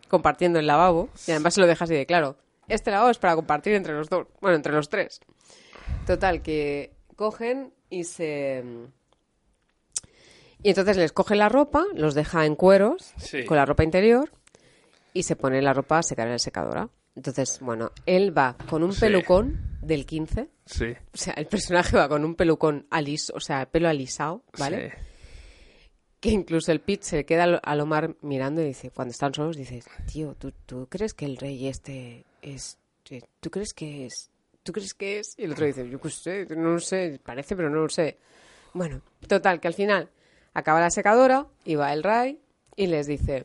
compartiendo 0.09 0.59
el 0.59 0.66
lavabo. 0.66 1.09
Y 1.27 1.31
además 1.33 1.55
se 1.55 1.61
lo 1.61 1.66
deja 1.66 1.85
así 1.85 1.95
de 1.95 2.07
claro. 2.07 2.37
Este 2.69 2.90
lavabo 2.90 3.11
es 3.11 3.19
para 3.19 3.35
compartir 3.37 3.75
entre 3.75 3.95
los 3.95 4.09
dos. 4.09 4.27
Bueno, 4.40 4.57
entre 4.57 4.73
los 4.73 4.88
tres. 4.88 5.21
Total, 6.07 6.42
que 6.42 6.92
cogen 7.16 7.73
y 7.90 8.05
se... 8.05 8.64
Y 10.62 10.71
entonces 10.71 10.97
les 10.97 11.12
coge 11.12 11.37
la 11.37 11.49
ropa, 11.49 11.85
los 11.95 12.14
deja 12.14 12.45
en 12.47 12.57
cueros, 12.57 13.12
Sí. 13.19 13.45
con 13.45 13.57
la 13.57 13.64
ropa 13.66 13.85
interior, 13.85 14.31
y 15.12 15.23
se 15.23 15.37
pone 15.37 15.62
la 15.62 15.73
ropa 15.73 15.99
a 15.99 16.03
secar 16.03 16.27
en 16.27 16.33
la 16.33 16.38
secadora. 16.38 16.88
Entonces, 17.14 17.61
bueno, 17.61 17.92
él 18.05 18.37
va 18.37 18.57
con 18.69 18.83
un 18.83 18.92
Sí. 18.92 19.01
pelucón 19.01 19.79
del 19.83 20.05
15. 20.07 20.49
Sí. 20.64 20.87
O 21.14 21.16
sea, 21.16 21.35
el 21.35 21.47
personaje 21.47 21.97
va 21.97 22.09
con 22.09 22.25
un 22.25 22.35
pelucón 22.35 22.87
aliso, 22.90 23.33
o 23.37 23.40
sea, 23.40 23.66
pelo 23.71 23.88
alisado, 23.88 24.42
¿vale? 24.59 24.90
Sí. 24.90 24.97
Que 26.21 26.31
incluso 26.31 26.73
el 26.73 26.81
Pete 26.81 27.05
se 27.05 27.25
queda 27.27 27.61
al- 27.63 27.81
Omar 27.81 28.17
mirando 28.23 28.63
y 28.63 28.67
dice, 28.67 28.91
cuando 28.91 29.13
están 29.13 29.35
solos, 29.35 29.57
dice, 29.57 29.83
tío, 30.11 30.35
¿tú, 30.35 30.53
tú 30.65 30.87
crees 30.89 31.15
que 31.15 31.25
el 31.27 31.37
rey 31.37 31.69
este 31.69 32.25
es... 32.43 32.79
eh, 33.11 33.23
¿Tú 33.41 33.51
crees 33.51 33.73
que 33.75 34.07
es? 34.07 34.31
¿Tú 34.63 34.73
crees 34.73 34.95
que 34.95 35.19
es? 35.21 35.35
Y 35.39 35.45
el 35.45 35.53
otro 35.53 35.67
dice, 35.67 35.89
yo 35.89 36.01
qué 36.01 36.11
sé, 36.11 36.47
no 36.57 36.71
lo 36.73 36.81
sé, 36.81 37.21
parece, 37.23 37.55
pero 37.55 37.71
no 37.71 37.83
lo 37.83 37.89
sé. 37.89 38.19
Bueno, 38.73 39.01
total, 39.29 39.61
que 39.61 39.69
al 39.69 39.75
final 39.75 40.09
acaba 40.55 40.81
la 40.81 40.91
secadora 40.91 41.47
y 41.65 41.77
va 41.77 41.93
el 41.93 42.03
Ray 42.03 42.41
y 42.75 42.87
les 42.89 43.07
dice 43.07 43.45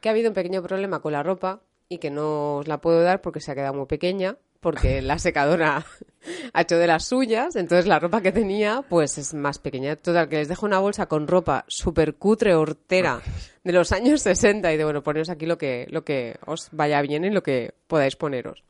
que 0.00 0.08
ha 0.08 0.12
habido 0.12 0.28
un 0.28 0.34
pequeño 0.34 0.62
problema 0.62 1.00
con 1.00 1.12
la 1.12 1.22
ropa 1.22 1.60
y 1.88 1.98
que 1.98 2.10
no 2.10 2.58
os 2.58 2.68
la 2.68 2.80
puedo 2.80 3.02
dar 3.02 3.20
porque 3.22 3.40
se 3.40 3.50
ha 3.50 3.54
quedado 3.54 3.74
muy 3.74 3.86
pequeña, 3.86 4.36
porque 4.60 5.02
la 5.02 5.18
secadora 5.18 5.84
ha 6.52 6.60
hecho 6.60 6.78
de 6.78 6.86
las 6.86 7.06
suyas, 7.06 7.56
entonces 7.56 7.86
la 7.86 7.98
ropa 7.98 8.20
que 8.20 8.32
tenía 8.32 8.82
pues 8.88 9.18
es 9.18 9.34
más 9.34 9.58
pequeña. 9.58 9.96
Total, 9.96 10.28
que 10.28 10.36
les 10.36 10.48
dejo 10.48 10.66
una 10.66 10.78
bolsa 10.78 11.06
con 11.06 11.26
ropa 11.26 11.64
súper 11.66 12.14
cutre, 12.14 12.54
hortera, 12.54 13.20
de 13.64 13.72
los 13.72 13.92
años 13.92 14.22
60 14.22 14.72
y 14.72 14.76
de, 14.76 14.84
bueno, 14.84 15.02
poneros 15.02 15.30
aquí 15.30 15.46
lo 15.46 15.58
que, 15.58 15.86
lo 15.90 16.04
que 16.04 16.36
os 16.46 16.68
vaya 16.72 17.00
bien 17.02 17.24
y 17.24 17.30
lo 17.30 17.42
que 17.42 17.74
podáis 17.86 18.16
poneros. 18.16 18.62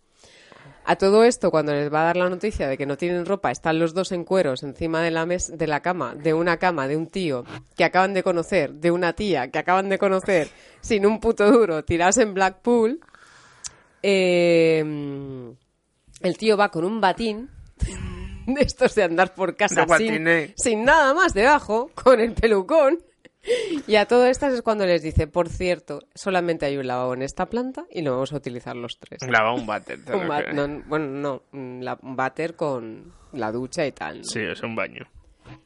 A 0.85 0.96
todo 0.96 1.24
esto, 1.24 1.50
cuando 1.50 1.72
les 1.72 1.92
va 1.92 2.00
a 2.03 2.05
dar 2.07 2.16
la 2.16 2.31
noticia 2.31 2.66
de 2.66 2.76
que 2.79 2.87
no 2.87 2.96
tienen 2.96 3.26
ropa, 3.26 3.50
están 3.50 3.79
los 3.79 3.94
dos 3.94 4.12
en 4.12 4.24
cueros 4.24 4.62
encima 4.62 5.03
de 5.03 5.11
la, 5.11 5.26
mes 5.26 5.57
de 5.57 5.66
la 5.66 5.81
cama, 5.81 6.14
de 6.14 6.35
una 6.35 6.57
cama, 6.57 6.88
de 6.88 6.96
un 6.96 7.07
tío 7.07 7.44
que 7.76 7.85
acaban 7.85 8.14
de 8.14 8.22
conocer, 8.22 8.72
de 8.72 8.90
una 8.90 9.12
tía 9.12 9.50
que 9.50 9.59
acaban 9.59 9.88
de 9.88 9.98
conocer, 9.98 10.48
sin 10.81 11.07
un 11.07 11.20
puto 11.20 11.50
duro, 11.50 11.85
tirados 11.85 12.18
en 12.18 12.35
Blackpool. 12.35 13.00
Eh, 14.03 15.55
el 16.20 16.37
tío 16.37 16.56
va 16.56 16.70
con 16.70 16.85
un 16.85 17.00
batín 17.00 17.50
de 18.46 18.62
estos 18.62 18.94
de 18.94 19.04
andar 19.04 19.35
por 19.35 19.56
casa 19.56 19.87
sin, 19.96 20.85
nada 20.85 21.14
más 21.14 21.35
debajo, 21.35 21.90
con 21.94 22.20
el 22.20 22.33
pelucón. 22.35 22.98
Y 23.87 23.96
a 23.96 24.04
todo 24.04 24.26
esto 24.26 24.48
es 24.48 24.61
cuando 24.61 24.85
les 24.85 25.02
dice, 25.02 25.26
por 25.26 25.48
cierto, 25.48 26.00
solamente 26.14 26.66
hay 26.66 26.76
un 26.76 26.87
lavabo 26.87 27.14
en 27.14 27.22
esta 27.22 27.46
planta 27.46 27.85
y 27.90 28.02
lo 28.02 28.12
vamos 28.12 28.35
a 28.35 28.37
utilizar 28.37 28.76
los 28.76 28.98
tres. 28.98 29.20
Lava 29.26 29.54
un 29.54 29.66
váter. 29.66 30.04
te 30.04 30.12
Un 30.16 30.28
ba- 30.28 30.40
refieres. 30.42 30.54
no, 30.68 30.83
bueno, 30.87 31.06
no, 31.06 31.42
un 31.52 31.78
la- 31.83 31.98
un 32.02 32.16
váter 32.16 32.54
con 32.54 33.14
la 33.33 33.50
ducha 33.50 33.87
y 33.87 33.92
tal. 33.92 34.18
¿no? 34.18 34.24
Sí, 34.24 34.40
es 34.40 34.62
un 34.62 34.76
baño. 34.76 35.06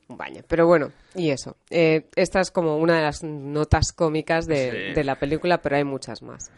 Un 0.09 0.17
baño. 0.17 0.43
Pero 0.47 0.69
bueno, 0.69 0.93
y 1.17 1.31
eso. 1.31 1.57
Eh, 1.69 2.07
esta 2.15 2.41
es 2.41 2.53
como 2.53 2.77
una 2.79 2.97
de 2.97 3.03
las 3.03 3.25
notas 3.25 3.93
cómicas 3.93 4.47
de, 4.47 4.71
Sí. 4.71 4.95
de 4.95 5.05
la 5.05 5.17
película, 5.19 5.61
pero 5.61 5.75
hay 5.77 5.85
muchas 5.85 6.23
más. 6.23 6.53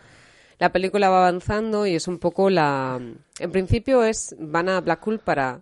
La 0.59 0.73
película 0.73 1.11
va 1.11 1.19
avanzando 1.27 1.87
y 1.87 1.95
es 1.95 2.09
un 2.09 2.19
poco 2.19 2.49
la... 2.51 2.99
En 3.39 3.53
principio 3.53 4.03
es 4.05 4.35
van 4.39 4.69
a 4.69 4.81
Blackpool 4.81 5.19
para... 5.19 5.61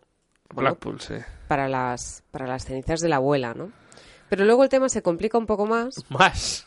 bueno, 0.50 0.70
Blackpool, 0.70 1.00
sí. 1.00 1.14
para 1.48 1.68
las, 1.68 2.22
para 2.30 2.46
las 2.46 2.64
cenizas 2.64 3.00
de 3.00 3.08
la 3.08 3.16
abuela, 3.16 3.54
¿no? 3.54 3.72
Pero 4.28 4.44
luego 4.44 4.62
el 4.62 4.68
tema 4.68 4.88
se 4.88 5.02
complica 5.02 5.36
un 5.38 5.46
poco 5.46 5.66
más 5.66 5.96
Más. 6.10 6.66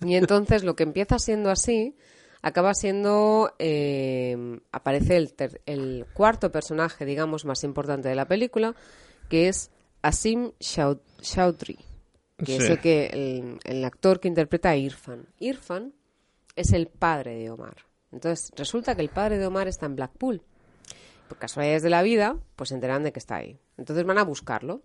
y 0.00 0.14
entonces 0.14 0.62
lo 0.64 0.76
que 0.76 0.84
empieza 0.84 1.18
siendo 1.18 1.50
así 1.50 1.96
acaba 2.42 2.72
siendo 2.74 3.52
eh, 3.58 4.60
aparece 4.70 5.16
el, 5.16 5.32
ter- 5.34 5.60
el 5.66 6.06
cuarto 6.14 6.52
personaje 6.52 7.04
digamos 7.04 7.44
más 7.44 7.64
importante 7.64 8.08
de 8.08 8.14
la 8.14 8.26
película 8.28 8.74
que 9.28 9.48
es 9.48 9.70
Asim 10.02 10.52
Chaud- 10.60 11.00
Chaudhry 11.20 11.78
que 12.44 12.56
es 12.56 12.70
el 12.70 12.78
que 12.80 13.06
el, 13.06 13.58
el 13.64 13.84
actor 13.84 14.20
que 14.20 14.28
interpreta 14.28 14.70
a 14.70 14.76
Irfan 14.76 15.26
Irfan 15.40 15.92
es 16.56 16.72
el 16.72 16.88
padre 16.88 17.36
de 17.36 17.50
Omar 17.50 17.76
entonces 18.12 18.50
resulta 18.56 18.94
que 18.96 19.02
el 19.02 19.10
padre 19.10 19.38
de 19.38 19.46
Omar 19.46 19.68
está 19.68 19.86
en 19.86 19.94
Blackpool 19.96 20.42
por 21.28 21.38
casualidades 21.38 21.82
de 21.82 21.90
la 21.90 22.02
vida 22.02 22.36
pues 22.56 22.70
se 22.70 22.74
enteran 22.74 23.04
de 23.04 23.12
que 23.12 23.18
está 23.20 23.36
ahí 23.36 23.58
entonces 23.76 24.04
van 24.04 24.18
a 24.18 24.24
buscarlo 24.24 24.82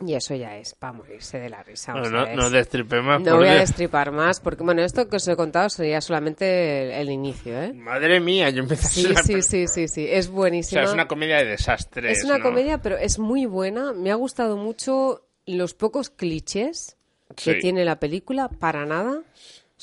y 0.00 0.14
eso 0.14 0.34
ya 0.34 0.56
es 0.56 0.74
para 0.74 0.94
morirse 0.94 1.38
de 1.38 1.50
la 1.50 1.62
risa 1.62 1.92
no, 1.92 2.24
es- 2.26 2.36
no 2.36 2.48
destripe 2.48 3.02
más. 3.02 3.20
no 3.20 3.32
por 3.32 3.40
voy 3.40 3.48
a 3.48 3.54
destripar 3.56 4.12
más, 4.12 4.40
porque 4.40 4.62
bueno, 4.64 4.80
esto 4.82 5.08
que 5.10 5.16
os 5.16 5.28
he 5.28 5.36
contado 5.36 5.68
sería 5.68 6.00
solamente 6.00 6.84
el, 6.84 6.90
el 7.02 7.10
inicio, 7.10 7.60
¿eh? 7.60 7.74
Madre 7.74 8.18
mía, 8.18 8.48
yo 8.48 8.62
empecé 8.62 8.86
a 8.86 8.90
Sí, 8.90 9.02
sudar, 9.02 9.24
sí, 9.24 9.42
sí, 9.42 9.66
sí, 9.68 9.88
sí, 9.88 10.06
es 10.08 10.28
O 10.28 10.32
buenísima. 10.32 10.80
sea, 10.80 10.88
es 10.88 10.94
una 10.94 11.06
comedia 11.06 11.36
de 11.36 11.44
desastres. 11.44 12.18
Es 12.18 12.24
una 12.24 12.38
¿no? 12.38 12.44
comedia, 12.44 12.78
pero 12.80 12.96
es 12.96 13.18
muy 13.18 13.44
buena. 13.44 13.92
Me 13.92 14.10
ha 14.10 14.14
gustado 14.14 14.56
mucho 14.56 15.26
los 15.44 15.74
pocos 15.74 16.08
clichés 16.08 16.96
que 17.36 17.52
Sí. 17.54 17.58
tiene 17.60 17.84
la 17.84 18.00
película, 18.00 18.48
para 18.48 18.86
nada. 18.86 19.20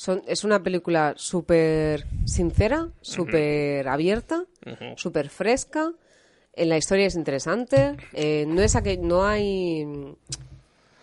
Son, 0.02 0.20
es 0.26 0.42
una 0.42 0.60
película 0.60 1.14
súper 1.16 2.06
sincera, 2.24 2.88
súper 3.02 3.86
abierta, 3.86 4.44
Ujú. 4.66 4.96
súper 4.96 5.28
fresca. 5.28 5.92
En 6.54 6.68
la 6.70 6.76
historia 6.76 7.06
es 7.06 7.14
interesante. 7.14 7.96
eh, 8.12 8.44
no 8.48 8.62
es 8.62 8.74
aquel- 8.74 8.98
no 9.00 9.24
hay. 9.24 9.86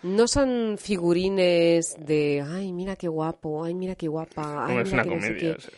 No 0.02 0.28
son 0.28 0.76
figurines 0.78 1.96
de. 1.98 2.44
Ay, 2.46 2.72
mira 2.74 2.94
qué 2.96 3.08
guapo. 3.08 3.64
Ay, 3.64 3.72
mira 3.74 3.94
qué 3.94 4.06
guapa. 4.08 4.66
Ay, 4.66 4.74
No 4.76 4.80
es 4.82 4.90
mira 4.90 5.02
una 5.02 5.10
que 5.10 5.16
no 5.16 5.22
sé 5.22 5.28
comedia. 5.28 5.54
qué". 5.56 5.62
sí. 5.62 5.68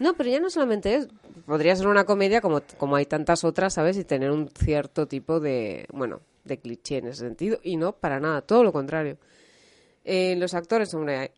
No, 0.00 0.14
pero 0.14 0.28
ya 0.30 0.40
no 0.40 0.50
solamente 0.50 0.96
es. 0.96 1.08
Podría 1.46 1.76
ser 1.76 1.86
una 1.86 2.04
comedia 2.04 2.40
como, 2.40 2.62
como 2.78 2.96
hay 2.96 3.06
tantas 3.06 3.44
otras, 3.44 3.74
¿sabes? 3.74 3.96
Y 3.96 4.02
tener 4.04 4.32
un 4.32 4.48
cierto 4.48 5.06
tipo 5.06 5.38
de. 5.38 5.86
Bueno, 5.92 6.20
de 6.44 6.58
cliché 6.58 6.96
en 6.98 7.06
ese 7.06 7.20
sentido. 7.20 7.60
Y 7.62 7.76
no, 7.76 7.92
para 7.92 8.18
nada, 8.18 8.40
todo 8.42 8.64
lo 8.64 8.72
contrario. 8.72 9.18
Eh, 10.04 10.34
los 10.36 10.54
actores, 10.54 10.92
hombre, 10.94 11.30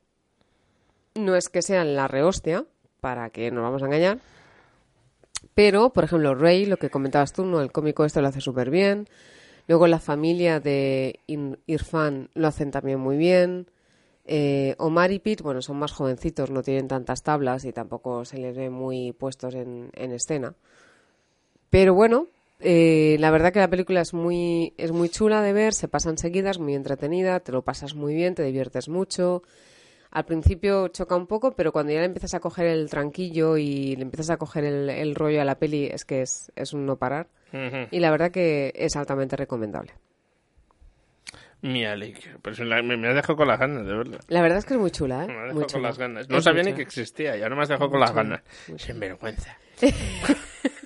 no 1.14 1.37
es 1.37 1.48
que 1.48 1.62
sean 1.62 1.94
la 1.94 2.09
rehostia, 2.09 2.64
para 3.00 3.31
que 3.31 3.50
nos 3.50 3.62
vamos 3.62 3.83
a 3.83 3.87
engañar. 3.87 4.18
Pero, 5.55 5.90
por 5.90 6.05
ejemplo, 6.05 6.35
Rey, 6.35 6.66
lo 6.66 6.79
que 6.79 6.90
comentabas 6.90 7.33
tú, 7.33 7.44
¿no? 7.44 7.61
El 7.61 7.70
cómico 7.70 8.05
este 8.05 8.20
lo 8.22 8.29
hace 8.29 8.40
súper 8.40 8.70
bien. 8.70 9.07
Luego 9.66 9.87
la 9.87 9.98
familia 9.98 10.61
de 10.61 11.20
Irfan 11.66 12.31
lo 12.35 12.48
hacen 12.48 12.70
también 12.70 12.98
muy 13.00 13.16
bien. 13.16 13.70
Eh, 14.27 14.74
Omar 14.79 15.12
y 15.12 15.18
Pete, 15.18 15.42
bueno, 15.42 15.61
son 15.62 15.77
más 15.79 15.92
jovencitos, 15.92 16.50
no 16.50 16.62
tienen 16.62 16.88
tantas 16.88 17.22
tablas 17.22 17.64
y 17.64 17.72
tampoco 17.72 18.24
se 18.24 18.38
les 18.38 18.57
ve 18.57 18.70
muy 18.70 19.12
puestos 19.12 19.55
en, 19.55 19.90
en 19.92 20.12
escena. 20.12 20.55
Pero 21.70 21.94
bueno, 21.94 22.29
eh, 22.61 23.16
la 23.20 23.31
verdad 23.31 23.53
que 23.53 23.59
la 23.59 23.68
película 23.68 24.00
es 24.00 24.14
muy, 24.14 24.72
es 24.79 24.92
muy 24.92 25.09
chula 25.09 25.42
de 25.42 25.53
ver, 25.53 25.74
se 25.74 25.88
pasa 25.88 26.11
enseguida, 26.11 26.50
es 26.50 26.59
muy 26.59 26.74
entretenida, 26.74 27.40
te 27.40 27.53
lo 27.53 27.62
pasas 27.62 27.94
muy 27.94 28.14
bien, 28.14 28.35
te 28.35 28.42
diviertes 28.42 28.88
mucho. 28.88 29.42
Al 30.14 30.24
principio 30.24 30.88
choca 30.88 31.14
un 31.16 31.27
poco, 31.27 31.53
pero 31.57 31.72
cuando 31.72 31.92
ya 31.92 31.98
le 31.98 32.07
empiezas 32.07 32.33
a 32.35 32.40
coger 32.40 32.66
el 32.66 32.88
tranquillo 32.88 33.57
y 33.59 33.96
le 33.96 34.03
empiezas 34.03 34.31
a 34.31 34.37
coger 34.38 34.64
el, 34.64 34.88
el 34.88 35.14
rollo 35.14 35.42
a 35.42 35.44
la 35.44 35.57
peli, 35.59 35.87
es 35.87 36.05
que 36.07 36.22
es, 36.22 36.50
es 36.57 36.72
un 36.72 36.87
no 36.87 36.96
parar. 36.96 37.27
Y 37.90 38.00
la 38.00 38.11
verdad 38.11 38.31
que 38.33 38.72
es 38.74 38.96
altamente 38.96 39.37
recomendable. 39.37 39.92
Mi 41.62 41.85
alegría. 41.85 42.37
Pero 42.42 42.55
si 42.57 42.64
la- 42.64 42.83
me, 42.83 42.96
me 42.96 43.09
has 43.09 43.14
dejado 43.14 43.37
con 43.37 43.48
las 43.48 43.59
ganas, 43.59 43.87
de 43.87 43.94
verdad. 43.94 44.20
La 44.29 44.42
verdad 44.42 44.59
es 44.59 44.64
que 44.66 44.74
es 44.74 44.81
muy 44.81 44.90
chula, 44.90 45.24
¿eh? 45.24 45.29
Me 45.29 45.33
has 45.35 45.38
dejado 45.40 45.55
Muy 45.55 45.62
con 45.62 45.68
chula. 45.68 45.88
las 45.88 45.98
ganas. 45.98 46.29
No 46.29 46.38
Es 46.38 46.44
sabía 46.44 46.62
ni 46.62 46.74
que 46.74 46.83
existía 46.83 47.37
y 47.37 47.42
ahora 47.42 47.57
me 47.57 47.62
has 47.62 47.68
dejado 47.68 47.90
con 47.90 48.00
las 48.00 48.12
ganas. 48.12 48.40
Sin 48.77 49.00
vergüenza. 49.00 49.57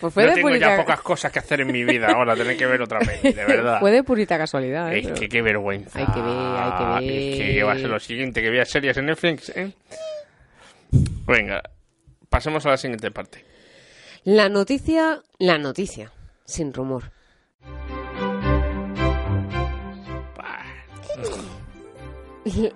Pues 0.00 0.14
fue 0.14 0.24
no 0.24 0.30
de 0.30 0.34
tengo 0.36 0.56
ya 0.56 0.76
pocas 0.76 1.00
cosas 1.02 1.30
que 1.30 1.40
hacer 1.40 1.60
en 1.60 1.70
mi 1.70 1.84
vida 1.84 2.08
ahora, 2.08 2.34
tener 2.34 2.56
que 2.56 2.66
ver 2.66 2.80
otra 2.80 3.00
peli, 3.00 3.34
de 3.34 3.44
verdad. 3.46 3.80
Fue 3.80 3.90
de 3.90 4.02
purita 4.02 4.38
casualidad, 4.38 4.92
¿eh? 4.94 5.00
Es 5.00 5.20
que 5.20 5.28
qué 5.28 5.42
vergüenza. 5.42 5.98
Hay 5.98 6.06
que 6.06 6.20
ver, 6.20 6.32
hay 6.32 6.72
que 6.78 6.84
ver. 6.84 7.18
Es 7.18 7.36
que 7.36 7.54
¿qué 7.54 7.62
va 7.62 7.72
a 7.72 7.76
ser 7.76 7.90
lo 7.90 8.00
siguiente, 8.00 8.40
que 8.40 8.50
vea 8.50 8.64
series 8.64 8.96
en 8.96 9.06
Netflix, 9.06 9.50
¿eh? 9.50 9.72
Venga, 11.26 11.62
pasemos 12.28 12.64
a 12.66 12.70
la 12.70 12.76
siguiente 12.76 13.10
parte. 13.10 13.44
La 14.24 14.48
noticia, 14.48 15.20
la 15.38 15.58
noticia, 15.58 16.10
sin 16.44 16.72
rumor. 16.72 17.12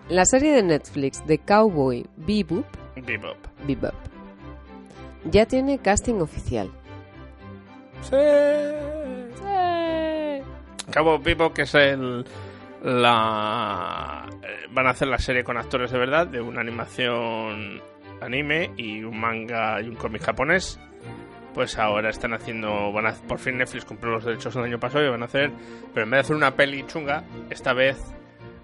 La 0.09 0.27
serie 0.27 0.53
de 0.53 0.63
Netflix 0.63 1.27
de 1.27 1.39
Cowboy 1.39 2.07
Bebop, 2.17 2.67
Bebop. 2.97 3.39
Bebop 3.67 3.95
ya 5.31 5.47
tiene 5.47 5.79
casting 5.79 6.21
oficial. 6.21 6.71
Cabo 10.91 11.19
Bebop, 11.19 11.53
que 11.55 11.63
es 11.63 11.75
el. 11.75 12.25
La. 12.83 14.27
eh, 14.43 14.67
Van 14.71 14.87
a 14.87 14.91
hacer 14.91 15.09
la 15.09 15.19
serie 15.19 15.43
con 15.45 15.57
actores 15.57 15.91
de 15.91 15.99
verdad, 15.99 16.27
de 16.27 16.41
una 16.41 16.61
animación 16.61 17.81
anime 18.21 18.73
y 18.77 19.03
un 19.03 19.19
manga 19.19 19.81
y 19.81 19.89
un 19.89 19.95
cómic 19.97 20.23
japonés. 20.23 20.79
Pues 21.55 21.79
ahora 21.79 22.11
están 22.11 22.35
haciendo. 22.35 22.93
Van 22.93 23.07
a, 23.07 23.13
por 23.13 23.39
fin 23.39 23.57
Netflix 23.59 23.85
compró 23.85 24.11
los 24.11 24.25
derechos 24.25 24.55
el 24.57 24.65
año 24.65 24.79
pasado 24.79 25.05
y 25.07 25.09
van 25.11 25.23
a 25.23 25.27
hacer. 25.27 25.51
Pero 25.95 26.05
en 26.05 26.11
vez 26.11 26.19
de 26.19 26.21
hacer 26.23 26.37
una 26.37 26.51
peli 26.55 26.85
chunga, 26.87 27.25
esta 27.49 27.73
vez 27.73 27.97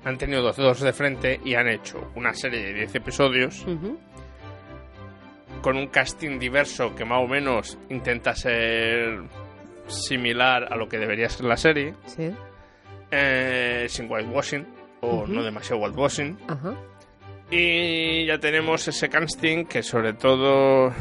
han 0.05 0.19
tenido 0.19 0.43
dos 0.43 0.57
dedos 0.57 0.81
de 0.81 0.93
frente 0.93 1.41
y 1.45 1.55
han 1.55 1.69
hecho 1.69 2.11
una 2.17 2.33
serie 2.35 2.61
de 2.65 2.73
10 2.75 2.95
episodios 2.97 3.65
Ujú. 3.67 3.99
Con 5.61 5.77
un 5.77 5.89
casting 5.89 6.39
diverso 6.39 6.95
que 6.95 7.05
más 7.05 7.23
o 7.23 7.27
menos 7.29 7.79
intenta 7.89 8.35
ser 8.35 9.23
similar 9.87 10.73
a 10.73 10.77
lo 10.77 10.89
que 10.89 10.99
debería 10.99 11.29
ser 11.29 11.47
la 11.47 11.57
serie, 11.57 11.95
Sí. 12.07 12.31
eh, 13.11 13.87
sin 13.89 14.11
whitewashing 14.11 14.67
o 15.01 15.27
no 15.27 15.43
demasiado 15.43 15.83
whitewashing. 15.83 16.39
Ajá. 16.49 16.75
Y 17.51 18.27
ya 18.27 18.39
tenemos 18.39 18.87
ese 18.87 19.09
casting 19.09 19.65
que 19.65 19.83
sobre 19.83 20.13
todo 20.13 20.93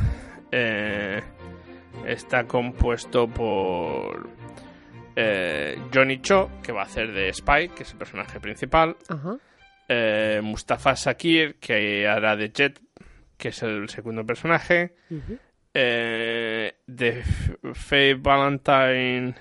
eh, 0.52 1.22
está 2.08 2.45
compuesto 2.45 3.28
por 3.28 4.28
eh, 5.15 5.78
Johnny 5.93 6.19
Cho, 6.22 6.50
que 6.63 6.72
va 6.72 6.82
a 6.82 6.86
hacer 6.86 7.12
de 7.12 7.30
Spike, 7.30 7.76
que 7.76 7.84
es 7.84 7.91
el 7.91 7.98
personaje 7.98 8.39
principal. 8.39 8.95
Ajá. 9.08 9.38
eh, 9.91 10.39
Mustafa 10.43 10.95
Sakir, 10.95 11.56
que 11.60 12.08
hará 12.08 12.36
de 12.36 12.52
Jet, 12.52 12.80
que 13.39 13.47
es 13.47 13.63
el 13.63 13.89
segundo 13.89 14.23
personaje. 14.23 14.93
Ujú. 15.10 15.39
Eh, 15.73 16.75
de 16.86 17.19
F- 17.21 17.58
Faye 17.73 18.13
Valentine 18.13 19.34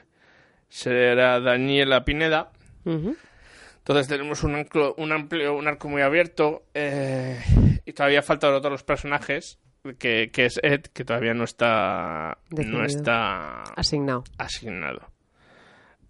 será 0.69 1.41
Daniela 1.41 2.05
Pineda. 2.05 2.51
Entonces 2.85 4.09
tenemos 4.09 4.43
un, 4.45 4.55
anclo- 4.55 4.95
un 4.97 5.13
amplio, 5.13 5.55
un 5.57 5.67
arco 5.69 5.89
muy 5.89 6.01
abierto 6.03 6.65
eh, 6.75 7.39
y 7.85 7.93
todavía 7.93 8.23
faltan 8.23 8.55
otros 8.55 8.83
personajes 8.85 9.59
que, 9.99 10.31
que 10.31 10.45
es 10.47 10.61
Ed, 10.63 10.83
que 10.93 11.05
todavía 11.05 11.33
no 11.35 11.45
está 11.45 12.39
no 12.51 12.85
está 12.85 13.63
Asignado. 13.77 14.25
asignado. 14.37 15.11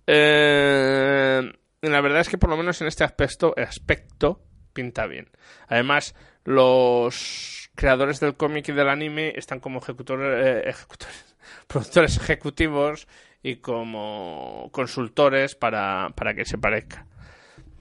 Eh, 0.06 1.52
la 1.82 2.00
verdad 2.00 2.20
es 2.20 2.28
que 2.28 2.38
por 2.38 2.50
lo 2.50 2.56
menos 2.56 2.80
en 2.80 2.88
este 2.88 3.04
aspecto, 3.04 3.54
aspecto 3.56 4.42
pinta 4.72 5.06
bien. 5.06 5.28
Además, 5.68 6.14
los 6.44 7.67
creadores 7.78 8.18
del 8.18 8.34
cómic 8.36 8.68
y 8.68 8.72
del 8.72 8.88
anime 8.88 9.32
están 9.36 9.60
como 9.60 9.78
ejecutores, 9.78 10.44
eh, 10.44 10.68
ejecutores, 10.68 11.36
productores 11.68 12.16
ejecutivos 12.16 13.06
y 13.40 13.56
como 13.56 14.68
consultores 14.72 15.54
para, 15.54 16.10
para 16.16 16.34
que 16.34 16.44
se 16.44 16.58
parezca. 16.58 17.06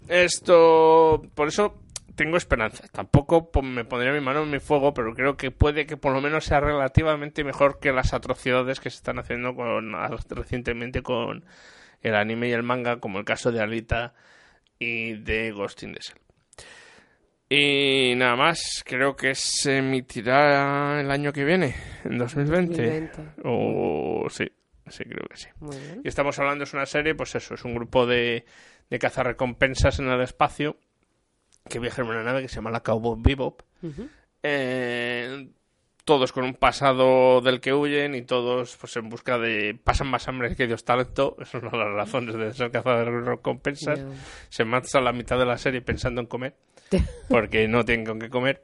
Esto, 0.08 1.22
por 1.36 1.48
eso 1.48 1.82
tengo 2.16 2.38
esperanza. 2.38 2.88
Tampoco 2.92 3.52
po- 3.52 3.62
me 3.64 3.86
pondría 3.86 4.14
mi 4.14 4.22
mano 4.22 4.44
en 4.44 4.52
mi 4.52 4.60
fuego, 4.60 4.94
pero 4.94 5.14
creo 5.16 5.36
que 5.36 5.50
puede 5.52 5.86
que 5.88 5.98
por 5.98 6.14
lo 6.14 6.22
menos 6.22 6.46
sea 6.46 6.60
relativamente 6.60 7.44
mejor 7.44 7.80
que 7.80 7.92
las 7.92 8.14
atrocidades 8.14 8.80
que 8.80 8.90
se 8.92 8.98
están 8.98 9.18
haciendo 9.20 9.56
con, 9.56 9.94
recientemente 10.30 11.02
con 11.02 11.44
el 12.04 12.16
anime 12.16 12.50
y 12.50 12.52
el 12.54 12.64
manga, 12.64 13.00
como 13.00 13.18
el 13.20 13.26
caso 13.26 13.52
de 13.52 13.62
Alita 13.62 14.14
y 14.80 15.14
de 15.16 15.52
Ghost 15.52 15.82
in 15.84 15.94
the 15.94 16.00
Shell. 16.00 16.27
Y 17.50 18.14
nada 18.16 18.36
más, 18.36 18.84
creo 18.86 19.16
que 19.16 19.34
se 19.34 19.78
emitirá 19.78 21.00
el 21.00 21.10
año 21.10 21.32
que 21.32 21.46
viene, 21.46 21.76
en 22.04 22.18
2020. 22.18 22.72
2020. 22.76 23.42
O 23.46 24.28
sí, 24.30 24.52
sí, 24.88 25.04
creo 25.06 25.26
que 25.30 25.38
sí. 25.38 25.48
Muy 25.60 25.78
bien. 25.78 26.02
Y 26.04 26.08
estamos 26.08 26.38
hablando, 26.40 26.66
es 26.66 26.74
una 26.74 26.86
serie, 26.86 27.16
pues 27.16 27.36
eso, 27.36 27.54
es 27.54 27.64
un 27.64 27.74
grupo 27.76 28.06
de, 28.06 28.46
de 28.90 29.00
cazarrecompensas 29.00 30.00
en 30.00 30.10
el 30.10 30.22
espacio 30.22 30.78
que 31.70 31.80
viajan 31.80 32.06
en 32.06 32.12
una 32.12 32.24
nave 32.24 32.42
que 32.42 32.48
se 32.48 32.56
llama 32.56 32.72
la 32.72 32.82
Cowboy 32.82 33.20
Bebop. 33.22 33.62
Eh, 34.44 35.50
todos 36.06 36.32
con 36.32 36.46
un 36.46 36.54
pasado 36.54 37.42
del 37.42 37.60
que 37.60 37.74
huyen 37.74 38.16
y 38.16 38.22
todos 38.22 38.78
pues 38.78 38.96
en 38.96 39.10
busca 39.10 39.38
de... 39.38 39.78
pasan 39.84 40.08
más 40.08 40.28
hambre 40.30 40.56
que 40.56 40.66
Dios 40.66 40.86
talento, 40.86 41.36
esas 41.42 41.62
son 41.62 41.78
las 41.78 41.92
razones 41.92 42.36
de 42.36 42.54
ser 42.54 42.72
cazarrecompensas. 42.72 44.00
Ya. 44.00 44.06
Se 44.50 44.64
marcha 44.64 45.02
la 45.02 45.12
mitad 45.12 45.38
de 45.38 45.46
la 45.46 45.58
serie 45.58 45.82
pensando 45.82 46.22
en 46.22 46.28
comer, 46.28 46.56
porque 47.30 47.68
no 47.68 47.84
tienen 47.86 48.06
con 48.06 48.20
qué 48.20 48.30
comer. 48.30 48.64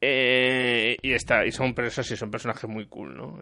Eh, 0.00 0.96
y 1.00 1.12
está 1.12 1.46
y 1.46 1.52
son 1.52 1.74
eso 1.78 2.02
sí 2.02 2.16
son 2.16 2.30
personajes 2.30 2.68
muy 2.68 2.86
cool 2.86 3.16
no 3.16 3.40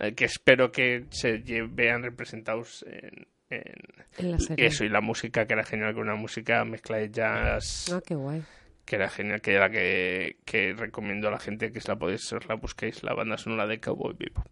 Eh, 0.00 0.14
que 0.14 0.24
espero 0.24 0.72
que 0.72 1.04
se 1.10 1.40
vean 1.68 2.02
representados 2.02 2.84
en, 2.88 3.26
en 3.50 3.74
En 4.18 4.30
la 4.32 4.38
serie. 4.40 4.66
eso 4.66 4.82
y 4.84 4.88
la 4.88 5.00
música 5.00 5.46
que 5.46 5.52
era 5.52 5.62
genial 5.62 5.94
con 5.94 6.02
una 6.04 6.16
música 6.16 6.64
mezcla 6.64 6.96
de 6.96 7.10
jazz 7.10 7.88
Ah, 7.94 8.00
qué 8.04 8.16
guay. 8.16 8.42
que 8.84 8.96
era 8.96 9.08
genial 9.08 9.40
que 9.40 9.52
era 9.52 9.70
que, 9.70 10.38
que 10.44 10.74
recomiendo 10.74 11.28
a 11.28 11.32
la 11.32 11.38
gente 11.38 11.70
que 11.70 11.80
se 11.80 11.86
la 11.88 11.96
podéis 11.96 12.32
os 12.32 12.46
la 12.48 12.56
busquéis 12.56 13.04
la 13.04 13.14
banda 13.14 13.36
sonora 13.38 13.66
de 13.68 13.78
Cowboy 13.78 14.16
Bebop 14.18 14.48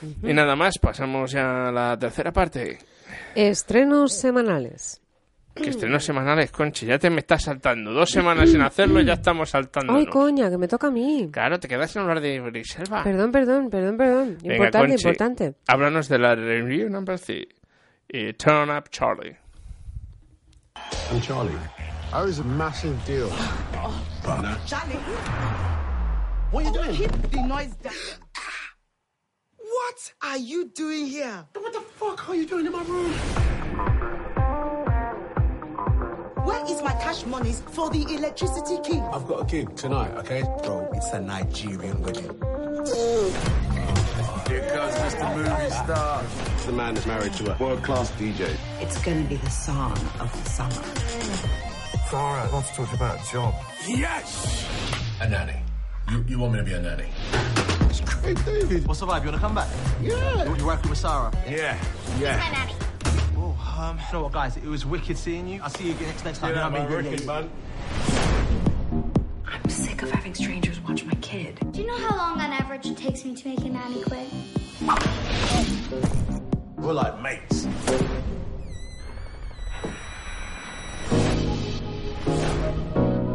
Ujú. 0.00 0.26
y 0.26 0.32
nada 0.32 0.56
más 0.56 0.78
pasamos 0.78 1.32
ya 1.32 1.68
a 1.68 1.72
la 1.72 1.98
tercera 1.98 2.32
parte 2.32 2.78
Estrenos 3.34 4.14
semanales. 4.14 5.01
Que 5.54 5.70
estrenos 5.70 6.04
semanales 6.04 6.50
Conchi 6.50 6.86
ya 6.86 6.98
te 6.98 7.10
me 7.10 7.20
estás 7.20 7.42
saltando 7.44 7.92
dos 7.92 8.10
semanas 8.10 8.50
sin 8.50 8.60
hacerlo 8.62 9.00
y 9.00 9.04
ya 9.04 9.14
estamos 9.14 9.50
saltando 9.50 9.94
Ay, 9.94 10.06
coña, 10.06 10.48
que 10.50 10.58
me 10.58 10.66
toca 10.68 10.86
a 10.88 10.90
mí. 10.90 11.28
claro 11.32 11.58
te 11.60 11.68
quedas 11.68 11.90
sin 11.90 12.02
hablar 12.02 12.20
de 12.20 12.40
Briselva 12.40 13.02
Perdón, 13.04 13.30
perdón, 13.32 13.68
perdón, 13.70 13.96
perdón. 13.96 14.38
Venga, 14.42 14.54
Importante, 14.54 14.88
Conchi, 14.88 15.02
importante. 15.08 15.54
Háblanos 15.66 16.08
de 16.08 16.18
la 16.18 16.34
review 16.34 16.88
number 16.88 17.18
3 17.18 17.46
y 18.08 18.32
Turn 18.34 18.70
Up 18.70 18.88
Charlie. 18.90 19.36
I'm 21.10 21.20
Charlie. 21.20 21.52
I 22.12 22.22
was 22.24 22.38
a 22.40 22.44
massive 22.44 22.94
deal. 23.06 23.28
Charlie. 24.66 24.96
What 26.50 26.64
are 26.64 26.70
you 26.70 26.72
doing? 26.72 26.96
Keep 26.96 27.30
the 27.30 27.42
noise 27.42 27.74
down. 27.82 27.92
What 29.56 30.12
are 30.22 30.38
you 30.38 30.70
doing 30.74 31.06
here? 31.06 31.46
What 31.54 31.72
the 31.72 31.80
fuck 31.98 32.28
are 32.28 32.34
you 32.34 32.46
doing 32.46 32.66
in 32.66 32.72
my 32.72 32.82
room? 32.84 33.12
Cash 37.12 37.26
monies 37.26 37.62
for 37.68 37.90
the 37.90 38.02
electricity 38.14 38.78
king? 38.82 39.02
I've 39.02 39.26
got 39.26 39.42
a 39.42 39.44
gig 39.44 39.74
tonight, 39.76 40.12
okay? 40.18 40.42
Bro, 40.42 40.90
it's 40.94 41.12
a 41.12 41.20
Nigerian 41.20 42.00
wedding. 42.00 42.24
Here 44.48 44.70
comes 44.70 44.94
Mr. 44.94 45.36
Movie 45.36 45.70
Star. 45.70 46.24
The 46.66 46.72
man 46.72 46.96
is 46.96 47.06
married 47.06 47.34
to 47.34 47.54
a 47.54 47.58
world-class 47.58 48.12
DJ. 48.12 48.56
It's 48.80 49.02
going 49.02 49.22
to 49.22 49.28
be 49.28 49.36
the 49.36 49.50
song 49.50 49.92
of 50.20 50.32
the 50.32 50.50
summer. 50.50 50.70
Sarah, 52.08 52.48
I 52.48 52.50
want 52.52 52.66
to 52.66 52.74
talk 52.74 52.92
about 52.94 53.20
a 53.20 53.30
job. 53.30 53.54
Yes! 53.86 54.66
A 55.20 55.28
nanny. 55.28 55.60
You, 56.10 56.24
you 56.28 56.38
want 56.38 56.54
me 56.54 56.58
to 56.60 56.64
be 56.64 56.72
a 56.72 56.80
nanny? 56.80 57.08
It's 57.90 58.00
great, 58.00 58.42
David. 58.44 58.86
What's 58.86 59.00
the 59.00 59.06
vibe? 59.06 59.24
You 59.24 59.30
want 59.30 59.34
to 59.34 59.40
come 59.40 59.54
back? 59.54 59.68
Yeah. 60.00 60.44
You, 60.44 60.56
you're 60.56 60.66
working 60.66 60.90
with 60.90 60.98
Sarah? 60.98 61.30
Yeah. 61.46 61.78
Yeah. 62.18 62.38
My 62.38 62.50
nanny. 62.50 62.72
Oh, 62.80 62.81
um, 63.82 63.98
you 63.98 64.12
know 64.12 64.22
what, 64.22 64.32
guys? 64.32 64.56
It 64.56 64.64
was 64.64 64.86
wicked 64.86 65.18
seeing 65.18 65.48
you. 65.48 65.60
I'll 65.62 65.70
see 65.70 65.86
you 65.86 65.92
again 65.92 66.08
next, 66.08 66.24
next 66.24 66.38
time. 66.38 66.54
Yeah, 66.54 66.66
you 66.66 66.70
know 66.72 66.78
what 66.78 66.80
I 66.80 66.88
man, 66.88 67.04
mean? 67.04 67.10
working, 67.10 67.26
man. 67.26 67.50
I'm 69.46 69.68
sick 69.68 70.02
of 70.02 70.10
having 70.10 70.34
strangers 70.34 70.80
watch 70.80 71.04
my 71.04 71.14
kid. 71.16 71.58
Do 71.72 71.80
you 71.80 71.86
know 71.86 71.96
how 71.96 72.16
long 72.16 72.40
on 72.40 72.52
average 72.52 72.86
it 72.86 72.96
takes 72.96 73.24
me 73.24 73.34
to 73.34 73.48
make 73.48 73.60
a 73.60 73.68
nanny 73.68 74.02
quit? 74.02 74.28
We're 76.76 76.92
like 76.92 77.20
mates. 77.20 77.66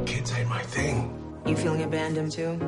Kids 0.05 0.33
ain't 0.33 0.49
my 0.49 0.61
thing. 0.63 1.13
You 1.45 1.55
feeling 1.55 1.83
abandoned 1.83 2.31
too? 2.31 2.59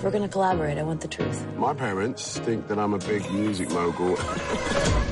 If 0.00 0.04
we're 0.04 0.12
gonna 0.12 0.28
collaborate, 0.30 0.78
I 0.78 0.82
want 0.82 1.02
the 1.02 1.08
truth. 1.08 1.46
My 1.58 1.74
parents 1.74 2.38
think 2.38 2.68
that 2.68 2.78
I'm 2.78 2.94
a 2.94 2.98
big 3.00 3.30
music 3.32 3.68
mogul. 3.70 4.16
to 4.16 4.22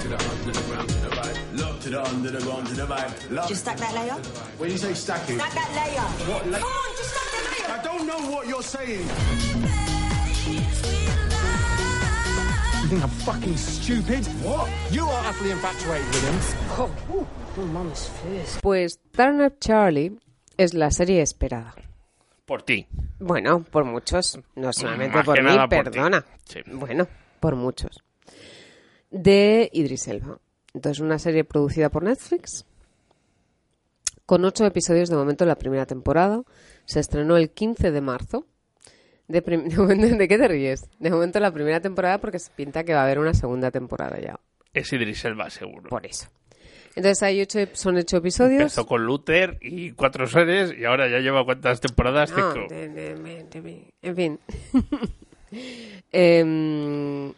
the 0.09 0.17
under 0.17 0.51
to 0.51 0.63
the 0.63 1.11
right. 1.11 1.41
Love 1.53 1.83
to 1.83 1.91
the 1.91 2.03
under 2.09 2.31
to 2.31 2.39
the 2.75 2.87
right. 2.87 3.31
Love. 3.31 3.49
Just 3.51 3.61
stack 3.61 3.77
that 3.77 3.93
layer? 3.95 4.15
When 4.57 4.71
you 4.71 4.79
say 4.79 4.95
stacking, 4.95 5.39
Stack 5.39 5.53
that 5.53 5.71
layer. 5.77 6.33
What 6.33 6.47
la- 6.49 6.59
Come 6.61 6.73
on, 6.73 6.97
just 6.97 7.11
stack 7.11 7.29
that 7.35 7.45
layer. 7.53 7.79
I 7.79 7.83
don't 7.85 8.07
know 8.07 8.31
what 8.35 8.49
you're 8.49 8.63
saying. 8.63 9.07
You 12.81 12.89
think 12.89 13.03
I'm 13.03 13.11
fucking 13.11 13.57
stupid? 13.59 14.25
What? 14.43 14.71
You 14.91 15.05
are 15.05 15.27
utterly 15.27 15.51
infatuated 15.51 16.07
with 16.07 16.25
him. 16.25 16.39
Oh, 16.81 17.27
mama's 17.59 18.09
first. 18.09 18.63
Pues 18.63 18.97
Turn 19.13 19.43
Up 19.43 19.61
Charlie 19.61 20.13
es 20.57 20.73
la 20.73 20.89
serie 20.91 21.21
esperada. 21.21 21.75
Por 22.49 22.63
ti. 22.63 22.87
Bueno, 23.21 23.63
por 23.63 23.85
muchos, 23.85 24.41
no 24.57 24.73
solamente 24.73 25.17
Más 25.19 25.27
por 25.27 25.43
mí, 25.43 25.51
por 25.59 25.69
perdona. 25.69 26.25
Sí. 26.45 26.61
Bueno, 26.65 27.07
por 27.41 27.57
muchos. 27.57 28.03
De 29.11 29.69
Idris 29.71 30.09
Elba. 30.09 30.39
Entonces, 30.73 31.01
una 31.01 31.19
serie 31.19 31.45
producida 31.45 31.91
por 31.91 32.05
Netflix, 32.05 32.65
con 34.25 34.47
ocho 34.47 34.65
episodios 34.65 35.11
de 35.11 35.17
momento 35.17 35.45
en 35.45 35.49
la 35.49 35.57
primera 35.57 35.85
temporada. 35.85 36.43
Se 36.87 37.01
estrenó 37.01 37.37
el 37.37 37.51
15 37.51 37.91
de 37.91 38.01
marzo. 38.01 38.47
De, 39.27 39.41
de 39.47 39.77
momento- 39.77 40.17
¿de 40.17 40.27
qué 40.27 40.39
te 40.39 40.49
ríes? 40.49 40.89
De 40.99 41.11
momento 41.11 41.41
la 41.41 41.53
primera 41.53 41.81
temporada 41.81 42.17
porque 42.17 42.39
se 42.39 42.51
pinta 42.53 42.83
que 42.83 42.95
va 42.95 43.01
a 43.01 43.05
haber 43.05 43.19
una 43.19 43.35
segunda 43.35 43.71
temporada 43.71 44.19
ya. 44.19 44.41
Es 44.73 44.91
Idris 44.91 45.23
Elba, 45.27 45.51
seguro. 45.51 45.91
Por 45.91 46.07
eso. 46.07 46.29
Entonces 46.99 47.23
hay 47.23 47.41
ocho, 47.41 47.61
son 47.75 47.97
ocho 47.97 48.17
episodios. 48.17 48.61
Empezó 48.61 48.85
con 48.87 49.07
Luther 49.07 49.57
y 49.63 49.93
cuatro 49.93 50.27
series 50.27 50.77
y 50.77 50.85
ahora 50.85 51.09
ya 51.09 51.19
lleva 51.21 51.45
cuántas 51.45 51.81
temporadas. 51.81 52.31
No, 52.33 52.53
Cinco. 52.53 52.67
de- 52.69 52.89
de- 52.89 53.15
de- 53.15 53.61
de- 53.63 53.95
en 54.03 54.17
fin. 54.17 54.39
Em, 56.13 57.33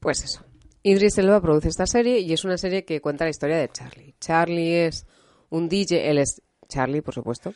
pues 0.00 0.24
eso. 0.24 0.44
Idris 0.82 1.18
Elba 1.18 1.40
produce 1.40 1.68
esta 1.68 1.86
serie 1.86 2.18
y 2.20 2.32
es 2.32 2.44
una 2.44 2.56
serie 2.58 2.84
que 2.84 3.00
cuenta 3.00 3.24
la 3.24 3.30
historia 3.30 3.56
de 3.58 3.68
Charlie. 3.68 4.14
Charlie 4.20 4.86
es 4.86 5.06
un 5.50 5.68
DJ, 5.68 6.10
él 6.10 6.18
es 6.18 6.42
Charlie, 6.68 7.02
por 7.02 7.14
supuesto. 7.14 7.54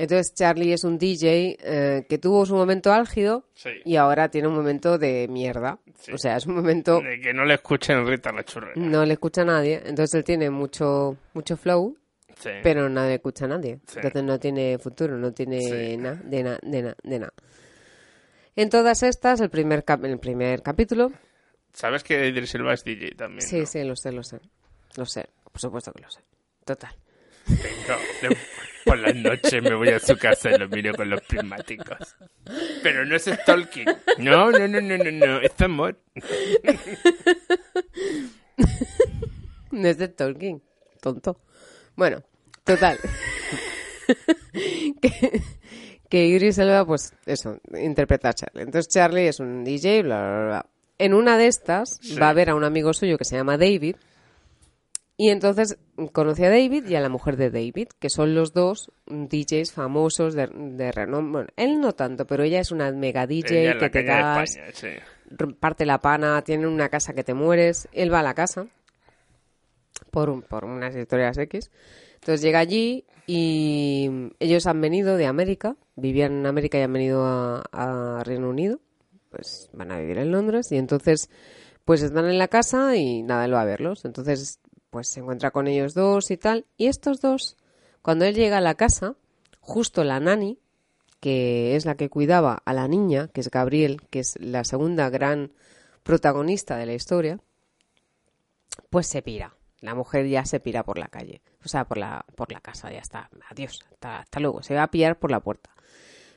Entonces 0.00 0.32
Charlie 0.32 0.72
es 0.72 0.84
un 0.84 0.96
DJ 0.96 1.56
eh, 1.60 2.06
que 2.08 2.18
tuvo 2.18 2.46
su 2.46 2.54
momento 2.54 2.92
álgido 2.92 3.48
Sí. 3.54 3.70
y 3.84 3.96
ahora 3.96 4.28
tiene 4.30 4.46
un 4.46 4.54
momento 4.54 4.96
de 4.96 5.26
mierda. 5.28 5.80
Sí. 5.98 6.12
O 6.12 6.18
sea, 6.18 6.36
es 6.36 6.46
un 6.46 6.54
momento 6.54 7.00
De 7.00 7.20
que 7.20 7.34
no 7.34 7.44
le 7.44 7.54
escuchen 7.54 8.06
Rita 8.06 8.30
la 8.30 8.44
churrera. 8.44 8.74
no 8.76 9.04
le 9.04 9.14
escucha 9.14 9.42
a 9.42 9.46
nadie. 9.46 9.82
Entonces 9.84 10.14
él 10.14 10.22
tiene 10.24 10.50
mucho 10.50 11.16
mucho 11.34 11.56
flow, 11.56 11.96
Sí. 12.36 12.50
pero 12.62 12.88
no 12.88 13.02
le 13.04 13.14
escucha 13.14 13.46
a 13.46 13.48
nadie. 13.48 13.80
Entonces 13.96 14.22
no 14.22 14.38
tiene 14.38 14.78
futuro, 14.78 15.16
no 15.18 15.32
tiene 15.32 15.96
nada, 15.96 16.14
de 16.24 16.42
nada, 16.44 16.58
de 16.62 16.82
nada, 16.82 16.96
de 17.02 17.18
nada. 17.18 17.32
En 18.54 18.70
todas 18.70 19.02
estas, 19.02 19.40
el 19.40 19.50
primer, 19.50 19.84
cap- 19.84 20.04
el 20.04 20.18
primer 20.18 20.62
capítulo, 20.62 21.12
¿Sabes 21.72 22.02
que 22.02 22.26
Idris 22.26 22.54
es 22.54 22.84
DJ 22.84 23.14
también? 23.16 23.40
sí, 23.42 23.60
no? 23.60 23.66
sí, 23.66 23.84
lo 23.84 23.94
sé, 23.96 24.10
lo 24.12 24.22
sé, 24.22 24.38
lo 24.96 25.04
sé, 25.06 25.26
por 25.50 25.60
supuesto 25.60 25.92
que 25.92 26.02
lo 26.02 26.10
sé, 26.10 26.20
total. 26.64 26.92
Venga, 27.46 27.98
por 28.88 28.98
las 28.98 29.14
noches 29.14 29.62
me 29.62 29.74
voy 29.74 29.88
a 29.90 30.00
su 30.00 30.16
casa 30.16 30.50
y 30.50 30.58
lo 30.58 30.68
miro 30.68 30.94
con 30.94 31.08
los 31.10 31.20
prismáticos. 31.22 32.16
Pero 32.82 33.04
no 33.04 33.14
es 33.16 33.24
stalking. 33.24 33.86
No, 34.18 34.50
no, 34.50 34.66
no, 34.66 34.80
no, 34.80 34.96
no, 34.98 35.10
no. 35.10 35.40
Es 35.40 35.60
amor. 35.60 35.96
No 39.70 39.86
es 39.88 40.16
Tolkien, 40.16 40.62
tonto. 41.00 41.40
Bueno, 41.94 42.22
total. 42.64 42.98
que, 45.02 45.42
que 46.08 46.26
Idris 46.26 46.58
Elba, 46.58 46.84
pues 46.86 47.12
eso, 47.26 47.58
interpreta 47.78 48.30
a 48.30 48.32
Charlie. 48.34 48.62
Entonces 48.62 48.88
Charlie 48.92 49.28
es 49.28 49.40
un 49.40 49.64
DJ, 49.64 50.02
bla, 50.02 50.20
bla, 50.20 50.44
bla. 50.46 50.66
En 50.98 51.14
una 51.14 51.36
de 51.38 51.46
estas 51.46 51.98
Sí. 52.00 52.16
va 52.16 52.30
a 52.30 52.32
ver 52.32 52.50
a 52.50 52.54
un 52.54 52.64
amigo 52.64 52.92
suyo 52.92 53.18
que 53.18 53.24
se 53.24 53.36
llama 53.36 53.56
David. 53.58 53.96
Y 55.20 55.30
entonces 55.30 55.76
conoce 56.12 56.46
a 56.46 56.48
David 56.50 56.86
y 56.86 56.94
a 56.94 57.00
la 57.00 57.08
mujer 57.08 57.36
de 57.36 57.50
David, 57.50 57.88
que 57.98 58.08
son 58.08 58.36
los 58.36 58.52
dos 58.52 58.92
DJs 59.08 59.72
famosos 59.72 60.34
de, 60.34 60.46
de 60.46 60.92
renombre. 60.92 61.32
Bueno, 61.32 61.48
él 61.56 61.80
no 61.80 61.92
tanto, 61.92 62.24
pero 62.24 62.44
ella 62.44 62.60
es 62.60 62.70
una 62.70 62.92
mega 62.92 63.26
DJ 63.26 63.78
que 63.80 63.90
te 63.90 64.04
das, 64.04 64.50
España, 64.56 64.70
sí. 64.72 65.44
parte 65.58 65.84
la 65.86 66.00
pana, 66.00 66.40
tienen 66.42 66.68
una 66.68 66.88
casa 66.88 67.14
que 67.14 67.24
te 67.24 67.34
mueres. 67.34 67.88
Él 67.92 68.12
va 68.14 68.20
a 68.20 68.22
la 68.22 68.34
casa 68.34 68.68
por, 70.12 70.30
un- 70.30 70.42
por 70.42 70.64
unas 70.64 70.94
historias 70.94 71.36
X. 71.36 71.70
Entonces 72.14 72.40
llega 72.42 72.60
allí 72.60 73.04
y 73.26 74.08
ellos 74.38 74.66
han 74.66 74.80
venido 74.80 75.16
de 75.16 75.26
América, 75.26 75.76
vivían 75.96 76.32
en 76.32 76.46
América 76.46 76.78
y 76.78 76.82
han 76.82 76.92
venido 76.92 77.24
a, 77.26 77.62
a 77.72 78.22
Reino 78.24 78.48
Unido. 78.48 78.80
Pues 79.30 79.68
van 79.72 79.90
a 79.92 79.98
vivir 79.98 80.18
en 80.18 80.30
Londres 80.32 80.70
y 80.72 80.76
entonces 80.78 81.28
pues 81.84 82.02
están 82.02 82.26
en 82.26 82.38
la 82.38 82.48
casa 82.48 82.96
y 82.96 83.22
nada, 83.22 83.44
él 83.44 83.54
va 83.54 83.62
a 83.62 83.66
verlos. 83.66 84.04
Entonces 84.04 84.60
pues 84.90 85.08
se 85.08 85.20
encuentra 85.20 85.50
con 85.50 85.66
ellos 85.66 85.94
dos 85.94 86.30
y 86.30 86.36
tal. 86.36 86.66
Y 86.76 86.86
estos 86.86 87.20
dos, 87.20 87.56
cuando 88.02 88.24
él 88.24 88.34
llega 88.34 88.58
a 88.58 88.62
la 88.62 88.74
casa, 88.74 89.16
justo 89.60 90.04
la 90.04 90.20
nani, 90.20 90.58
que 91.20 91.76
es 91.76 91.84
la 91.84 91.96
que 91.96 92.08
cuidaba 92.08 92.62
a 92.64 92.72
la 92.72 92.88
niña, 92.88 93.28
que 93.28 93.40
es 93.40 93.50
Gabriel, 93.50 94.00
que 94.10 94.20
es 94.20 94.38
la 94.40 94.64
segunda 94.64 95.10
gran 95.10 95.52
protagonista 96.02 96.76
de 96.76 96.86
la 96.86 96.94
historia, 96.94 97.40
pues 98.90 99.06
se 99.06 99.22
pira. 99.22 99.54
La 99.80 99.94
mujer 99.94 100.26
ya 100.26 100.44
se 100.44 100.58
pira 100.58 100.82
por 100.84 100.98
la 100.98 101.08
calle, 101.08 101.40
o 101.64 101.68
sea, 101.68 101.84
por 101.84 101.98
la, 101.98 102.24
por 102.34 102.50
la 102.50 102.60
casa, 102.60 102.90
ya 102.90 102.98
está. 102.98 103.30
Adiós, 103.48 103.80
hasta, 104.00 104.40
luego. 104.40 104.62
Se 104.62 104.74
va 104.74 104.82
a 104.82 104.90
pillar 104.90 105.18
por 105.18 105.30
la 105.30 105.40
puerta. 105.40 105.70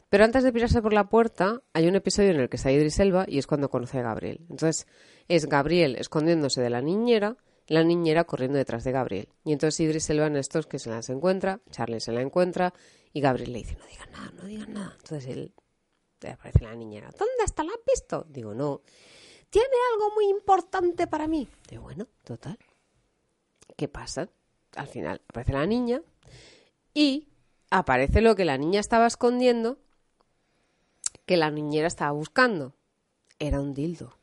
Pero 0.10 0.26
antes 0.26 0.44
de 0.44 0.52
pirarse 0.52 0.82
por 0.82 0.94
la 0.94 1.10
puerta, 1.10 1.62
hay 1.74 1.88
un 1.88 1.96
episodio 1.96 2.32
en 2.32 2.40
el 2.40 2.50
que 2.50 2.58
está 2.58 2.72
Idris 2.72 3.00
Elba 3.00 3.26
y 3.28 3.40
es 3.40 3.48
cuando 3.48 3.70
conoce 3.70 4.00
a 4.00 4.04
Gabriel. 4.04 4.42
Entonces, 4.50 4.86
es 5.28 5.48
Gabriel 5.48 5.96
escondiéndose 5.96 6.62
de 6.62 6.70
la 6.70 6.82
niñera, 6.82 7.38
la 7.68 7.84
niñera 7.84 8.24
corriendo 8.26 8.58
detrás 8.58 8.84
de 8.84 8.92
Gabriel. 8.92 9.30
Y 9.44 9.54
entonces 9.54 9.80
Idris 9.80 10.10
Elba 10.10 10.28
en 10.28 10.36
estos 10.36 10.68
que 10.68 10.80
se 10.80 10.90
las 10.90 11.10
encuentra, 11.10 11.62
Charlie 11.70 12.00
se 12.00 12.12
la 12.12 12.22
encuentra 12.22 12.74
y 13.14 13.22
Gabriel 13.22 13.54
le 13.54 13.60
dice, 13.60 13.78
no 13.78 13.86
digas 13.86 14.12
nada, 14.12 14.32
no 14.32 14.44
digas 14.46 14.70
nada. 14.70 14.96
Entonces 14.98 15.30
él, 15.30 15.54
aparece 16.30 16.64
la 16.64 16.76
niñera, 16.76 17.10
¿dónde 17.18 17.44
está? 17.46 17.64
¿La 17.64 17.72
has 17.72 17.80
visto? 17.86 18.26
Digo, 18.30 18.54
no. 18.54 18.82
Tiene 19.50 19.68
algo 19.94 20.14
muy 20.16 20.30
importante 20.30 21.08
para 21.08 21.28
mí. 21.28 21.48
Digo, 21.70 21.84
bueno, 21.84 22.08
total. 22.24 22.58
¿Qué 23.76 23.88
pasa? 23.88 24.30
Al 24.76 24.88
final 24.88 25.22
aparece 25.28 25.54
la 25.54 25.66
niña 25.66 26.02
y 26.94 27.28
aparece 27.70 28.22
lo 28.22 28.36
que 28.36 28.46
la 28.46 28.58
niña 28.58 28.80
estaba 28.80 29.08
escondiendo, 29.08 29.80
que 31.26 31.38
la 31.38 31.52
niñera 31.52 31.88
estaba 31.88 32.12
buscando. 32.12 32.76
Era 33.40 33.60
un 33.60 33.74
dildo. 33.74 34.18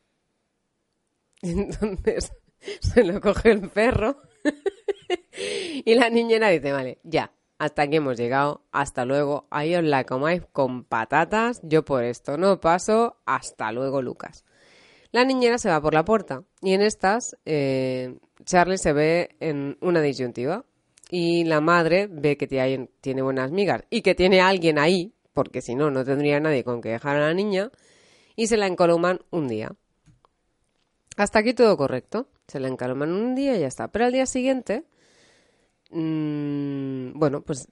Entonces 1.41 2.31
se 2.81 3.03
lo 3.03 3.21
coge 3.21 3.51
el 3.51 3.69
perro 3.69 4.21
y 5.85 5.95
la 5.95 6.09
niñera 6.09 6.49
dice, 6.49 6.71
vale, 6.71 6.99
ya, 7.03 7.31
hasta 7.57 7.83
aquí 7.83 7.97
hemos 7.97 8.17
llegado, 8.17 8.63
hasta 8.71 9.05
luego, 9.05 9.47
ahí 9.51 9.75
os 9.75 9.83
la 9.83 10.03
comáis 10.05 10.43
con 10.51 10.83
patatas, 10.83 11.59
yo 11.63 11.83
por 11.83 12.03
esto 12.03 12.37
no 12.37 12.59
paso, 12.59 13.17
hasta 13.25 13.71
luego 13.71 14.01
Lucas. 14.01 14.45
La 15.11 15.25
niñera 15.25 15.57
se 15.57 15.69
va 15.69 15.81
por 15.81 15.93
la 15.93 16.05
puerta 16.05 16.43
y 16.61 16.73
en 16.73 16.81
estas 16.81 17.35
eh, 17.45 18.17
Charlie 18.45 18.77
se 18.77 18.93
ve 18.93 19.35
en 19.39 19.77
una 19.81 20.01
disyuntiva 20.01 20.65
y 21.09 21.45
la 21.45 21.61
madre 21.61 22.07
ve 22.09 22.37
que 22.37 22.47
tiene 22.47 23.21
buenas 23.21 23.51
migas 23.51 23.83
y 23.89 24.03
que 24.03 24.13
tiene 24.13 24.41
alguien 24.41 24.77
ahí, 24.77 25.13
porque 25.33 25.61
si 25.61 25.73
no, 25.73 25.89
no 25.89 26.05
tendría 26.05 26.39
nadie 26.39 26.63
con 26.63 26.81
que 26.81 26.89
dejar 26.89 27.15
a 27.17 27.27
la 27.27 27.33
niña, 27.33 27.71
y 28.35 28.47
se 28.47 28.55
la 28.55 28.67
encoloman 28.67 29.19
un 29.31 29.47
día. 29.47 29.75
Hasta 31.17 31.39
aquí 31.39 31.53
todo 31.53 31.75
correcto. 31.75 32.29
Se 32.49 32.59
la 32.59 32.67
encaloman 32.67 33.11
un 33.13 33.35
día 33.35 33.55
y 33.55 33.61
ya 33.61 33.67
está. 33.67 33.87
Pero 33.89 34.05
al 34.05 34.11
día 34.11 34.25
siguiente, 34.25 34.83
mm, 35.91 37.17
bueno, 37.17 37.41
pues 37.41 37.67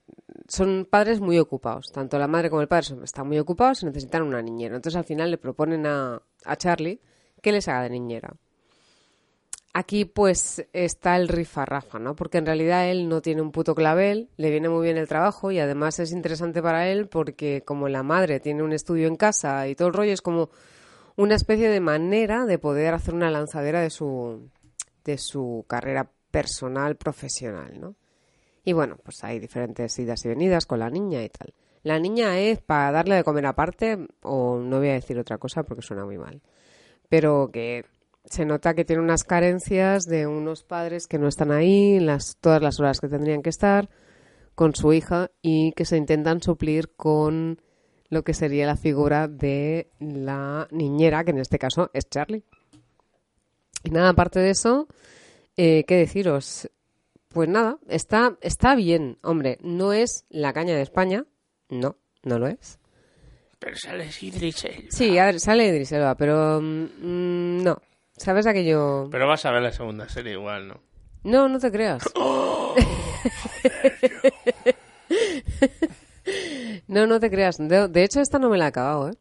son 0.48 0.86
padres 0.90 1.20
muy 1.20 1.38
ocupados. 1.38 1.92
Tanto 1.92 2.18
la 2.18 2.26
madre 2.28 2.48
como 2.50 2.62
el 2.62 2.68
padre 2.68 2.84
son- 2.84 3.04
están 3.04 3.26
muy 3.28 3.38
ocupados 3.38 3.82
y 3.82 3.86
necesitan 3.86 4.22
una 4.22 4.42
niñera. 4.42 4.76
Entonces 4.76 4.96
al 4.96 5.04
final 5.04 5.30
le 5.30 5.38
proponen 5.38 5.86
a, 5.86 6.22
a 6.44 6.56
Charlie 6.56 7.00
que 7.42 7.52
les 7.52 7.68
haga 7.68 7.82
de 7.82 7.90
niñera. 7.90 8.34
Aquí 9.74 10.06
pues 10.06 10.66
está 10.72 11.16
el 11.16 11.28
rifarrafa, 11.28 11.98
¿no? 12.00 12.16
Porque 12.16 12.38
en 12.38 12.46
realidad 12.46 12.90
él 12.90 13.08
no 13.08 13.20
tiene 13.22 13.42
un 13.42 13.52
puto 13.52 13.74
clavel, 13.76 14.28
le 14.36 14.50
viene 14.50 14.68
muy 14.68 14.82
bien 14.84 14.96
el 14.96 15.06
trabajo 15.06 15.52
y 15.52 15.60
además 15.60 16.00
es 16.00 16.10
interesante 16.10 16.62
para 16.62 16.88
él 16.88 17.06
porque 17.06 17.62
como 17.64 17.88
la 17.88 18.02
madre 18.02 18.40
tiene 18.40 18.62
un 18.64 18.72
estudio 18.72 19.06
en 19.06 19.14
casa 19.16 19.68
y 19.68 19.76
todo 19.76 19.86
el 19.88 19.94
rollo 19.94 20.12
es 20.12 20.22
como 20.22 20.48
una 21.16 21.36
especie 21.36 21.68
de 21.68 21.80
manera 21.80 22.44
de 22.46 22.58
poder 22.58 22.94
hacer 22.94 23.14
una 23.14 23.30
lanzadera 23.30 23.80
de 23.80 23.90
su 23.90 24.48
de 25.08 25.16
su 25.16 25.64
carrera 25.66 26.10
personal 26.30 26.96
profesional, 26.96 27.80
¿no? 27.80 27.96
Y 28.62 28.74
bueno, 28.74 28.98
pues 29.02 29.24
hay 29.24 29.38
diferentes 29.38 29.98
idas 29.98 30.22
y 30.26 30.28
venidas 30.28 30.66
con 30.66 30.80
la 30.80 30.90
niña 30.90 31.22
y 31.22 31.30
tal. 31.30 31.54
La 31.82 31.98
niña 31.98 32.38
es 32.38 32.60
para 32.60 32.92
darle 32.92 33.14
de 33.14 33.24
comer 33.24 33.46
aparte 33.46 34.06
o 34.22 34.58
no 34.58 34.78
voy 34.78 34.90
a 34.90 34.92
decir 34.92 35.18
otra 35.18 35.38
cosa 35.38 35.62
porque 35.62 35.80
suena 35.80 36.04
muy 36.04 36.18
mal. 36.18 36.42
Pero 37.08 37.48
que 37.50 37.86
se 38.26 38.44
nota 38.44 38.74
que 38.74 38.84
tiene 38.84 39.00
unas 39.00 39.24
carencias 39.24 40.04
de 40.04 40.26
unos 40.26 40.62
padres 40.64 41.06
que 41.06 41.18
no 41.18 41.28
están 41.28 41.52
ahí 41.52 41.98
las, 42.00 42.36
todas 42.42 42.60
las 42.60 42.78
horas 42.78 43.00
que 43.00 43.08
tendrían 43.08 43.40
que 43.40 43.48
estar 43.48 43.88
con 44.54 44.74
su 44.74 44.92
hija 44.92 45.30
y 45.40 45.72
que 45.72 45.86
se 45.86 45.96
intentan 45.96 46.42
suplir 46.42 46.90
con 46.94 47.62
lo 48.10 48.22
que 48.22 48.34
sería 48.34 48.66
la 48.66 48.76
figura 48.76 49.26
de 49.28 49.90
la 49.98 50.68
niñera, 50.70 51.24
que 51.24 51.30
en 51.30 51.38
este 51.38 51.58
caso 51.58 51.90
es 51.94 52.10
Charlie. 52.10 52.44
Y 53.84 53.90
nada, 53.90 54.10
aparte 54.10 54.40
de 54.40 54.50
eso, 54.50 54.88
eh, 55.56 55.84
¿qué 55.86 55.96
deciros? 55.96 56.68
Pues 57.28 57.48
nada, 57.48 57.78
está, 57.88 58.36
está 58.40 58.74
bien. 58.74 59.18
Hombre, 59.22 59.58
no 59.60 59.92
es 59.92 60.24
la 60.30 60.52
caña 60.52 60.74
de 60.74 60.82
España. 60.82 61.24
No, 61.68 61.96
no 62.22 62.38
lo 62.38 62.46
es. 62.48 62.78
Pero 63.58 63.76
sale 63.76 64.08
Idris 64.20 64.64
Elba. 64.64 64.88
Sí, 64.90 65.18
a 65.18 65.26
ver, 65.26 65.40
sale 65.40 65.66
Idris 65.66 65.92
Elba, 65.92 66.14
pero 66.14 66.60
mm, 66.60 67.62
no. 67.62 67.80
¿Sabes 68.16 68.46
aquello? 68.46 69.08
Pero 69.10 69.28
vas 69.28 69.44
a 69.44 69.50
ver 69.52 69.62
la 69.62 69.72
segunda 69.72 70.08
serie 70.08 70.32
igual, 70.32 70.68
¿no? 70.68 70.80
No, 71.24 71.48
no 71.48 71.58
te 71.58 71.70
creas. 71.70 72.02
no, 76.88 77.06
no 77.06 77.20
te 77.20 77.30
creas. 77.30 77.58
De, 77.58 77.88
de 77.88 78.04
hecho, 78.04 78.20
esta 78.20 78.38
no 78.38 78.48
me 78.48 78.58
la 78.58 78.66
he 78.66 78.68
acabado, 78.68 79.10
¿eh? 79.10 79.14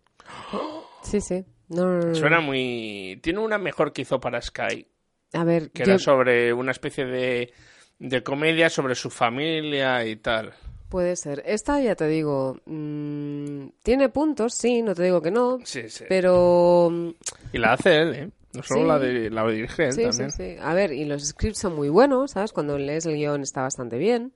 Sí, 1.03 1.21
sí. 1.21 1.45
No, 1.69 1.85
no, 1.85 1.99
no, 1.99 2.05
no. 2.07 2.15
Suena 2.15 2.39
muy... 2.39 3.19
Tiene 3.21 3.39
una 3.39 3.57
mejor 3.57 3.91
que 3.93 4.03
hizo 4.03 4.19
para 4.19 4.41
Sky, 4.41 4.87
A 5.33 5.43
ver, 5.43 5.69
que 5.71 5.79
yo- 5.79 5.91
era 5.91 5.99
sobre 5.99 6.53
una 6.53 6.71
especie 6.71 7.05
de, 7.05 7.51
de 7.99 8.23
comedia 8.23 8.69
sobre 8.69 8.95
su 8.95 9.09
familia 9.09 10.05
y 10.05 10.15
tal. 10.15 10.53
puede 10.89 11.15
ser. 11.17 11.43
Esta, 11.45 11.81
ya 11.81 11.95
te 11.95 12.07
digo, 12.07 12.59
mm, 12.65 13.67
tiene 13.83 14.09
puntos, 14.09 14.53
sí, 14.53 14.81
no 14.81 14.95
te 14.95 15.03
digo 15.03 15.21
que 15.21 15.31
no. 15.31 15.59
Sí, 15.65 15.89
sí. 15.89 16.05
Pero... 16.07 16.89
mm, 16.91 17.09
Y 17.53 17.57
la 17.57 17.73
hace 17.73 17.95
él, 17.97 18.13
¿eh? 18.15 18.29
No 18.53 18.63
solo 18.63 18.81
Sí. 18.81 18.87
la, 18.87 18.99
de, 18.99 19.29
la 19.29 19.47
dirige 19.47 19.87
él 19.87 19.93
Sí, 19.93 20.03
también. 20.03 20.31
sí, 20.31 20.55
sí. 20.55 20.57
A 20.61 20.73
ver, 20.73 20.93
y 20.93 21.03
los 21.05 21.23
scripts 21.25 21.59
son 21.59 21.75
muy 21.75 21.89
buenos, 21.89 22.31
¿sabes? 22.31 22.53
Cuando 22.53 22.77
lees 22.77 23.05
el 23.05 23.15
guion 23.15 23.41
está 23.41 23.61
bastante 23.61 23.97
bien. 23.97 24.31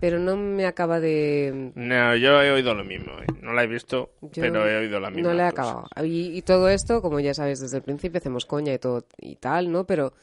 Pero 0.00 0.18
no 0.18 0.36
me 0.36 0.66
acaba 0.66 0.98
de... 0.98 1.72
No, 1.74 2.16
yo 2.16 2.42
he 2.42 2.50
oído 2.50 2.74
lo 2.74 2.82
mismo. 2.84 3.12
¿eh? 3.20 3.26
No 3.42 3.52
la 3.52 3.64
he 3.64 3.66
visto, 3.66 4.10
Yo 4.22 4.42
pero 4.42 4.66
he 4.68 4.76
oído 4.78 4.98
la 4.98 5.10
misma. 5.10 5.28
No 5.28 5.34
le 5.34 5.42
he 5.42 5.46
acabado. 5.46 5.86
Y, 6.02 6.36
y 6.36 6.42
todo 6.42 6.68
esto, 6.70 7.02
como 7.02 7.20
ya 7.20 7.34
sabéis 7.34 7.60
desde 7.60 7.76
el 7.76 7.82
principio, 7.82 8.18
hacemos 8.18 8.46
coña 8.46 8.72
y 8.72 8.78
todo 8.78 9.04
y 9.18 9.36
tal, 9.36 9.70
¿no? 9.70 9.84
Pero 9.84 10.14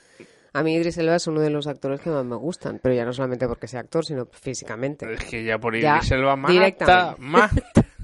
a 0.54 0.64
mí 0.64 0.74
Idris 0.74 0.98
Elba 0.98 1.16
es 1.18 1.28
uno 1.28 1.42
de 1.42 1.52
los 1.52 1.68
actores 1.68 2.02
que 2.02 2.10
más 2.10 2.26
me 2.26 2.36
gustan. 2.36 2.80
Pero 2.82 2.96
ya 2.96 3.06
no 3.06 3.14
solamente 3.14 3.48
porque 3.48 3.68
sea 3.68 3.82
actor, 3.82 4.04
sino 4.04 4.26
físicamente. 4.26 5.12
Es 5.14 5.24
que 5.26 5.44
ya 5.44 5.60
por 5.60 5.78
Ya, 5.78 5.98
Idris 5.98 6.12
Elba 6.12 6.36
mata, 6.36 6.52
directamente. 6.54 7.22
mata. 7.22 7.52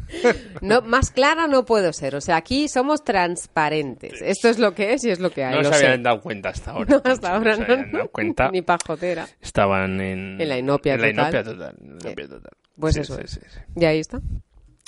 No, 0.62 0.82
más 0.82 1.12
clara 1.12 1.48
no 1.48 1.66
puedo 1.66 1.92
ser. 1.94 2.16
O 2.16 2.22
sea, 2.22 2.36
aquí 2.38 2.68
somos 2.68 3.04
transparentes. 3.04 4.22
Esto 4.22 4.50
es 4.50 4.60
lo 4.60 4.74
que 4.74 4.94
es 4.94 5.04
y 5.06 5.10
es 5.12 5.20
lo 5.20 5.32
que 5.32 5.44
hay. 5.44 5.56
No 5.56 5.62
lo 5.64 5.74
se 5.74 5.80
sé. 5.80 5.86
habían 5.88 6.04
dado 6.04 6.22
cuenta 6.22 6.50
hasta 6.50 6.72
ahora. 6.72 6.86
No, 7.04 7.12
hasta 7.12 7.34
ahora 7.36 7.56
se 7.56 7.62
no. 7.62 7.74
habían 7.74 7.92
dado 7.92 8.08
cuenta. 8.10 8.50
Ni 8.54 8.62
pajotera. 8.62 9.28
Estaban 9.42 10.00
en... 10.02 10.40
En 10.42 10.50
la 10.50 10.58
inopia 10.58 10.94
en 10.96 11.02
la 11.02 11.08
total. 11.10 11.24
inopia 11.26 11.44
total. 11.44 11.76
en 11.82 11.88
la 11.90 11.96
inopia 12.10 12.28
total. 12.28 12.52
Pues 12.80 12.96
Sí, 12.96 13.02
eso 13.02 13.16
sí, 13.16 13.22
es. 13.24 13.32
sí, 13.32 13.40
sí. 13.54 13.60
Y 13.76 13.86
ahí 13.86 14.00
está. 14.00 14.22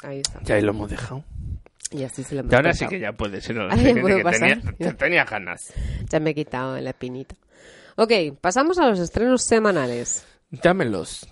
Ahí 0.04 0.20
está. 0.20 0.40
Y 0.46 0.52
ahí 0.52 0.62
lo 0.62 0.72
hemos 0.72 0.90
dejado. 0.90 1.24
Y 1.92 2.04
así 2.04 2.24
se 2.24 2.36
lo 2.36 2.42
hemos 2.42 2.52
Y 2.52 2.56
ahora 2.56 2.74
sí 2.74 2.80
pasado. 2.80 2.90
que 2.90 3.00
ya 3.00 3.12
puedes 3.14 3.50
ir 3.50 3.60
a 3.60 3.66
la 3.68 3.76
ya 3.76 3.94
que 3.94 4.24
pasar. 4.24 4.40
tenía, 4.62 4.74
te 4.78 4.94
tenía 4.94 5.26
ganas. 5.26 5.72
Ya 6.10 6.20
me 6.20 6.32
he 6.32 6.36
quitado 6.36 6.80
la 6.80 6.90
espinita. 6.90 7.36
Ok, 7.96 8.12
pasamos 8.42 8.78
a 8.80 8.88
los 8.90 9.00
estrenos 9.00 9.44
semanales. 9.44 10.26
Dámelos. 10.50 11.28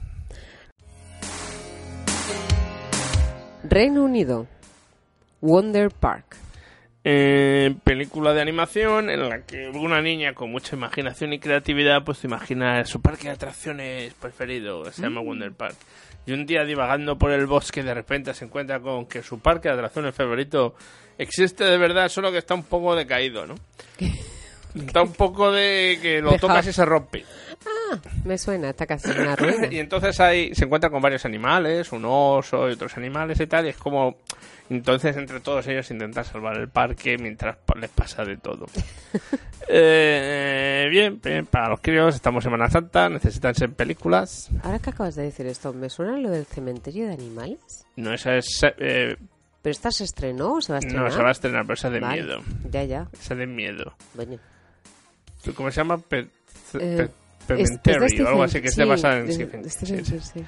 Reino 3.63 4.03
Unido. 4.03 4.47
Wonder 5.41 5.89
Park. 5.89 6.37
Eh, 7.05 7.75
película 7.83 8.33
de 8.33 8.41
animación 8.41 9.09
en 9.09 9.27
la 9.27 9.41
que 9.41 9.67
una 9.67 10.01
niña 10.01 10.33
con 10.33 10.51
mucha 10.51 10.75
imaginación 10.77 11.33
y 11.33 11.39
creatividad 11.39 12.03
pues 12.05 12.19
se 12.19 12.27
imagina 12.27 12.85
su 12.85 13.01
parque 13.01 13.27
de 13.27 13.33
atracciones 13.33 14.13
preferido, 14.13 14.85
se 14.91 15.01
llama 15.01 15.21
Wonder 15.21 15.51
Park. 15.51 15.75
Y 16.25 16.31
un 16.31 16.45
día 16.45 16.63
divagando 16.63 17.17
por 17.17 17.31
el 17.31 17.45
bosque 17.45 17.83
de 17.83 17.93
repente 17.93 18.33
se 18.33 18.45
encuentra 18.45 18.79
con 18.79 19.05
que 19.05 19.21
su 19.21 19.39
parque 19.39 19.67
de 19.67 19.73
atracciones 19.73 20.15
favorito 20.15 20.75
existe 21.17 21.65
de 21.65 21.77
verdad, 21.77 22.07
solo 22.07 22.31
que 22.31 22.37
está 22.37 22.53
un 22.53 22.63
poco 22.63 22.95
decaído, 22.95 23.45
¿no? 23.45 23.55
Está 24.75 25.03
un 25.03 25.13
poco 25.13 25.51
de 25.51 25.99
que 26.01 26.19
lo 26.19 26.35
tocas 26.37 26.65
y 26.65 26.73
se 26.73 26.83
rompe. 26.83 27.23
Ah, 27.91 27.99
me 28.25 28.37
suena, 28.37 28.69
está 28.69 28.85
casi 28.85 29.09
una 29.11 29.35
ruina. 29.35 29.67
Y 29.71 29.79
entonces 29.79 30.19
ahí 30.19 30.53
se 30.55 30.65
encuentra 30.65 30.89
con 30.89 31.01
varios 31.01 31.25
animales, 31.25 31.91
un 31.91 32.03
oso 32.05 32.69
y 32.69 32.73
otros 32.73 32.95
animales 32.97 33.39
y 33.39 33.47
tal, 33.47 33.65
y 33.65 33.69
es 33.69 33.77
como... 33.77 34.17
Entonces 34.69 35.15
entre 35.17 35.41
todos 35.41 35.67
ellos 35.67 35.91
intentan 35.91 36.23
salvar 36.23 36.57
el 36.57 36.69
parque 36.69 37.17
mientras 37.17 37.57
les 37.79 37.89
pasa 37.89 38.23
de 38.23 38.37
todo. 38.37 38.65
Eh, 39.75 40.87
bien, 40.91 41.21
bien, 41.23 41.45
para 41.45 41.69
los 41.69 41.79
críos 41.79 42.13
estamos 42.15 42.43
en 42.43 42.51
Semana 42.51 42.69
Santa, 42.69 43.07
necesitan 43.07 43.55
ser 43.55 43.71
películas. 43.71 44.49
Ahora 44.61 44.77
que 44.79 44.89
acabas 44.89 45.15
de 45.15 45.23
decir 45.23 45.45
esto, 45.47 45.71
¿me 45.73 45.89
suena 45.89 46.17
lo 46.17 46.29
del 46.29 46.45
cementerio 46.45 47.07
de 47.07 47.13
animales? 47.13 47.85
No, 47.95 48.13
esa 48.13 48.35
es... 48.35 48.61
eh, 48.77 49.15
¿Pero 49.61 49.71
esta 49.71 49.89
se 49.91 50.03
estrenó 50.03 50.55
o 50.55 50.61
se 50.61 50.73
va 50.73 50.77
a 50.77 50.79
estrenar? 50.79 51.05
no, 51.05 51.11
se 51.11 51.23
va 51.23 51.29
a 51.29 51.31
estrenar, 51.31 51.61
pero 51.63 51.75
esa 51.75 51.89
de 51.89 51.99
Vale. 52.01 52.21
miedo. 52.23 52.41
Ya, 52.71 52.83
ya. 52.83 53.07
Esa 53.13 53.35
de 53.35 53.47
miedo. 53.47 53.95
Bueno. 54.13 54.37
¿Cómo 55.55 55.71
se 55.71 55.77
llama? 55.77 55.97
Pe- 55.97 56.27
Eh, 56.79 57.07
Pe- 57.47 57.61
es- 57.61 57.77
Pementary 57.79 58.21
o 58.21 58.27
algo 58.29 58.43
así, 58.43 58.61
que 58.61 58.67
sí, 58.69 58.81
esté 58.81 58.85
basada 58.85 59.19
en 59.19 59.31
Stephen 59.33 59.63
sí, 59.63 59.69
Stephen 59.69 60.05
sí. 60.05 60.19
Sí. 60.19 60.45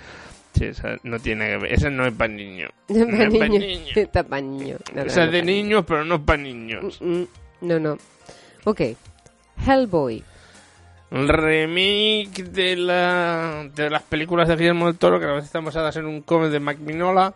Sí, 0.57 0.65
esa 0.65 0.95
no 1.03 1.19
tiene 1.19 1.47
que 1.47 1.57
ver. 1.57 1.73
Esa 1.73 1.89
no 1.89 2.05
es 2.05 2.13
para 2.13 2.33
niños. 2.33 2.71
No 2.87 2.97
es 2.97 3.05
pa' 3.05 3.17
pa' 3.39 3.47
niño. 3.47 3.59
niños. 3.59 3.91
Está 3.97 4.23
pa' 4.23 4.39
niño. 4.41 4.77
No, 4.93 5.01
no, 5.01 5.07
Esa 5.07 5.25
es 5.25 5.31
de 5.31 5.41
niños, 5.43 5.83
pero 5.85 6.05
no 6.05 6.15
es 6.15 6.21
para 6.21 6.41
niños. 6.41 6.97
Mm, 7.01 7.23
No, 7.61 7.79
no. 7.79 7.97
Ok. 8.63 8.81
Hellboy. 9.67 10.23
Remake 11.11 12.43
de, 12.43 12.75
la, 12.75 13.69
de 13.73 13.89
las 13.89 14.01
películas 14.03 14.47
de 14.47 14.55
Guillermo 14.55 14.87
del 14.87 14.97
Toro, 14.97 15.19
que 15.19 15.25
a 15.25 15.31
veces 15.33 15.45
están 15.45 15.63
basadas 15.65 15.95
en 15.97 16.05
un 16.05 16.21
cómic 16.21 16.49
de 16.51 16.59
Mike 16.59 16.81
Mignola, 16.81 17.33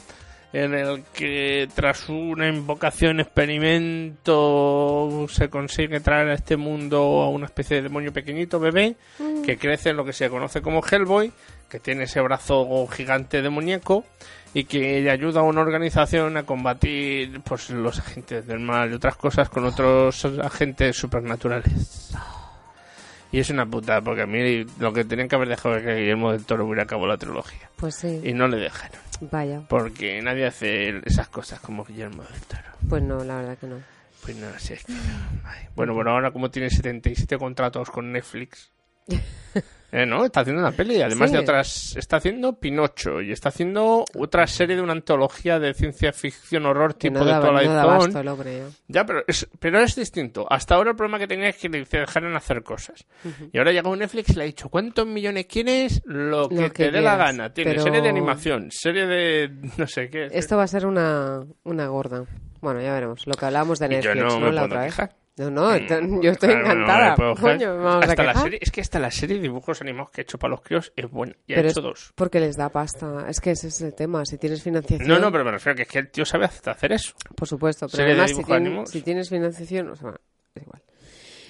en 0.52 0.74
el 0.74 1.04
que 1.14 1.68
tras 1.76 2.10
una 2.10 2.48
invocación, 2.48 3.20
experimento, 3.20 5.28
se 5.30 5.50
consigue 5.50 6.00
traer 6.00 6.30
a 6.30 6.34
este 6.34 6.58
mundo 6.58 7.22
a 7.22 7.30
una 7.30 7.46
especie 7.46 7.78
de 7.78 7.84
demonio 7.84 8.12
pequeñito, 8.12 8.60
bebé, 8.60 8.96
Mm. 9.20 9.44
que 9.44 9.58
crece 9.58 9.90
en 9.90 9.98
lo 9.98 10.06
que 10.06 10.14
se 10.14 10.30
conoce 10.30 10.62
como 10.62 10.82
Hellboy, 10.84 11.32
que 11.70 11.80
tiene 11.80 12.06
ese 12.06 12.22
brazo 12.22 12.88
gigante 12.88 13.42
demoníaco 13.42 14.06
y 14.54 14.64
que 14.64 15.10
ayuda 15.12 15.42
a 15.42 15.44
una 15.44 15.62
organización 15.62 16.38
a 16.38 16.44
combatir 16.44 17.42
pues 17.42 17.70
los 17.70 18.00
agentes 18.00 18.48
del 18.48 18.60
mal 18.60 18.90
y 18.92 18.96
otras 18.96 19.16
cosas 19.18 19.50
con 19.50 19.66
otros 19.66 20.26
agentes 20.26 20.98
supernaturales. 20.98 22.12
Y 23.32 23.40
es 23.40 23.50
una 23.50 23.66
putada, 23.66 24.02
porque 24.02 24.24
a 24.24 24.26
mí 24.26 24.66
lo 24.80 24.92
que 24.92 25.06
tenían 25.06 25.28
que 25.28 25.36
haber 25.36 25.50
dejado 25.50 25.76
es 25.76 25.84
que 25.84 25.96
Guillermo 25.96 26.32
del 26.32 26.46
Toro 26.46 26.66
hubiera 26.66 26.84
acabado 26.84 27.08
la 27.08 27.18
trilogía. 27.18 27.70
Pues 27.76 27.96
sí. 27.96 28.22
Y 28.24 28.34
no 28.34 28.48
le 28.48 28.58
dejaron. 28.58 29.00
Vaya. 29.22 29.62
Porque 29.70 30.22
nadie 30.22 30.48
hace 30.48 31.00
esas 31.06 31.28
cosas 31.30 31.60
como 31.60 31.86
Guillermo 31.86 32.24
del 32.24 32.42
Toro. 32.42 32.64
Pues 32.90 33.04
no, 33.04 33.24
la 33.24 33.36
verdad 33.38 33.58
que 33.58 33.68
no. 33.68 33.76
Pues 34.24 34.36
no, 34.36 34.48
así 34.48 34.74
es 34.74 34.84
que... 34.84 34.94
Bueno, 35.76 35.94
bueno, 35.94 36.12
ahora 36.12 36.32
como 36.32 36.50
tiene 36.50 36.70
77 36.70 37.38
contratos 37.38 37.90
con 37.90 38.12
Netflix, 38.12 38.72
Eh, 39.92 40.06
no, 40.06 40.24
está 40.26 40.42
haciendo 40.42 40.62
una 40.62 40.72
peli, 40.72 41.02
además 41.02 41.30
Sí. 41.32 41.36
de 41.36 41.42
otras, 41.42 41.96
está 41.98 42.18
haciendo 42.18 42.60
Pinocho 42.60 43.22
y 43.22 43.32
está 43.32 43.50
haciendo 43.50 44.06
otra 44.16 44.46
serie 44.48 44.76
de 44.76 44.82
una 44.82 44.94
antología 44.94 45.60
de 45.60 45.74
ciencia 45.74 46.14
ficción 46.14 46.66
horror 46.66 46.94
Que 46.96 47.10
tipo 47.10 47.20
no 47.20 47.26
de 47.26 47.32
no 47.34 47.42
Twilight 47.42 47.70
da 47.72 48.00
Zone. 48.00 48.64
ya. 48.88 49.06
Pero 49.06 49.24
es, 49.28 49.48
pero 49.60 49.80
es 49.80 49.96
distinto. 49.96 50.46
Hasta 50.50 50.76
ahora 50.76 50.92
el 50.92 50.96
problema 50.96 51.18
que 51.20 51.28
tenía 51.28 51.50
es 51.50 51.58
que 51.58 51.70
le 51.70 51.84
dejaran 51.86 52.36
hacer 52.36 52.62
cosas. 52.64 53.06
Y 53.52 53.58
ahora 53.58 53.72
llegó 53.72 53.96
Netflix 53.96 54.30
y 54.30 54.34
le 54.36 54.44
ha 54.44 54.46
dicho, 54.46 54.70
¿cuántos 54.70 55.08
millones 55.08 55.46
quieres? 55.48 56.02
Lo 56.06 56.48
que, 56.50 56.56
Lo 56.56 56.62
que 56.72 56.86
te 56.86 56.92
dé 56.92 57.02
la 57.02 57.16
gana. 57.16 57.54
Tiene 57.54 57.72
pero- 57.72 57.84
serie 57.84 58.02
de 58.02 58.10
animación, 58.10 58.70
serie 58.72 59.06
de 59.08 59.50
no 59.78 59.88
sé 59.88 60.10
qué. 60.10 60.28
Esto 60.32 60.58
va 60.58 60.64
a 60.64 60.68
ser 60.68 60.86
una, 60.86 61.42
una 61.64 61.88
gorda. 61.88 62.26
Bueno, 62.62 62.82
ya 62.82 62.94
veremos. 62.94 63.26
Lo 63.26 63.34
que 63.36 63.46
hablábamos 63.46 63.80
de 63.80 63.86
Y 63.88 63.90
yo 64.02 64.14
Netflix, 64.14 64.34
no 64.34 64.40
¿no? 64.40 64.46
me 64.48 64.52
La 64.52 64.62
puedo 64.62 64.66
otra 64.66 64.82
vez. 64.82 64.92
quejar. 64.96 65.16
No, 65.40 65.50
no, 65.50 65.70
Mm, 65.70 66.22
yo 66.22 66.32
estoy 66.32 66.50
claro, 66.50 66.66
encantada. 66.74 67.16
Coño, 67.40 67.90
a 67.90 68.06
la 68.06 68.34
serie, 68.36 68.60
es 68.62 68.72
que 68.72 68.82
hasta 68.82 69.00
la 69.00 69.10
serie 69.10 69.38
de 69.38 69.44
dibujos 69.44 69.80
animados 69.80 70.12
que 70.12 70.20
he 70.20 70.24
hecho 70.24 70.38
para 70.38 70.52
los 70.52 70.62
críos 70.62 70.92
es 70.98 71.10
buena. 71.10 71.34
Y 71.48 71.54
ha 71.54 71.56
Pero 71.56 71.70
hecho 71.70 71.80
dos. 71.82 72.12
porque 72.16 72.42
les 72.42 72.58
da 72.58 72.68
pasta. 72.68 73.26
Es 73.30 73.40
que 73.40 73.52
ese 73.52 73.70
es 73.70 73.80
el 73.80 73.96
tema. 73.96 74.26
Si 74.26 74.38
tienes 74.38 74.62
financiación... 74.62 75.08
No, 75.08 75.18
no, 75.18 75.32
pero 75.32 75.46
me 75.46 75.52
refiero 75.52 75.72
a 75.72 75.76
que 75.78 75.84
es 75.84 75.88
que 75.88 76.00
el 76.00 76.10
tío 76.12 76.26
sabe 76.26 76.44
hasta 76.44 76.72
hacer 76.72 76.92
eso. 76.92 77.14
Por 77.38 77.48
supuesto, 77.48 77.88
pero 77.90 78.04
además 78.04 78.90
si, 78.92 79.02
tienes 79.02 79.30
financiación... 79.30 79.88
O 79.92 79.96
sea, 79.96 80.14
es 80.56 80.64
igual. 80.64 80.82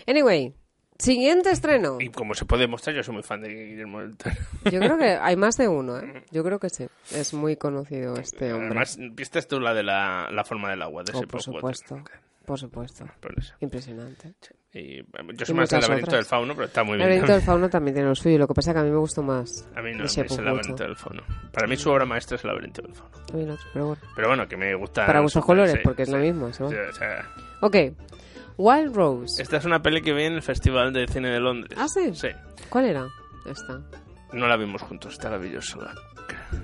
Anyway, 0.06 0.54
siguiente 1.00 1.50
estreno. 1.50 1.98
Y 2.00 2.10
como 2.10 2.36
se 2.36 2.46
puede 2.46 2.62
demostrar, 2.64 2.96
yo 2.96 3.02
soy 3.02 3.16
muy 3.16 3.24
fan 3.24 3.42
de 3.42 3.50
Guillermo 3.50 4.02
del 4.02 4.16
Toro. 4.18 4.36
Yo 4.72 4.80
creo 4.80 5.00
que 5.00 5.18
hay 5.20 5.36
más 5.36 5.58
de 5.58 5.68
uno, 5.68 5.98
¿eh? 5.98 6.24
Yo 6.30 6.44
creo 6.44 6.60
que 6.60 6.70
sí. 6.70 6.86
Es 7.12 7.34
muy 7.34 7.56
conocido 7.56 8.14
este 8.18 8.54
hombre. 8.54 8.68
Además, 8.68 9.00
viste 9.14 9.42
tú 9.42 9.60
la 9.60 9.74
de 9.74 9.82
la, 9.82 10.30
la 10.32 10.44
forma 10.44 10.70
del 10.70 10.84
agua 10.84 11.02
de 11.04 11.12
Oh, 11.16 11.18
ese 11.18 11.28
por 11.28 11.42
supuesto. 11.42 12.04
Por 12.50 12.58
supuesto. 12.60 13.06
Por 13.22 13.38
eso. 13.38 13.54
Impresionante. 13.60 14.34
Y, 14.74 14.98
yo 14.98 15.04
Y 15.40 15.46
soy 15.46 15.54
más 15.56 15.70
del 15.70 15.82
laberinto 15.82 16.10
otras. 16.10 16.22
del 16.22 16.26
fauno, 16.26 16.56
pero 16.56 16.66
está 16.66 16.84
muy 16.84 16.94
El 16.94 16.98
bien. 16.98 17.10
laberinto 17.10 17.34
del 17.34 17.42
fauno 17.44 17.70
también 17.70 17.94
tiene 17.94 18.10
lo 18.10 18.16
suyo. 18.16 18.40
Lo 18.40 18.48
que 18.48 18.56
pasa 18.56 18.72
es 18.72 18.74
que 18.74 18.80
a 18.80 18.84
mí 18.84 18.90
me 18.90 18.98
gustó 18.98 19.22
más. 19.22 19.70
A 19.76 19.82
mí 19.84 19.92
no, 19.94 20.06
es 20.06 20.18
el 20.18 20.46
laberinto 20.46 20.84
del 20.84 20.96
fauno. 20.96 21.22
Para 21.54 21.68
mí 21.68 21.78
su 21.78 21.92
obra 21.92 22.06
maestra 22.06 22.38
es 22.38 22.44
el 22.44 22.48
laberinto 22.48 22.82
del 22.82 22.96
fauno. 22.96 23.16
A 23.32 23.38
mí 23.38 23.46
no, 23.46 23.56
pero 23.72 23.86
bueno. 23.86 24.02
Pero 24.16 24.28
bueno, 24.30 24.48
que 24.48 24.58
me 24.58 24.74
gusta. 24.74 25.06
Para 25.06 25.20
gustos 25.20 25.46
colores, 25.46 25.74
sí, 25.74 25.80
porque 25.84 26.02
es 26.02 26.10
sí. 26.10 26.16
misma, 26.16 26.48
¿no? 26.60 26.70
Sí, 26.70 26.76
o 26.76 26.94
sea, 26.94 27.30
Ok. 27.62 27.76
Wild 28.58 28.96
Rose. 28.96 29.42
esta 29.44 29.58
es 29.58 29.66
una 29.66 29.84
peli 29.84 30.02
que 30.02 30.12
vi 30.12 30.24
en 30.24 30.34
el 30.34 30.42
Festival 30.42 30.92
de 30.92 31.08
Cine 31.08 31.30
de 31.30 31.40
Londres. 31.40 31.78
¿Ah, 31.80 31.88
sí? 31.88 32.16
Sí. 32.16 32.30
¿Cuál 32.70 32.86
era? 32.86 33.08
Esta. 33.46 33.80
No 34.34 34.48
la 34.48 34.58
vimos 34.58 34.82
juntos, 34.82 35.14
esta 35.14 35.30
la 35.30 35.38
vi 35.38 35.52
yo 35.52 35.62
sola. 35.62 35.94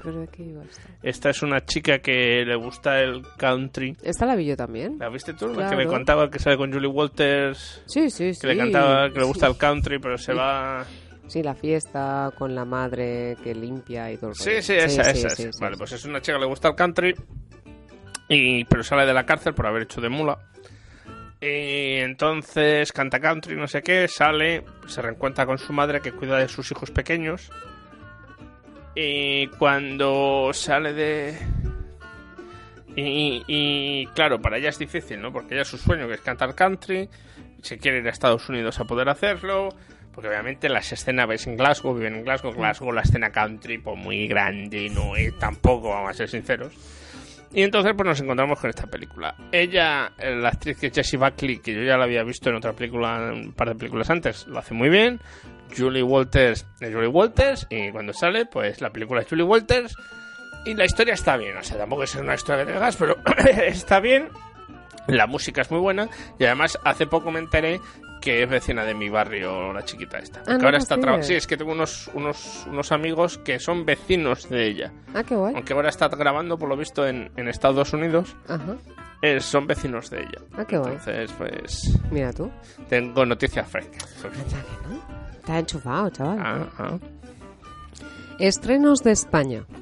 ¿Pero 0.04 0.20
de 0.22 0.28
qué 0.28 0.44
iba 0.44 0.64
esta? 0.64 0.82
Esta 1.04 1.30
es 1.30 1.42
una 1.44 1.64
chica 1.66 2.00
que 2.00 2.44
le 2.46 2.56
gusta 2.56 3.00
el 3.02 3.24
country. 3.38 3.96
¿Esta 4.04 4.26
la 4.26 4.36
vi 4.36 4.46
yo 4.46 4.56
también? 4.58 4.98
¿La 5.00 5.10
viste 5.10 5.34
tú? 5.34 5.48
La 5.50 5.54
Claro. 5.56 5.70
que 5.72 5.76
me 5.78 5.86
contaba 5.88 6.30
que 6.30 6.40
sale 6.40 6.58
con 6.58 6.72
Julie 6.74 6.88
Walters. 6.88 7.84
Sí, 7.86 8.10
sí, 8.10 8.34
sí. 8.34 8.42
Que 8.42 8.48
le 8.48 8.58
cantaba 8.58 9.10
que 9.12 9.20
le 9.20 9.26
gusta 9.26 9.48
el 9.48 9.58
country, 9.58 10.00
pero 10.00 10.18
se 10.18 10.32
Sí. 10.32 10.38
va. 10.38 10.86
Sí, 11.28 11.42
la 11.42 11.56
fiesta 11.56 12.32
con 12.38 12.54
la 12.54 12.66
madre 12.66 13.36
que 13.44 13.56
limpia 13.56 14.12
y 14.12 14.18
todo 14.18 14.30
el 14.30 14.36
Sí, 14.36 14.62
sí, 14.62 14.74
esa, 14.74 15.04
sí, 15.06 15.26
esa. 15.26 15.28
esa. 15.50 15.50
vale, 15.60 15.76
pues 15.78 15.92
es 15.94 16.06
una 16.06 16.22
chica 16.22 16.38
que 16.38 16.42
le 16.42 16.48
gusta 16.48 16.68
el 16.70 16.76
country. 16.76 17.16
Y, 18.28 18.64
pero 18.66 18.84
sale 18.84 19.06
de 19.06 19.14
la 19.14 19.26
cárcel 19.26 19.54
por 19.54 19.68
haber 19.68 19.84
hecho 19.84 20.02
de 20.02 20.10
mula. 20.10 20.38
Y 21.42 21.98
entonces 22.00 22.92
canta 22.92 23.20
country, 23.20 23.56
no 23.56 23.68
sé 23.68 23.82
qué, 23.84 24.08
sale, 24.08 24.64
se 24.88 25.02
reencuentra 25.02 25.46
con 25.46 25.58
su 25.58 25.74
madre 25.74 26.00
que 26.02 26.12
cuida 26.12 26.38
de 26.38 26.48
sus 26.48 26.72
hijos 26.72 26.90
pequeños. 26.92 27.52
Y 28.96 29.48
cuando 29.48 30.52
sale 30.54 30.94
de... 30.94 31.38
Y, 32.96 33.44
y, 33.46 34.08
claro, 34.16 34.40
para 34.40 34.58
ella 34.58 34.70
es 34.70 34.80
difícil, 34.80 35.22
¿no? 35.22 35.34
Porque 35.34 35.54
ella 35.54 35.64
es 35.64 35.68
su 35.68 35.78
sueño, 35.78 36.08
que 36.08 36.14
es 36.14 36.22
cantar 36.22 36.56
country, 36.56 37.10
se 37.62 37.78
quiere 37.78 37.98
ir 37.98 38.08
a 38.08 38.12
Estados 38.12 38.48
Unidos 38.48 38.80
a 38.80 38.86
poder 38.86 39.10
hacerlo, 39.10 39.68
porque 40.14 40.30
obviamente 40.30 40.70
las 40.70 40.94
escenas, 40.94 41.28
ves 41.28 41.46
en 41.46 41.58
Glasgow, 41.58 41.94
viven 41.94 42.16
en 42.16 42.24
Glasgow, 42.24 42.54
Glasgow, 42.54 42.94
la 42.94 43.02
escena 43.02 43.32
country, 43.32 43.80
pues 43.80 43.98
muy 43.98 44.28
grande, 44.28 44.90
no 44.90 45.18
es 45.18 45.38
tampoco, 45.38 45.90
vamos 45.90 46.12
a 46.12 46.14
ser 46.14 46.30
sinceros. 46.30 46.74
Y 47.56 47.64
entonces 47.64 47.94
pues 47.96 48.06
nos 48.06 48.20
encontramos 48.20 48.60
con 48.60 48.70
esta 48.70 48.86
película. 48.86 49.34
Ella, 49.50 50.12
eh, 50.20 50.36
la 50.36 50.50
actriz 50.50 50.78
que 50.78 50.88
es 50.88 50.94
Jessie 50.94 51.18
Buckley, 51.18 51.60
que 51.60 51.74
yo 51.74 51.84
ya 51.84 51.96
la 51.96 52.04
había 52.04 52.22
visto 52.24 52.50
en 52.50 52.58
otra 52.58 52.74
película, 52.74 53.32
un 53.34 53.54
par 53.54 53.70
de 53.70 53.76
películas 53.76 54.10
antes, 54.10 54.46
lo 54.48 54.60
hace 54.60 54.74
muy 54.74 54.90
bien. 54.90 55.22
Julie 55.76 56.04
Walters 56.04 56.68
es 56.82 56.94
Julie 56.94 57.08
Walters 57.08 57.66
y 57.70 57.92
cuando 57.92 58.12
sale 58.12 58.46
pues 58.46 58.82
la 58.82 58.92
película 58.92 59.22
es 59.22 59.28
Julie 59.30 59.44
Walters 59.46 59.96
y 60.66 60.74
la 60.74 60.84
historia 60.84 61.14
está 61.14 61.38
bien, 61.38 61.56
o 61.56 61.64
sea, 61.64 61.78
tampoco 61.78 62.04
es 62.04 62.14
una 62.16 62.36
historia 62.36 62.66
de 62.66 62.74
gas, 62.74 62.98
pero 62.98 63.16
está 63.66 64.02
bien. 64.02 64.30
La 65.08 65.28
música 65.28 65.62
es 65.62 65.72
muy 65.72 65.80
buena 65.80 66.10
y 66.40 66.46
además 66.46 66.78
hace 66.84 67.06
poco 67.06 67.32
me 67.32 67.40
enteré 67.40 67.80
que 68.26 68.44
es 68.44 68.50
vecina 68.50 68.84
de 68.84 68.94
mi 68.96 69.08
barrio, 69.08 69.72
la 69.72 69.86
chiquita 69.86 70.18
esta. 70.18 70.42
Ah, 70.42 70.46
que 70.46 70.58
no 70.58 70.66
ahora 70.66 70.78
está 70.80 70.96
digas. 70.96 71.06
traba- 71.12 71.24
Sí, 71.24 71.36
es 71.36 71.48
que 71.48 71.56
tengo 71.56 71.72
unos, 71.72 72.10
unos, 72.14 72.66
unos 72.68 72.92
amigos 72.92 73.38
que 73.38 73.60
son 73.60 73.86
vecinos 73.86 74.50
de 74.50 74.68
ella. 74.68 74.92
Ah, 75.14 75.24
qué 75.24 75.36
guay. 75.36 75.54
Aunque 75.56 75.74
ahora 75.74 75.88
está 75.90 76.10
grabando, 76.10 76.58
por 76.58 76.68
lo 76.68 76.76
visto, 76.76 77.08
en, 77.08 77.32
en 77.38 77.48
Estados 77.48 77.94
Unidos, 77.94 78.36
Ajá. 78.50 78.76
eh, 79.22 79.40
son 79.40 79.68
vecinos 79.68 80.10
de 80.10 80.22
ella. 80.22 80.40
Ah, 80.58 80.66
qué 80.66 80.78
guay. 80.78 80.94
Entonces, 80.94 81.32
pues, 81.38 82.00
Mira 82.12 82.34
tú. 82.34 82.52
tengo 82.90 83.26
noticias 83.26 83.70
frescas. 83.70 84.26
Está 85.38 85.60
enchufado, 85.60 86.10
chaval. 86.10 86.40
Ah, 86.42 86.68
ah. 86.80 86.98
Estrenos 88.40 89.04
de 89.04 89.12
España. 89.12 89.64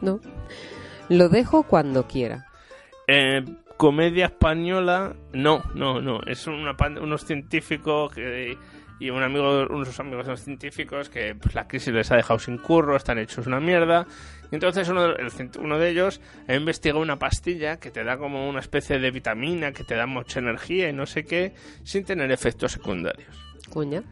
no. 0.00 0.20
Lo 1.08 1.28
dejo 1.28 1.62
cuando 1.62 2.06
quiera. 2.06 2.46
Eh, 3.06 3.44
comedia 3.76 4.26
española, 4.26 5.14
no, 5.32 5.62
no, 5.74 6.00
no. 6.00 6.20
Es 6.26 6.46
una 6.46 6.74
unos 7.00 7.24
científicos 7.24 8.12
que- 8.14 8.56
y 8.98 9.10
un 9.10 9.22
amigo, 9.22 9.66
unos 9.68 10.00
amigos 10.00 10.24
son 10.24 10.38
científicos 10.38 11.10
que 11.10 11.34
pues, 11.34 11.54
la 11.54 11.68
crisis 11.68 11.92
les 11.92 12.10
ha 12.10 12.16
dejado 12.16 12.38
sin 12.38 12.56
curro, 12.56 12.96
están 12.96 13.18
hechos 13.18 13.46
una 13.46 13.60
mierda. 13.60 14.06
Y 14.50 14.54
entonces 14.54 14.88
uno 14.88 15.08
de, 15.08 15.14
el 15.22 15.50
uno 15.60 15.78
de 15.78 15.90
ellos 15.90 16.20
ha 16.48 16.54
investigado 16.54 17.00
una 17.02 17.18
pastilla 17.18 17.78
que 17.78 17.90
te 17.90 18.04
da 18.04 18.16
como 18.16 18.48
una 18.48 18.60
especie 18.60 18.98
de 18.98 19.10
vitamina 19.10 19.72
que 19.72 19.84
te 19.84 19.96
da 19.96 20.06
mucha 20.06 20.38
energía 20.38 20.88
y 20.88 20.92
no 20.94 21.04
sé 21.04 21.24
qué, 21.24 21.52
sin 21.84 22.04
tener 22.04 22.30
efectos 22.32 22.72
secundarios. 22.72 23.28
Cuña. 23.68 24.02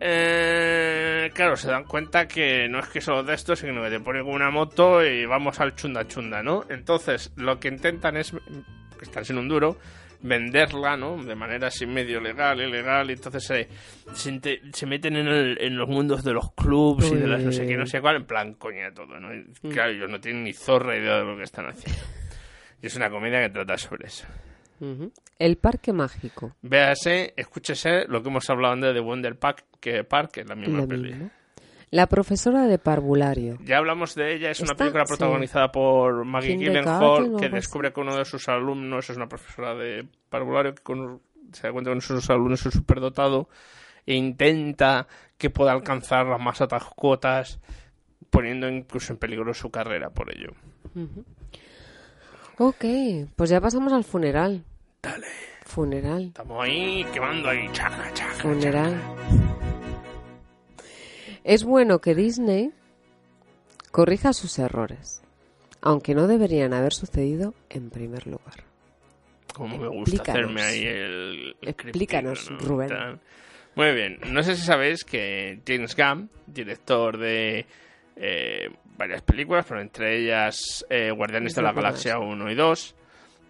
Eh, 0.00 1.30
claro, 1.32 1.56
se 1.56 1.68
dan 1.70 1.84
cuenta 1.84 2.26
que 2.28 2.68
no 2.68 2.80
es 2.80 2.88
que 2.88 3.00
solo 3.00 3.22
de 3.22 3.34
esto, 3.34 3.56
sino 3.56 3.82
que 3.82 3.90
te 3.90 4.00
ponen 4.00 4.26
una 4.26 4.50
moto 4.50 5.04
y 5.04 5.24
vamos 5.24 5.60
al 5.60 5.74
chunda 5.76 6.06
chunda, 6.06 6.42
¿no? 6.42 6.64
Entonces, 6.68 7.32
lo 7.36 7.58
que 7.58 7.68
intentan 7.68 8.16
es, 8.16 8.34
que 9.04 9.10
están 9.10 9.24
sin 9.24 9.38
un 9.38 9.48
duro, 9.48 9.76
venderla, 10.22 10.96
¿no? 10.96 11.22
De 11.22 11.34
manera 11.34 11.66
así 11.68 11.84
medio 11.86 12.20
legal, 12.20 12.60
ilegal, 12.60 13.10
y 13.10 13.12
entonces 13.12 13.44
se, 13.44 13.68
se, 14.14 14.86
meten 14.86 15.16
en, 15.16 15.26
el- 15.28 15.58
en 15.60 15.76
los 15.76 15.88
mundos 15.88 16.24
de 16.24 16.32
los 16.32 16.52
clubs 16.54 17.10
y 17.12 17.16
de 17.16 17.26
las 17.26 17.42
no 17.42 17.52
sé 17.52 17.66
qué, 17.66 17.76
no 17.76 17.86
sé 17.86 18.00
cuál, 18.00 18.16
en 18.16 18.24
plan 18.26 18.54
coña 18.54 18.90
todo, 18.92 19.20
¿no? 19.20 19.34
Y, 19.34 19.44
claro, 19.70 19.90
ellos 19.90 20.10
no 20.10 20.20
tienen 20.20 20.44
ni 20.44 20.52
zorra 20.52 20.96
idea 20.96 21.18
de 21.18 21.24
lo 21.24 21.36
que 21.36 21.42
están 21.42 21.66
haciendo. 21.66 22.00
Y 22.82 22.86
es 22.86 22.96
una 22.96 23.10
comedia 23.10 23.40
que 23.42 23.50
trata 23.50 23.76
sobre 23.78 24.06
eso. 24.08 24.26
El 25.38 25.56
Parque 25.56 25.92
Mágico. 25.92 26.56
Véase, 26.62 27.32
escúchese 27.36 28.06
lo 28.08 28.22
que 28.22 28.28
hemos 28.28 28.48
hablado 28.50 28.74
antes 28.74 28.92
de 28.94 29.00
Wonder 29.00 29.38
Park, 29.38 29.64
que 29.80 30.04
Park, 30.04 30.38
es 30.38 30.48
la 30.48 30.54
misma 30.54 30.80
La 30.80 30.86
peli. 30.86 31.08
misma. 31.12 31.30
La 31.94 32.08
profesora 32.08 32.66
de 32.66 32.78
Parvulario. 32.80 33.56
Ya 33.64 33.78
hablamos 33.78 34.16
de 34.16 34.34
ella, 34.34 34.50
es 34.50 34.58
una 34.58 34.74
película 34.74 35.06
Sí. 35.06 35.10
protagonizada 35.12 35.70
por 35.70 36.24
Maggie 36.24 36.56
Gyllenhaal, 36.56 37.36
que 37.38 37.44
algo 37.46 37.56
descubre 37.56 37.92
que 37.92 38.00
uno 38.00 38.16
de 38.16 38.24
sus 38.24 38.48
alumnos 38.48 39.08
es 39.10 39.16
una 39.16 39.28
profesora 39.28 39.76
de 39.76 40.04
parvulario 40.28 40.74
que 40.74 40.82
con- 40.82 41.20
se 41.52 41.68
da 41.68 41.72
cuenta 41.72 41.90
que 41.90 41.92
uno 41.92 42.00
de 42.00 42.06
sus 42.06 42.30
alumnos 42.30 42.66
es 42.66 42.74
superdotado 42.74 43.48
e 44.06 44.14
intenta 44.16 45.06
que 45.38 45.50
pueda 45.50 45.70
alcanzar 45.70 46.26
las 46.26 46.40
más 46.40 46.60
altas 46.60 46.82
cuotas, 46.96 47.60
poniendo 48.28 48.68
incluso 48.68 49.12
en 49.12 49.20
peligro 49.20 49.54
su 49.54 49.70
carrera 49.70 50.10
por 50.10 50.34
ello. 50.34 50.50
Ujú. 50.96 51.24
Ok, 52.58 52.84
pues 53.36 53.50
ya 53.50 53.60
pasamos 53.60 53.92
al 53.92 54.02
funeral. 54.02 54.64
Dale. 55.00 55.26
Funeral. 55.64 56.22
Estamos 56.24 56.64
ahí 56.64 57.04
quemando 57.12 57.48
ahí, 57.50 57.68
chaca, 57.72 58.12
chaca. 58.14 58.34
Funeral. 58.42 59.00
Es 61.44 61.62
bueno 61.62 62.00
que 62.00 62.14
Disney 62.14 62.72
corrija 63.90 64.32
sus 64.32 64.58
errores, 64.58 65.22
aunque 65.82 66.14
no 66.14 66.26
deberían 66.26 66.72
haber 66.72 66.94
sucedido 66.94 67.54
en 67.68 67.90
primer 67.90 68.26
lugar. 68.26 68.64
Como 69.54 69.78
me 69.78 69.88
gusta 69.88 70.22
hacerme 70.22 70.62
ahí 70.62 70.84
el... 70.84 71.56
Explícanos. 71.60 72.50
Rubén. 72.58 73.20
Muy 73.76 73.92
bien. 73.92 74.18
No 74.26 74.42
sé 74.42 74.56
si 74.56 74.62
sabéis 74.62 75.04
que 75.04 75.60
James 75.66 75.94
Gunn, 75.94 76.30
director 76.46 77.18
de 77.18 77.66
eh, 78.16 78.70
varias 78.96 79.22
películas, 79.22 79.66
pero 79.68 79.80
entre 79.80 80.22
ellas 80.22 80.84
eh, 80.88 81.10
Guardianes 81.10 81.54
de 81.54 81.62
la. 81.62 81.72
Galaxia 81.72 82.18
1 82.18 82.50
y 82.50 82.54
2, 82.54 82.94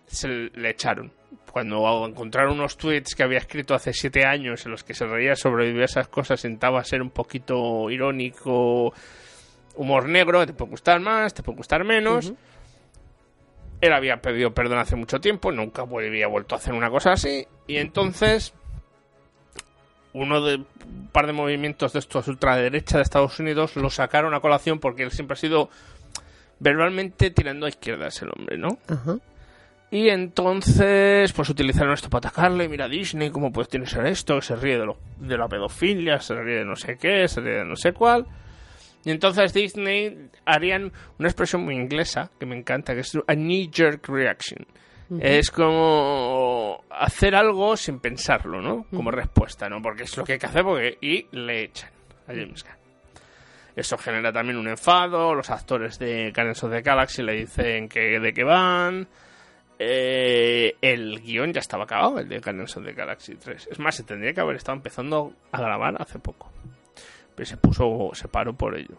se 0.07 0.29
le 0.29 0.71
echaron. 0.71 1.13
Cuando 1.55 2.05
encontraron 2.05 2.55
unos 2.55 2.77
tweets 2.77 3.15
que 3.15 3.23
había 3.23 3.39
escrito 3.39 3.77
hace 3.77 3.93
siete 3.93 4.25
años 4.25 4.67
en 4.67 4.73
los 4.73 4.83
que 4.83 4.93
se 4.93 5.07
reía 5.07 5.37
sobre 5.37 5.69
diversas 5.69 6.09
cosas, 6.09 6.45
intentaba 6.45 6.83
ser 6.83 7.01
un 7.01 7.11
poquito 7.11 7.89
irónico, 7.91 8.93
humor 9.77 10.09
negro, 10.09 10.45
te 10.47 10.53
puede 10.53 10.73
gustar 10.73 10.99
más, 10.99 11.33
te 11.33 11.45
puede 11.45 11.59
gustar 11.59 11.85
menos. 11.85 12.33
Él 13.81 13.93
había 13.93 14.21
pedido 14.21 14.53
perdón 14.53 14.79
hace 14.79 14.97
mucho 14.97 15.21
tiempo, 15.21 15.53
nunca 15.53 15.83
había 15.83 16.27
vuelto 16.27 16.57
a 16.57 16.59
hacer 16.59 16.75
una 16.75 16.91
cosa 16.91 17.13
así. 17.13 17.47
Y 17.69 17.77
entonces 17.77 18.53
uno 20.13 20.41
de 20.41 20.57
un 20.57 21.09
par 21.13 21.29
de 21.29 21.35
movimientos 21.35 21.93
de 21.93 22.01
estos 22.01 22.27
ultraderecha 22.27 22.97
de 22.97 23.05
Estados 23.05 23.39
Unidos 23.39 23.77
lo 23.77 23.91
sacaron 23.91 24.35
a 24.35 24.41
colación 24.41 24.81
porque 24.81 25.05
él 25.05 25.13
siempre 25.13 25.35
ha 25.35 25.39
sido 25.39 25.71
verbalmente 26.59 27.31
tirando 27.31 27.67
a 27.67 27.69
izquierdas 27.69 28.21
el 28.23 28.31
hombre, 28.37 28.59
¿no? 28.59 28.77
Ajá. 28.89 29.19
Y 29.95 30.09
entonces, 30.09 31.33
pues 31.33 31.49
utilizaron 31.51 31.93
esto 31.93 32.11
para 32.11 32.27
atacarle. 32.29 32.69
Mira 32.69 32.89
Disney, 32.89 33.31
cómo 33.31 33.53
pues 33.53 33.69
tiene 33.69 33.85
que 33.87 33.93
ser 33.93 34.05
esto, 34.07 34.35
que 34.35 34.43
se 34.43 34.57
ríe 34.57 34.77
de, 34.77 34.87
lo, 34.87 34.99
de 35.21 35.39
la 35.39 35.47
pedofilia, 35.47 36.19
se 36.19 36.35
ríe 36.35 36.57
de 36.57 36.65
no 36.65 36.75
sé 36.75 36.99
qué, 36.99 37.29
se 37.29 37.41
ríe 37.41 37.59
de 37.59 37.65
no 37.65 37.77
sé 37.77 37.93
cuál. 37.93 38.27
Y 39.05 39.13
entonces 39.13 39.55
Disney 39.55 40.31
harían 40.47 40.91
una 41.17 41.29
expresión 41.29 41.65
muy 41.65 41.77
inglesa 41.77 42.29
que 42.41 42.45
me 42.45 42.57
encanta, 42.59 42.93
que 42.93 43.03
es 43.03 43.17
a 43.25 43.35
knee-jerk 43.35 44.09
reaction. 44.09 44.67
Es 45.21 45.53
como 45.53 46.83
hacer 46.91 47.37
algo 47.37 47.77
sin 47.77 48.01
pensarlo, 48.01 48.61
¿no? 48.61 48.87
Como 48.91 49.13
respuesta, 49.13 49.69
¿no? 49.69 49.81
Porque 49.81 50.03
es 50.03 50.17
lo 50.17 50.25
que 50.25 50.33
hay 50.33 50.39
que 50.41 50.47
hacer 50.47 50.65
porque... 50.65 50.99
y 51.03 51.29
le 51.31 51.67
echan 51.67 51.91
a 52.27 52.33
James 52.33 52.65
Gunn. 52.65 53.23
Eso 53.77 53.97
genera 53.97 54.33
también 54.33 54.59
un 54.59 54.67
enfado. 54.67 55.37
Los 55.37 55.51
actores 55.51 56.01
de 56.01 56.33
Guardians 56.35 56.65
of 56.65 56.73
the 56.73 56.83
Galaxy 56.83 57.23
le 57.23 57.35
dicen 57.35 57.89
que 57.89 58.19
de 58.19 58.33
qué 58.33 58.43
van. 58.43 59.07
Eh, 59.79 60.77
el 60.81 61.21
guion 61.21 61.53
ya 61.53 61.61
estaba 61.61 61.85
acabado, 61.85 62.19
el 62.19 62.29
de 62.29 62.39
Guardians 62.39 62.77
of 62.77 62.85
the 62.85 62.93
Galaxy 62.93 63.35
3. 63.35 63.69
Es 63.73 63.79
más, 63.79 63.95
se 63.97 64.05
tendría 64.05 64.33
que 64.33 64.41
haber 64.41 64.57
estado 64.57 64.77
empezando 64.77 65.33
a 65.53 65.61
grabar 65.61 66.01
hace 66.01 66.19
poco. 66.19 66.51
Pero 67.35 67.47
se 67.47 67.57
puso, 67.57 68.11
se 68.15 68.29
paró 68.29 68.53
por 68.55 68.77
ello. 68.79 68.97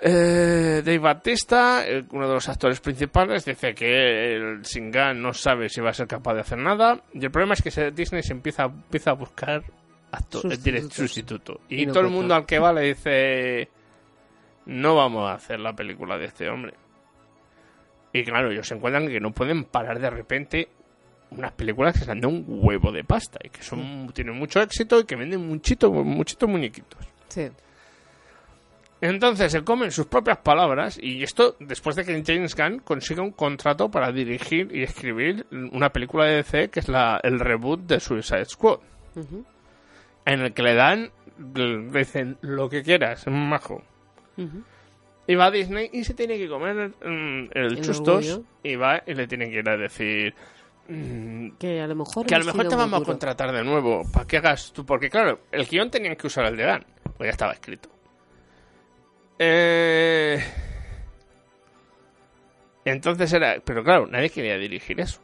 Eh, 0.00 0.82
Dave 0.84 0.98
Batista, 0.98 1.84
uno 2.10 2.28
de 2.28 2.34
los 2.34 2.48
actores 2.48 2.80
principales, 2.80 3.44
dice 3.44 3.74
que 3.74 4.36
el 4.36 4.64
Singan 4.64 5.20
no 5.22 5.32
sabe 5.32 5.68
si 5.68 5.80
va 5.80 5.90
a 5.90 5.94
ser 5.94 6.06
capaz 6.06 6.34
de 6.34 6.40
hacer 6.40 6.58
nada. 6.58 7.02
Y 7.14 7.24
el 7.24 7.30
problema 7.30 7.54
es 7.54 7.62
que 7.62 7.90
Disney 7.90 8.22
se 8.22 8.32
empieza, 8.32 8.64
empieza 8.64 9.10
a 9.10 9.14
buscar 9.14 9.62
actor, 10.12 10.42
Sustitutos. 10.42 10.94
sustituto. 10.94 11.60
Y, 11.68 11.82
Y 11.82 11.86
no 11.86 11.92
todo 11.94 12.04
el 12.04 12.10
mundo 12.10 12.34
al 12.34 12.44
que 12.46 12.58
va 12.58 12.72
le 12.74 12.82
dice: 12.82 13.68
No 14.66 14.94
vamos 14.96 15.30
a 15.30 15.34
hacer 15.34 15.60
la 15.60 15.74
película 15.74 16.18
de 16.18 16.26
este 16.26 16.48
hombre. 16.48 16.74
Y 18.16 18.24
claro, 18.24 18.50
ellos 18.50 18.66
se 18.66 18.74
encuentran 18.74 19.08
que 19.08 19.20
no 19.20 19.30
pueden 19.32 19.64
parar 19.64 20.00
de 20.00 20.08
repente 20.08 20.68
unas 21.32 21.52
películas 21.52 21.98
que 21.98 22.04
se 22.04 22.10
han 22.10 22.20
dado 22.20 22.32
un 22.32 22.44
huevo 22.48 22.90
de 22.90 23.04
pasta 23.04 23.38
y 23.44 23.50
que 23.50 23.62
son 23.62 24.10
tienen 24.14 24.38
mucho 24.38 24.62
éxito 24.62 25.00
y 25.00 25.04
que 25.04 25.16
venden 25.16 25.46
muchito, 25.46 25.92
muchitos 25.92 26.48
muñequitos. 26.48 26.98
Sí. 27.28 27.50
Entonces 29.02 29.52
se 29.52 29.62
comen 29.62 29.90
sus 29.90 30.06
propias 30.06 30.38
palabras 30.38 30.98
y 30.98 31.22
esto 31.22 31.56
después 31.60 31.94
de 31.96 32.06
que 32.06 32.22
James 32.26 32.56
Gunn 32.56 32.78
consiga 32.78 33.22
un 33.22 33.32
contrato 33.32 33.90
para 33.90 34.10
dirigir 34.12 34.74
y 34.74 34.82
escribir 34.82 35.46
una 35.50 35.90
película 35.90 36.24
de 36.24 36.36
DC 36.36 36.70
que 36.70 36.80
es 36.80 36.88
la, 36.88 37.20
el 37.22 37.38
reboot 37.38 37.80
de 37.80 38.00
Suicide 38.00 38.46
Squad, 38.46 38.78
en 40.24 40.40
el 40.40 40.54
que 40.54 40.62
le 40.62 40.74
dan, 40.74 41.10
le 41.54 41.90
dicen 41.90 42.38
lo 42.40 42.70
que 42.70 42.82
quieras, 42.82 43.26
majo. 43.26 43.82
Ujú. 44.38 44.62
Y 45.28 45.34
va 45.34 45.46
a 45.46 45.50
Disney 45.50 45.90
y 45.92 46.04
se 46.04 46.14
tiene 46.14 46.38
que 46.38 46.48
comer 46.48 46.90
mm, 47.04 47.48
el, 47.52 47.66
El 47.72 47.80
chustos 47.80 48.26
orgullo. 48.28 48.42
y 48.62 48.76
va 48.76 49.02
y 49.06 49.14
le 49.14 49.26
tienen 49.26 49.50
que 49.50 49.58
ir 49.58 49.68
a 49.68 49.76
decir 49.76 50.34
mm, 50.88 51.48
Que 51.58 51.80
a 51.80 51.86
lo 51.88 51.96
mejor. 51.96 52.26
que 52.26 52.34
a 52.34 52.38
lo 52.38 52.44
mejor 52.44 52.68
te 52.68 52.76
vamos 52.76 53.02
a 53.02 53.04
contratar 53.04 53.50
de 53.52 53.64
nuevo 53.64 54.02
para 54.12 54.26
que 54.26 54.36
hagas 54.36 54.72
tú 54.72 54.86
porque 54.86 55.10
claro 55.10 55.40
el 55.50 55.66
guion 55.66 55.90
tenían 55.90 56.14
que 56.16 56.26
usar 56.28 56.46
el 56.46 56.56
de 56.56 56.62
Dan 56.64 56.84
pues 57.16 57.26
ya 57.26 57.30
estaba 57.32 57.52
escrito 57.52 57.88
eh... 59.38 60.42
entonces 62.84 63.32
era 63.32 63.56
pero 63.64 63.82
claro 63.82 64.06
nadie 64.06 64.30
quería 64.30 64.56
dirigir 64.58 65.00
eso 65.00 65.20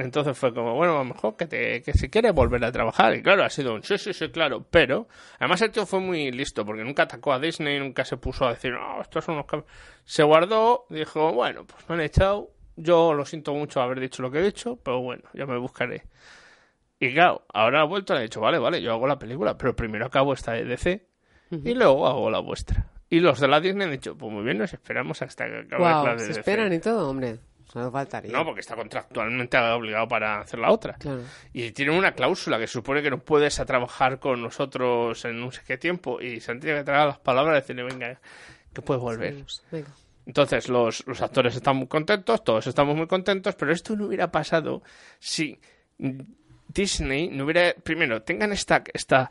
entonces 0.00 0.36
fue 0.36 0.52
como 0.54 0.74
bueno 0.74 0.94
a 0.94 0.98
lo 0.98 1.04
mejor 1.04 1.36
que 1.36 1.46
te 1.46 1.82
que 1.82 1.92
si 1.92 2.08
quieres 2.08 2.32
volver 2.32 2.64
a 2.64 2.72
trabajar 2.72 3.14
y 3.14 3.22
claro 3.22 3.44
ha 3.44 3.50
sido 3.50 3.74
un 3.74 3.82
sí 3.82 3.98
sí 3.98 4.12
sí 4.12 4.28
claro 4.30 4.64
pero 4.70 5.08
además 5.38 5.62
el 5.62 5.70
tío 5.70 5.86
fue 5.86 6.00
muy 6.00 6.30
listo 6.32 6.64
porque 6.64 6.84
nunca 6.84 7.04
atacó 7.04 7.32
a 7.32 7.38
Disney 7.38 7.78
nunca 7.78 8.04
se 8.04 8.16
puso 8.16 8.46
a 8.46 8.50
decir 8.50 8.72
no 8.72 9.00
estos 9.00 9.24
son 9.24 9.34
unos 9.34 9.46
cab-". 9.46 9.64
se 10.04 10.22
guardó 10.22 10.86
dijo 10.88 11.32
bueno 11.32 11.64
pues 11.66 11.88
me 11.88 11.94
han 11.96 12.00
echado 12.02 12.50
yo 12.76 13.12
lo 13.14 13.24
siento 13.24 13.52
mucho 13.54 13.80
haber 13.80 14.00
dicho 14.00 14.22
lo 14.22 14.30
que 14.30 14.38
he 14.38 14.42
dicho 14.42 14.76
pero 14.82 15.00
bueno 15.00 15.22
ya 15.34 15.46
me 15.46 15.58
buscaré 15.58 16.04
y 17.02 17.14
claro, 17.14 17.46
ahora 17.54 17.80
ha 17.80 17.84
vuelto 17.84 18.12
y 18.12 18.16
le 18.16 18.20
ha 18.20 18.22
dicho, 18.24 18.42
vale, 18.42 18.58
vale, 18.58 18.82
yo 18.82 18.92
hago 18.92 19.06
la 19.06 19.18
película, 19.18 19.56
pero 19.56 19.74
primero 19.74 20.04
acabo 20.04 20.34
esta 20.34 20.52
de 20.52 20.66
DC 20.66 21.06
y 21.50 21.72
luego 21.72 22.06
hago 22.06 22.30
la 22.30 22.40
vuestra. 22.40 22.90
Y 23.08 23.20
los 23.20 23.40
de 23.40 23.48
la 23.48 23.58
Disney 23.58 23.86
han 23.86 23.92
dicho, 23.92 24.18
pues 24.18 24.30
muy 24.30 24.44
bien, 24.44 24.58
nos 24.58 24.72
esperamos 24.74 25.22
hasta 25.22 25.46
que 25.46 25.60
acabe 25.60 25.78
Guau, 25.82 26.04
la 26.06 26.12
de 26.12 26.18
se 26.18 26.26
DC. 26.26 26.40
esperan 26.40 26.72
y 26.74 26.78
todo, 26.78 27.08
hombre. 27.08 27.38
Solo 27.72 27.90
faltaría. 27.90 28.32
No, 28.32 28.44
porque 28.44 28.60
está 28.60 28.74
contractualmente 28.74 29.56
obligado 29.56 30.08
para 30.08 30.40
hacer 30.40 30.58
la 30.58 30.72
otra. 30.72 30.94
Claro. 30.94 31.22
Y 31.52 31.70
tiene 31.70 31.96
una 31.96 32.12
cláusula 32.12 32.58
que 32.58 32.66
supone 32.66 33.00
que 33.00 33.10
no 33.10 33.18
puedes 33.20 33.60
a 33.60 33.64
trabajar 33.64 34.18
con 34.18 34.42
nosotros 34.42 35.24
en 35.24 35.40
no 35.40 35.52
sé 35.52 35.62
qué 35.64 35.78
tiempo 35.78 36.20
y 36.20 36.40
se 36.40 36.50
han 36.50 36.58
tenido 36.58 36.78
que 36.78 36.84
traer 36.84 37.06
las 37.06 37.18
palabras 37.20 37.56
y 37.56 37.60
decirle, 37.60 37.84
venga, 37.84 38.20
que 38.72 38.82
puedes 38.82 39.00
volver. 39.00 39.44
Venga. 39.70 39.90
Entonces 40.26 40.68
los, 40.68 41.06
los 41.06 41.22
actores 41.22 41.54
están 41.54 41.76
muy 41.76 41.86
contentos, 41.86 42.42
todos 42.42 42.66
estamos 42.66 42.96
muy 42.96 43.06
contentos, 43.06 43.54
pero 43.54 43.72
esto 43.72 43.94
no 43.94 44.06
hubiera 44.06 44.30
pasado 44.30 44.82
si 45.18 45.60
Disney 46.68 47.28
no 47.28 47.44
hubiera... 47.44 47.74
Primero, 47.74 48.22
tengan 48.22 48.52
esta, 48.52 48.82
esta 48.92 49.30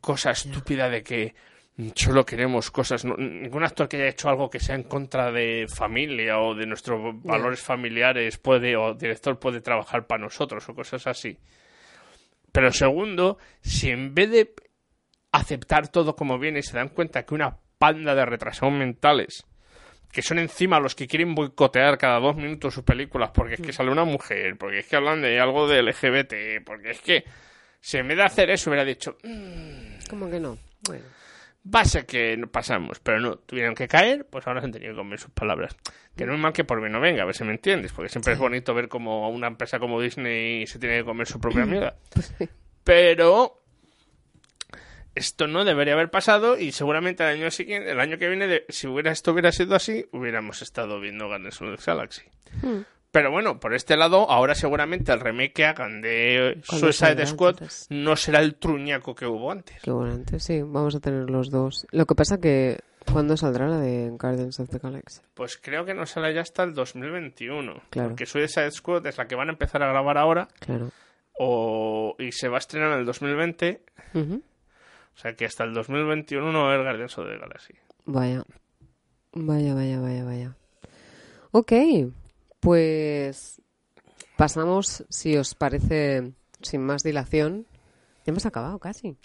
cosa 0.00 0.30
estúpida 0.30 0.88
de 0.88 1.02
que 1.02 1.34
solo 1.94 2.24
queremos 2.26 2.70
cosas... 2.70 3.04
no- 3.04 3.16
ningún 3.16 3.62
actor 3.64 3.88
que 3.88 3.96
haya 3.96 4.08
hecho 4.08 4.28
algo 4.28 4.50
que 4.50 4.58
sea 4.60 4.74
en 4.74 4.82
contra 4.84 5.30
de 5.30 5.66
familia 5.72 6.38
o 6.40 6.54
de 6.54 6.66
nuestros 6.66 7.22
valores 7.22 7.60
familiares 7.60 8.36
puede 8.38 8.76
o 8.76 8.94
director 8.94 9.38
puede 9.38 9.60
trabajar 9.60 10.06
para 10.06 10.22
nosotros 10.22 10.68
o 10.68 10.74
cosas 10.74 11.06
así. 11.06 11.38
Pero 12.52 12.72
segundo, 12.72 13.38
si 13.60 13.90
en 13.90 14.14
vez 14.14 14.30
de 14.30 14.54
aceptar 15.32 15.88
todo 15.88 16.16
como 16.16 16.38
viene 16.38 16.62
se 16.62 16.76
dan 16.76 16.88
cuenta 16.88 17.24
que 17.24 17.34
una 17.34 17.58
panda 17.78 18.14
de 18.14 18.24
retrasados 18.24 18.74
mentales 18.74 19.44
que 20.10 20.22
son 20.22 20.38
encima 20.38 20.80
los 20.80 20.94
que 20.94 21.06
quieren 21.06 21.34
boicotear 21.34 21.98
cada 21.98 22.18
dos 22.18 22.34
minutos 22.34 22.72
sus 22.72 22.82
películas 22.82 23.30
porque 23.34 23.54
es 23.54 23.60
que 23.60 23.74
sale 23.74 23.90
una 23.90 24.04
mujer, 24.04 24.56
porque 24.56 24.78
es 24.78 24.86
que 24.86 24.96
hablan 24.96 25.20
de 25.20 25.38
algo 25.38 25.68
de 25.68 25.82
LGBT, 25.82 26.64
porque 26.64 26.90
es 26.92 27.00
que 27.02 27.24
si 27.78 27.98
en 27.98 28.08
vez 28.08 28.16
de 28.16 28.22
hacer 28.24 28.48
eso 28.50 28.70
hubiera 28.70 28.86
dicho, 28.86 29.18
"Mm, 29.22 30.08
¿Cómo 30.08 30.30
que 30.30 30.40
no? 30.40 30.56
Bueno. 30.88 31.04
Va 31.74 31.80
a 31.80 31.84
ser 31.84 32.06
que 32.06 32.38
pasamos, 32.50 33.00
pero 33.00 33.20
no, 33.20 33.36
tuvieron 33.36 33.74
que 33.74 33.88
caer, 33.88 34.26
pues 34.26 34.46
ahora 34.46 34.60
se 34.60 34.66
han 34.66 34.72
tenido 34.72 34.92
que 34.92 34.98
comer 34.98 35.18
sus 35.18 35.30
palabras. 35.30 35.76
Que 36.16 36.26
no 36.26 36.34
es 36.34 36.38
mal 36.38 36.52
que 36.52 36.64
por 36.64 36.80
mí 36.80 36.88
no 36.88 37.00
venga, 37.00 37.22
a 37.22 37.26
ver 37.26 37.34
si 37.34 37.44
me 37.44 37.52
entiendes, 37.52 37.92
porque 37.92 38.08
siempre 38.08 38.32
es 38.32 38.38
bonito 38.38 38.74
ver 38.74 38.88
como 38.88 39.28
una 39.30 39.46
empresa 39.46 39.78
como 39.78 40.00
Disney 40.00 40.66
se 40.66 40.78
tiene 40.78 40.98
que 40.98 41.04
comer 41.04 41.26
su 41.26 41.40
propia 41.40 41.64
mierda. 41.66 41.96
Pero 42.84 43.62
esto 45.14 45.46
no 45.46 45.64
debería 45.64 45.94
haber 45.94 46.10
pasado 46.10 46.58
y 46.58 46.72
seguramente 46.72 47.24
el 47.24 47.40
año 47.40 47.50
siguiente, 47.50 47.90
el 47.90 48.00
año 48.00 48.18
que 48.18 48.28
viene, 48.28 48.62
si 48.68 48.86
hubiera 48.86 49.10
esto 49.10 49.32
hubiera 49.32 49.52
sido 49.52 49.74
así, 49.74 50.06
hubiéramos 50.12 50.62
estado 50.62 51.00
viendo 51.00 51.26
Guardians 51.26 51.60
of 51.60 51.76
the 51.76 51.84
Galaxy. 51.84 52.22
Hmm. 52.62 52.82
Pero 53.10 53.30
bueno, 53.30 53.58
por 53.58 53.74
este 53.74 53.96
lado, 53.96 54.30
ahora 54.30 54.54
seguramente 54.54 55.12
el 55.12 55.20
remake 55.20 55.52
que 55.54 55.64
hagan 55.64 56.02
de 56.02 56.60
Suicide 56.62 57.26
Squad 57.26 57.56
no 57.88 58.16
será 58.16 58.40
el 58.40 58.56
truñaco 58.56 59.14
que 59.14 59.26
hubo 59.26 59.50
antes. 59.50 59.80
Qué 59.82 59.90
bueno, 59.90 60.12
antes 60.12 60.44
sí, 60.44 60.60
vamos 60.60 60.94
a 60.94 61.00
tener 61.00 61.30
los 61.30 61.50
dos. 61.50 61.86
Lo 61.90 62.04
que 62.04 62.14
pasa 62.14 62.38
que, 62.38 62.80
¿cuándo 63.10 63.36
saldrá 63.38 63.66
la 63.66 63.78
de 63.78 64.10
Guardians 64.10 64.60
of 64.60 64.68
the 64.68 64.78
Galaxy? 64.78 65.22
Pues 65.32 65.56
creo 65.56 65.86
que 65.86 65.94
no 65.94 66.04
sale 66.04 66.34
ya 66.34 66.42
hasta 66.42 66.64
el 66.64 66.74
2021. 66.74 67.82
Claro. 67.88 68.08
Porque 68.10 68.26
Suicide 68.26 68.70
Squad 68.72 69.06
es 69.06 69.16
la 69.16 69.26
que 69.26 69.36
van 69.36 69.48
a 69.48 69.52
empezar 69.52 69.82
a 69.82 69.88
grabar 69.88 70.18
ahora. 70.18 70.48
Claro. 70.60 70.90
O, 71.38 72.14
y 72.18 72.32
se 72.32 72.48
va 72.48 72.56
a 72.56 72.58
estrenar 72.58 72.92
en 72.92 72.98
el 72.98 73.06
2020. 73.06 73.82
Ujú. 74.14 74.42
O 75.16 75.20
sea 75.20 75.34
que 75.34 75.46
hasta 75.46 75.64
el 75.64 75.72
2021 75.72 76.52
no 76.52 76.60
va 76.60 76.70
a 76.70 76.74
haber 76.74 76.84
Guardians 76.84 77.16
of 77.16 77.26
the 77.26 77.38
Galaxy. 77.38 77.74
Vaya. 78.04 78.44
Vaya, 79.32 79.74
vaya, 79.74 79.98
vaya, 79.98 80.24
vaya. 80.24 80.56
Ok, 81.52 81.72
pues 82.60 83.60
pasamos, 84.36 85.04
si 85.08 85.36
os 85.36 85.54
parece, 85.54 86.32
sin 86.62 86.82
más 86.82 87.02
dilación. 87.02 87.66
Ya 88.24 88.30
hemos 88.32 88.46
acabado 88.46 88.78
casi. 88.78 89.16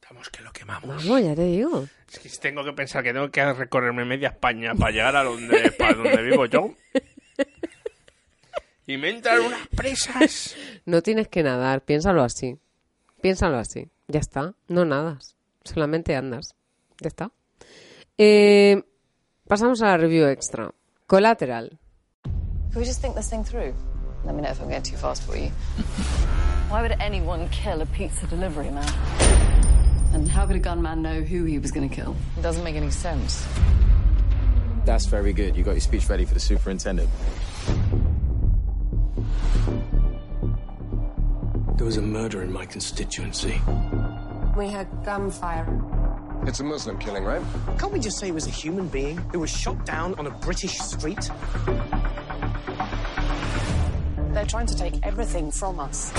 Estamos 0.00 0.28
que 0.30 0.42
lo 0.42 0.52
quemamos. 0.52 1.06
Vamos, 1.06 1.22
ya 1.22 1.34
te 1.34 1.44
digo. 1.44 1.86
Es 2.12 2.18
que 2.18 2.28
tengo 2.28 2.64
que 2.64 2.72
pensar 2.72 3.02
que 3.02 3.12
tengo 3.12 3.30
que 3.30 3.52
recorrerme 3.52 4.04
media 4.04 4.28
España 4.28 4.74
para 4.74 4.92
llegar 4.92 5.16
a 5.16 5.24
donde, 5.24 5.70
para 5.72 5.94
donde 5.94 6.22
vivo 6.22 6.46
yo. 6.46 6.74
Y 8.86 8.98
me 8.98 9.10
entran 9.10 9.40
unas 9.40 9.66
presas. 9.68 10.54
No 10.84 11.00
tienes 11.02 11.28
que 11.28 11.42
nadar, 11.42 11.82
piénsalo 11.84 12.22
así. 12.22 12.58
Piénsalo 13.22 13.56
así. 13.56 13.88
Ya 14.08 14.20
está. 14.20 14.54
No 14.68 14.84
nadas. 14.84 15.36
Solamente 15.64 16.14
andas. 16.14 16.54
Ya 17.00 17.08
está. 17.08 17.30
Eh, 18.18 18.82
pasamos 19.48 19.80
a 19.80 19.86
la 19.86 19.96
review 19.96 20.26
extra. 20.26 20.70
Collateral. 21.06 21.78
Can 22.74 22.80
we 22.80 22.86
just 22.86 23.00
think 23.00 23.14
this 23.14 23.30
thing 23.30 23.44
through? 23.44 23.72
Let 24.24 24.34
me 24.34 24.42
know 24.42 24.48
if 24.48 24.60
I'm 24.60 24.68
going 24.68 24.82
too 24.82 24.96
fast 24.96 25.22
for 25.22 25.36
you. 25.36 25.46
Why 26.68 26.82
would 26.82 26.90
anyone 26.98 27.48
kill 27.50 27.80
a 27.80 27.86
pizza 27.86 28.26
delivery 28.26 28.68
man? 28.68 28.92
And 30.12 30.28
how 30.28 30.44
could 30.44 30.56
a 30.56 30.58
gunman 30.58 31.00
know 31.00 31.20
who 31.20 31.44
he 31.44 31.60
was 31.60 31.70
going 31.70 31.88
to 31.88 31.94
kill? 31.94 32.16
It 32.36 32.42
doesn't 32.42 32.64
make 32.64 32.74
any 32.74 32.90
sense. 32.90 33.46
That's 34.84 35.06
very 35.06 35.32
good. 35.32 35.54
You 35.54 35.62
got 35.62 35.70
your 35.70 35.82
speech 35.82 36.08
ready 36.08 36.24
for 36.24 36.34
the 36.34 36.40
superintendent. 36.40 37.08
There 41.76 41.86
was 41.86 41.96
a 41.96 42.02
murder 42.02 42.42
in 42.42 42.52
my 42.52 42.66
constituency. 42.66 43.60
We 44.56 44.66
heard 44.66 44.88
gunfire. 45.04 45.80
It's 46.44 46.58
a 46.58 46.64
Muslim 46.64 46.98
killing, 46.98 47.22
right? 47.22 47.42
Can't 47.78 47.92
we 47.92 48.00
just 48.00 48.18
say 48.18 48.26
it 48.26 48.34
was 48.34 48.48
a 48.48 48.50
human 48.50 48.88
being 48.88 49.18
who 49.30 49.38
was 49.38 49.50
shot 49.50 49.86
down 49.86 50.16
on 50.16 50.26
a 50.26 50.30
British 50.30 50.76
street? 50.80 51.30
They're 54.34 54.46
trying 54.46 54.66
to 54.66 54.76
take 54.76 54.94
everything 55.06 55.50
from 55.52 55.78
us. 55.78 56.12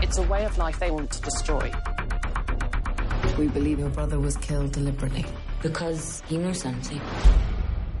It's 0.00 0.18
a 0.18 0.22
way 0.22 0.44
of 0.44 0.56
life 0.58 0.78
they 0.78 0.90
want 0.90 1.10
to 1.10 1.20
destroy. 1.20 1.70
We 3.38 3.48
believe 3.48 3.80
your 3.80 3.90
brother 3.90 4.18
was 4.20 4.36
killed 4.36 4.72
deliberately. 4.72 5.24
Because 5.62 6.22
he 6.28 6.38
knew 6.38 6.54
something. 6.54 7.00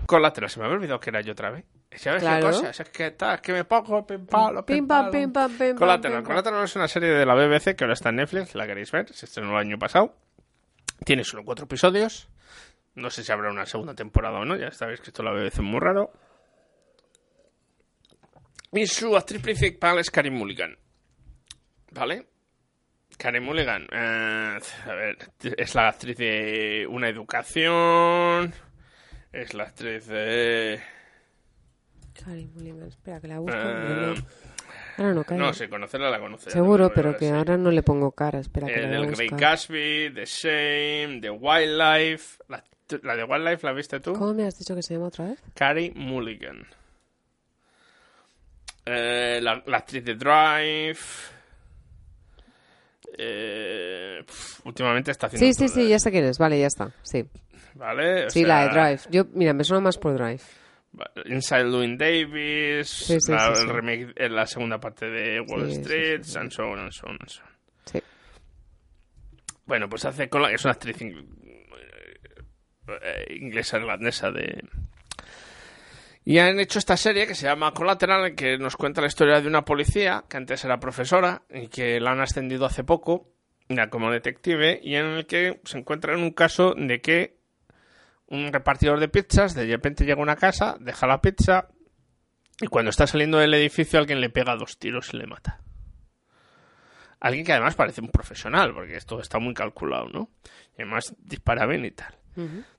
Collateral, 0.06 0.48
se 0.50 0.60
me 0.60 0.66
había 0.66 0.76
olvidado 0.78 1.00
que 1.00 1.10
era 1.10 1.20
yo 1.22 1.32
otra 1.32 1.50
vez. 1.50 1.64
¿Sabes 1.96 2.22
Claro. 2.22 2.50
qué 2.50 2.56
cosa? 2.56 2.70
Es 2.70 2.90
que, 2.90 3.06
está, 3.08 3.34
es 3.34 3.40
que 3.40 3.52
me 3.52 3.64
pongo 3.64 4.06
pim 4.06 4.26
pam, 4.26 4.64
Pim 4.64 4.86
pam, 4.86 5.10
pim 5.10 5.32
pam, 5.32 5.50
pim 5.50 5.58
pam. 5.58 5.76
Collateral. 5.76 6.18
pim 6.18 6.22
pam. 6.22 6.24
Collateral 6.24 6.64
es 6.64 6.76
una 6.76 6.88
serie 6.88 7.10
de 7.10 7.26
la 7.26 7.34
BBC 7.34 7.74
que 7.76 7.84
ahora 7.84 7.94
está 7.94 8.08
en 8.10 8.16
Netflix, 8.16 8.54
la 8.54 8.66
queréis 8.66 8.90
ver, 8.92 9.12
se 9.12 9.26
estrenó 9.26 9.50
el 9.52 9.56
año 9.58 9.78
pasado. 9.78 10.14
Tiene 11.04 11.24
solo 11.24 11.44
cuatro 11.44 11.64
episodios. 11.64 12.28
No 12.94 13.10
sé 13.10 13.22
si 13.24 13.32
habrá 13.32 13.50
una 13.50 13.66
segunda 13.66 13.94
temporada 13.94 14.38
o 14.38 14.44
no, 14.44 14.56
ya 14.56 14.70
sabéis 14.70 15.00
que 15.00 15.10
esto 15.10 15.22
la 15.22 15.32
BBC 15.32 15.54
es 15.54 15.60
muy 15.60 15.80
raro. 15.80 16.12
Y 18.72 18.86
su 18.86 19.16
actriz 19.16 19.42
principal 19.42 19.98
es 19.98 20.10
Karim 20.10 20.34
Mulligan. 20.34 20.76
¿Vale? 21.90 22.26
Karim 23.18 23.44
Mulligan, 23.44 23.86
eh, 23.92 24.58
a 24.86 24.94
ver, 24.94 25.18
es 25.58 25.74
la 25.74 25.88
actriz 25.88 26.16
de 26.16 26.86
Una 26.88 27.08
Educación. 27.08 28.52
Es 29.30 29.52
la 29.54 29.64
actriz 29.64 30.06
de. 30.06 30.80
Cari 32.24 32.46
Mulligan, 32.46 32.88
espera, 32.88 33.20
que 33.20 33.28
la 33.28 33.38
busco. 33.38 33.56
eh, 33.56 34.14
Ahora 34.98 35.14
no 35.14 35.24
cae. 35.24 35.38
no 35.38 35.52
sé, 35.52 35.68
conocerla 35.68 36.10
la 36.10 36.18
conoce. 36.20 36.50
Seguro, 36.50 36.84
no, 36.84 36.92
pero 36.94 37.16
que 37.16 37.30
ahora 37.30 37.56
no 37.56 37.70
le 37.70 37.82
pongo 37.82 38.12
cara. 38.12 38.40
Espera, 38.40 38.66
que 38.66 38.74
Eh, 38.74 38.82
la 38.82 39.00
del 39.00 39.10
Grey. 39.14 39.28
Gatsby, 39.28 40.12
The 40.14 40.24
Shame, 40.26 41.20
The 41.20 41.30
Wildlife. 41.30 42.38
La, 42.48 42.62
la 43.02 43.16
de 43.16 43.24
Wildlife, 43.24 43.66
¿la 43.66 43.72
viste 43.72 44.00
tú? 44.00 44.12
¿Cómo 44.14 44.34
me 44.34 44.44
has 44.46 44.58
dicho 44.58 44.74
que 44.74 44.82
se 44.82 44.94
llama 44.94 45.06
otra 45.06 45.26
vez? 45.26 45.42
Carrie 45.54 45.92
Mulligan. 45.94 46.66
Eh, 48.84 49.38
la, 49.42 49.62
la 49.66 49.76
actriz 49.78 50.04
de 50.04 50.14
Drive. 50.14 50.98
Eh, 53.18 54.24
últimamente 54.64 55.10
está 55.10 55.26
haciendo. 55.26 55.46
Sí, 55.46 55.52
sí, 55.54 55.68
sí, 55.68 55.88
ya 55.88 55.98
sé 55.98 56.10
quién 56.10 56.24
es. 56.24 56.38
Vale, 56.38 56.58
ya 56.58 56.66
está. 56.66 56.92
Sí, 57.02 57.24
¿Vale? 57.74 58.26
O 58.26 58.30
sí 58.30 58.44
la 58.44 58.64
de 58.66 58.72
sea, 58.72 58.84
Drive. 58.84 59.02
Yo, 59.10 59.24
mira, 59.34 59.52
me 59.52 59.64
suena 59.64 59.80
más 59.80 59.98
por 59.98 60.14
Drive. 60.14 60.40
Inside 61.26 61.64
Louis 61.64 61.96
Davis. 61.98 62.88
Sí, 62.88 63.16
sí, 63.20 63.32
la, 63.32 63.54
sí, 63.54 63.62
el 63.62 63.68
remake 63.70 64.12
en 64.16 64.34
la 64.34 64.46
segunda 64.46 64.78
parte 64.78 65.06
de 65.08 65.40
Wall 65.40 65.70
Street. 65.70 66.22
And 66.36 66.50
so 66.50 66.64
on, 66.64 66.78
and 66.80 66.92
so 66.92 67.06
on, 67.06 67.16
and 67.20 67.28
so 67.30 67.42
on. 67.42 67.48
Sí. 67.86 68.02
Bueno, 69.64 69.88
pues 69.88 70.04
hace 70.04 70.28
con 70.28 70.42
la, 70.42 70.50
es 70.52 70.64
una 70.64 70.72
actriz 70.72 71.00
ing- 71.00 71.26
eh, 72.88 73.36
inglesa 73.40 73.78
irlandesa 73.78 74.30
de 74.30 74.62
y 76.24 76.38
han 76.38 76.60
hecho 76.60 76.78
esta 76.78 76.96
serie 76.96 77.26
que 77.26 77.34
se 77.34 77.46
llama 77.46 77.72
Collateral 77.72 78.34
que 78.34 78.58
nos 78.58 78.76
cuenta 78.76 79.00
la 79.00 79.08
historia 79.08 79.40
de 79.40 79.48
una 79.48 79.64
policía 79.64 80.24
que 80.28 80.36
antes 80.36 80.64
era 80.64 80.78
profesora 80.78 81.42
y 81.50 81.68
que 81.68 82.00
la 82.00 82.12
han 82.12 82.20
ascendido 82.20 82.66
hace 82.66 82.84
poco 82.84 83.28
ya 83.68 83.88
como 83.90 84.10
detective 84.10 84.80
y 84.82 84.96
en 84.96 85.06
el 85.06 85.26
que 85.26 85.60
se 85.64 85.78
encuentra 85.78 86.14
en 86.14 86.20
un 86.20 86.32
caso 86.32 86.74
de 86.76 87.00
que 87.00 87.36
un 88.26 88.52
repartidor 88.52 89.00
de 89.00 89.08
pizzas 89.08 89.54
de 89.54 89.66
repente 89.66 90.04
llega 90.04 90.20
a 90.20 90.22
una 90.22 90.36
casa 90.36 90.76
deja 90.78 91.06
la 91.06 91.20
pizza 91.20 91.68
y 92.60 92.66
cuando 92.66 92.90
está 92.90 93.06
saliendo 93.06 93.38
del 93.38 93.54
edificio 93.54 93.98
alguien 93.98 94.20
le 94.20 94.30
pega 94.30 94.56
dos 94.56 94.78
tiros 94.78 95.12
y 95.12 95.16
le 95.16 95.26
mata 95.26 95.62
Alguien 97.22 97.46
que 97.46 97.52
además 97.52 97.76
parece 97.76 98.00
un 98.00 98.08
profesional, 98.08 98.74
porque 98.74 98.96
esto 98.96 99.20
está 99.20 99.38
muy 99.38 99.54
calculado, 99.54 100.08
¿no? 100.08 100.30
Y 100.76 100.82
además 100.82 101.14
dispara 101.18 101.66
bien 101.66 101.84
y 101.84 101.92
tal. 101.92 102.18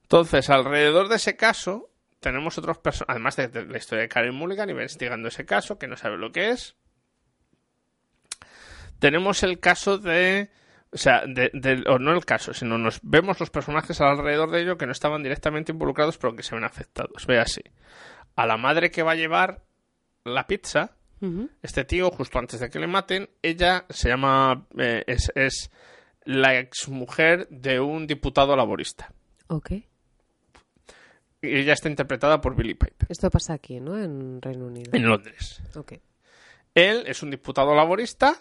Entonces, 0.01 0.49
alrededor 0.49 1.07
de 1.07 1.15
ese 1.15 1.37
caso, 1.37 1.92
tenemos 2.23 2.57
otros 2.57 2.79
personajes, 2.79 3.11
además 3.11 3.35
de, 3.35 3.47
de 3.49 3.65
la 3.67 3.77
historia 3.77 4.01
de 4.01 4.09
Karen 4.09 4.33
Mulligan, 4.33 4.71
investigando 4.71 5.27
ese 5.27 5.45
caso, 5.45 5.77
que 5.77 5.87
no 5.87 5.95
sabe 5.95 6.17
lo 6.17 6.31
que 6.31 6.49
es. 6.49 6.75
Tenemos 8.99 9.43
el 9.43 9.59
caso 9.59 9.97
de. 9.97 10.49
O 10.91 10.97
sea, 10.97 11.23
de, 11.25 11.49
de- 11.53 11.83
o 11.87 11.97
no 11.97 12.13
el 12.13 12.23
caso, 12.25 12.53
sino 12.53 12.77
nos 12.77 12.99
vemos 13.01 13.39
los 13.39 13.49
personajes 13.49 13.99
alrededor 13.99 14.51
de 14.51 14.61
ello 14.61 14.77
que 14.77 14.85
no 14.85 14.91
estaban 14.91 15.23
directamente 15.23 15.71
involucrados, 15.71 16.17
pero 16.19 16.35
que 16.35 16.43
se 16.43 16.53
ven 16.55 16.63
afectados. 16.63 17.25
Ve 17.27 17.39
así. 17.39 17.61
A 18.35 18.45
la 18.45 18.57
madre 18.57 18.91
que 18.91 19.01
va 19.03 19.11
a 19.11 19.15
llevar 19.15 19.63
la 20.23 20.45
pizza, 20.47 20.95
este 21.61 21.85
tío, 21.85 22.11
justo 22.11 22.37
antes 22.37 22.59
de 22.59 22.69
que 22.69 22.79
le 22.79 22.87
maten, 22.87 23.29
ella 23.41 23.85
se 23.89 24.09
llama. 24.09 24.67
eh, 24.77 25.03
es, 25.07 25.31
es 25.35 25.71
la 26.25 26.57
exmujer 26.59 27.47
de 27.49 27.79
un 27.79 28.07
diputado 28.07 28.55
laborista. 28.55 29.11
Ok. 29.47 29.71
Y 31.43 31.57
ella 31.57 31.73
está 31.73 31.89
interpretada 31.89 32.39
por 32.39 32.55
Billy 32.55 32.73
Piper. 32.73 33.07
Esto 33.09 33.29
pasa 33.29 33.53
aquí, 33.53 33.81
¿no? 33.81 34.01
En 34.01 34.41
Reino 34.41 34.65
Unido. 34.65 34.91
En 34.93 35.05
Londres. 35.05 35.61
Ok. 35.75 35.93
Él 36.73 37.03
es 37.05 37.21
un 37.21 37.31
diputado 37.31 37.75
laborista 37.75 38.37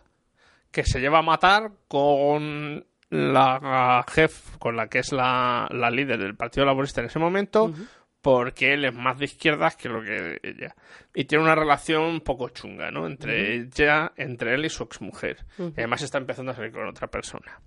que 0.71 0.85
se 0.85 1.01
lleva 1.01 1.19
a 1.19 1.23
matar 1.23 1.73
con 1.89 2.87
la 3.11 4.05
jefe, 4.09 4.59
con 4.59 4.77
la 4.77 4.87
que 4.87 5.01
es 5.01 5.11
la, 5.11 5.69
la 5.71 5.91
líder 5.91 6.19
del 6.19 6.37
Partido 6.37 6.65
Laborista 6.65 7.01
en 7.01 7.09
ese 7.09 7.19
momento, 7.19 7.75
porque 8.23 8.73
él 8.73 8.85
es 8.85 8.95
más 8.95 9.19
de 9.19 9.25
izquierdas 9.25 9.75
que 9.75 9.89
lo 9.89 10.01
que 10.01 10.39
ella. 10.43 10.75
Y 11.13 11.25
tiene 11.25 11.43
una 11.43 11.57
relación 11.57 12.05
un 12.05 12.21
poco 12.21 12.51
chunga, 12.51 12.93
¿no? 12.93 13.07
Entre 13.07 13.55
ella, 13.55 14.13
entre 14.17 14.55
él 14.55 14.65
y 14.65 14.71
su 14.71 14.85
exmujer. 14.85 15.45
Ujú. 15.59 15.75
Y 15.77 15.81
además 15.81 16.03
está 16.03 16.19
empezando 16.19 16.53
a 16.53 16.55
salir 16.55 16.71
con 16.71 16.87
otra 16.87 17.09
persona. 17.09 17.61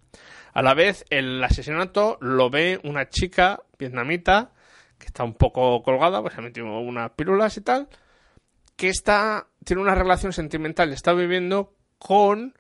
A 0.54 0.62
la 0.64 0.74
vez, 0.74 1.06
el 1.10 1.44
asesinato 1.44 2.18
lo 2.22 2.50
ve 2.50 2.80
una 2.84 3.10
chica 3.10 3.62
vietnamita 3.78 4.54
que 4.98 5.08
está 5.08 5.24
un 5.24 5.34
poco 5.34 5.82
colgada, 5.84 6.22
pues 6.22 6.34
se 6.34 6.40
ha 6.40 6.44
metido 6.44 6.80
unas 6.80 7.12
pílulas 7.12 7.58
y 7.58 7.62
tal, 7.62 7.88
que 8.76 8.90
está, 8.90 9.48
tiene 9.64 9.82
una 9.82 9.96
relación 9.96 10.34
sentimental 10.34 10.92
está 10.92 11.14
viviendo 11.14 11.74
con, 11.98 12.54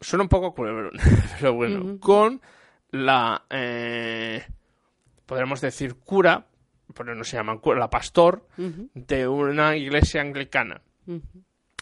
suena 0.00 0.24
un 0.24 0.28
poco 0.28 0.54
culebrón, 0.54 0.92
pero 1.40 1.54
bueno, 1.54 1.98
con 1.98 2.40
la, 2.90 3.44
eh, 3.50 4.44
podríamos 5.26 5.60
decir 5.60 5.96
cura, 5.96 6.46
pero 6.94 7.14
no 7.14 7.24
se 7.24 7.36
llaman 7.36 7.58
cura, 7.58 7.78
la 7.78 7.90
pastor 7.90 8.46
de 8.94 9.28
una 9.28 9.76
iglesia 9.76 10.20
anglicana. 10.20 10.82
Ujú. 11.06 11.22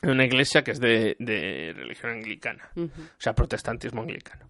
Una 0.03 0.25
iglesia 0.25 0.63
que 0.63 0.71
es 0.71 0.81
de, 0.81 1.17
de 1.19 1.73
religión 1.75 2.13
anglicana, 2.13 2.71
o 2.77 2.89
sea, 3.19 3.35
protestantismo 3.35 4.03
anglicano. 4.03 4.49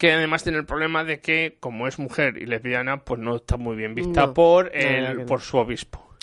Que 0.00 0.12
además 0.12 0.42
tiene 0.42 0.56
el 0.56 0.64
problema 0.64 1.04
de 1.04 1.20
que, 1.20 1.58
como 1.60 1.86
es 1.86 1.98
mujer 1.98 2.38
y 2.38 2.46
lesbiana, 2.46 3.04
pues 3.04 3.20
no 3.20 3.36
está 3.36 3.58
muy 3.58 3.76
bien 3.76 3.94
vista 3.94 4.28
No, 4.28 4.32
por, 4.34 4.74
el, 4.74 5.18
no. 5.18 5.26
por 5.26 5.42
su 5.42 5.58
obispo. 5.58 6.16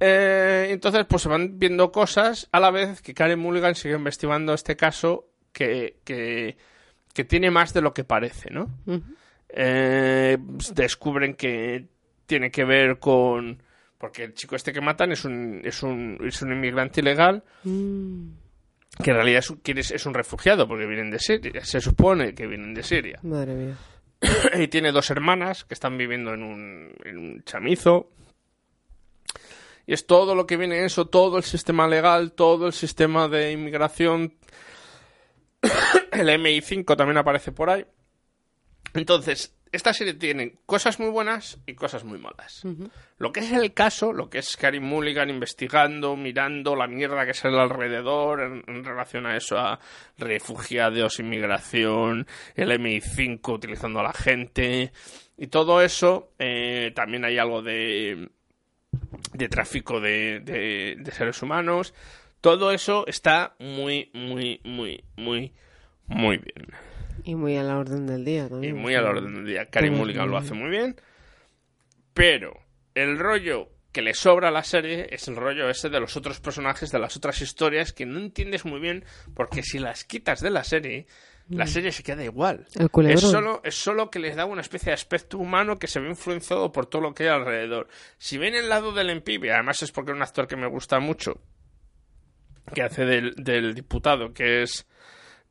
Eh, 0.00 0.68
entonces, 0.70 1.04
pues 1.08 1.22
se 1.22 1.28
van 1.28 1.58
viendo 1.58 1.90
cosas 1.90 2.48
a 2.52 2.60
la 2.60 2.70
vez 2.70 3.02
que 3.02 3.14
Karen 3.14 3.40
Mulligan 3.40 3.74
sigue 3.74 3.96
investigando 3.96 4.54
este 4.54 4.76
caso 4.76 5.26
que, 5.52 5.96
que, 6.04 6.56
que 7.12 7.24
tiene 7.24 7.50
más 7.50 7.74
de 7.74 7.80
lo 7.80 7.92
que 7.92 8.04
parece, 8.04 8.50
¿no? 8.52 8.70
Eh, 9.48 10.38
descubren 10.74 11.34
que 11.34 11.88
tiene 12.26 12.50
que 12.52 12.64
ver 12.64 13.00
con... 13.00 13.60
Porque 13.98 14.22
el 14.22 14.34
chico 14.34 14.54
este 14.54 14.72
que 14.72 14.80
matan 14.80 15.10
es 15.10 15.24
un, 15.24 15.60
es 15.64 15.82
un, 15.82 16.16
es 16.24 16.40
un 16.42 16.52
inmigrante 16.52 17.00
ilegal 17.00 17.42
Mm, 17.64 18.28
que 19.02 19.10
en 19.10 19.16
realidad 19.16 19.38
es 19.40 19.50
un, 19.50 19.56
quiere- 19.58 19.80
es 19.80 20.06
un 20.06 20.14
refugiado 20.14 20.66
porque 20.68 20.86
vienen 20.86 21.10
de 21.10 21.18
Siria. 21.18 21.64
Se 21.64 21.80
supone 21.80 22.34
que 22.34 22.46
vienen 22.46 22.74
de 22.74 22.82
Siria. 22.82 23.18
madre 23.22 23.54
mía. 23.54 23.76
y 24.58 24.68
tiene 24.68 24.90
dos 24.92 25.10
hermanas 25.10 25.64
que 25.64 25.74
están 25.74 25.96
viviendo 25.96 26.34
en 26.34 26.42
un, 26.42 26.92
en 27.04 27.18
un 27.18 27.42
chamizo. 27.44 28.10
Y 29.86 29.92
es 29.94 30.06
todo 30.06 30.34
lo 30.34 30.46
que 30.46 30.56
viene 30.56 30.84
eso, 30.84 31.06
todo 31.06 31.38
el 31.38 31.44
sistema 31.44 31.88
legal, 31.88 32.32
todo 32.32 32.66
el 32.66 32.72
sistema 32.72 33.28
de 33.28 33.52
inmigración. 33.52 34.34
el 36.12 36.28
MI5 36.28 36.96
también 36.96 37.16
aparece 37.16 37.52
por 37.52 37.70
ahí. 37.70 37.86
Entonces, 38.94 39.54
esta 39.72 39.92
serie 39.92 40.14
tiene 40.14 40.54
cosas 40.66 40.98
muy 41.00 41.10
buenas 41.10 41.58
y 41.66 41.74
cosas 41.74 42.04
muy 42.04 42.18
malas. 42.18 42.62
Lo 43.18 43.32
que 43.32 43.40
es 43.40 43.52
el 43.52 43.72
caso, 43.74 44.12
lo 44.12 44.30
que 44.30 44.38
es 44.38 44.56
Karim 44.56 44.84
Mulligan 44.84 45.30
investigando, 45.30 46.16
mirando 46.16 46.76
la 46.76 46.86
mierda 46.86 47.26
que 47.26 47.34
sale 47.34 47.58
alrededor 47.60 48.40
en, 48.40 48.64
en 48.66 48.84
relación 48.84 49.26
a 49.26 49.36
eso, 49.36 49.58
a 49.58 49.78
refugiados, 50.18 51.18
inmigración, 51.20 52.26
el 52.54 52.70
MI5 52.72 53.52
utilizando 53.52 54.00
a 54.00 54.04
la 54.04 54.12
gente 54.12 54.92
y 55.36 55.46
todo 55.48 55.80
eso, 55.82 56.32
eh, 56.38 56.92
también 56.94 57.24
hay 57.24 57.38
algo 57.38 57.62
de, 57.62 58.28
de 59.32 59.48
tráfico 59.48 60.00
de, 60.00 60.40
de- 60.40 60.96
de 60.98 61.12
seres 61.12 61.42
humanos. 61.42 61.94
Todo 62.40 62.70
eso 62.72 63.04
está 63.08 63.54
muy, 63.58 64.10
muy, 64.14 64.60
muy, 64.64 65.02
muy, 65.16 65.52
muy 66.06 66.38
bien. 66.38 66.66
Y 67.28 67.34
muy 67.34 67.56
a 67.58 67.62
la 67.62 67.76
orden 67.78 68.06
del 68.06 68.24
día 68.24 68.46
Y 68.46 68.48
también. 68.48 68.76
muy 68.76 68.94
a 68.94 69.02
la 69.02 69.10
orden 69.10 69.34
del 69.34 69.46
día. 69.46 69.66
Karim 69.66 69.94
Mulligan 69.94 70.30
lo 70.30 70.38
hace 70.38 70.54
muy 70.54 70.70
bien. 70.70 70.96
Pero 72.14 72.54
el 72.94 73.18
rollo 73.18 73.68
que 73.92 74.02
le 74.02 74.14
sobra 74.14 74.48
a 74.48 74.50
la 74.50 74.62
serie 74.64 75.08
es 75.10 75.28
el 75.28 75.36
rollo 75.36 75.68
ese 75.68 75.88
de 75.90 76.00
los 76.00 76.16
otros 76.16 76.40
personajes, 76.40 76.90
de 76.90 76.98
las 76.98 77.16
otras 77.16 77.40
historias, 77.42 77.92
que 77.92 78.06
no 78.06 78.18
entiendes 78.18 78.64
muy 78.64 78.80
bien, 78.80 79.04
porque 79.34 79.62
si 79.62 79.78
las 79.78 80.04
quitas 80.04 80.40
de 80.40 80.50
la 80.50 80.64
serie, 80.64 81.06
La 81.50 81.64
Mm. 81.64 81.68
serie 81.68 81.92
se 81.92 82.02
queda 82.02 82.22
igual. 82.22 82.66
Es 83.08 83.20
solo, 83.22 83.62
es 83.64 83.74
solo 83.74 84.10
que 84.10 84.18
les 84.18 84.36
da 84.36 84.44
una 84.44 84.60
especie 84.60 84.90
de 84.90 84.94
aspecto 84.94 85.38
humano 85.38 85.78
que 85.78 85.86
se 85.86 85.98
ve 85.98 86.08
influenciado 86.10 86.70
por 86.72 86.84
todo 86.84 87.00
lo 87.00 87.14
que 87.14 87.22
hay 87.22 87.28
alrededor. 87.30 87.88
Si 88.18 88.36
ven 88.36 88.54
el 88.54 88.68
lado 88.68 88.92
del 88.92 89.08
empibe, 89.08 89.50
además 89.50 89.82
es 89.82 89.90
porque 89.90 90.10
es 90.10 90.16
un 90.16 90.22
actor 90.22 90.46
que 90.46 90.56
me 90.56 90.66
gusta 90.66 91.00
mucho, 91.00 91.40
que 92.74 92.82
hace 92.82 93.06
del, 93.06 93.34
del 93.36 93.74
diputado, 93.74 94.34
que 94.34 94.60
es 94.62 94.86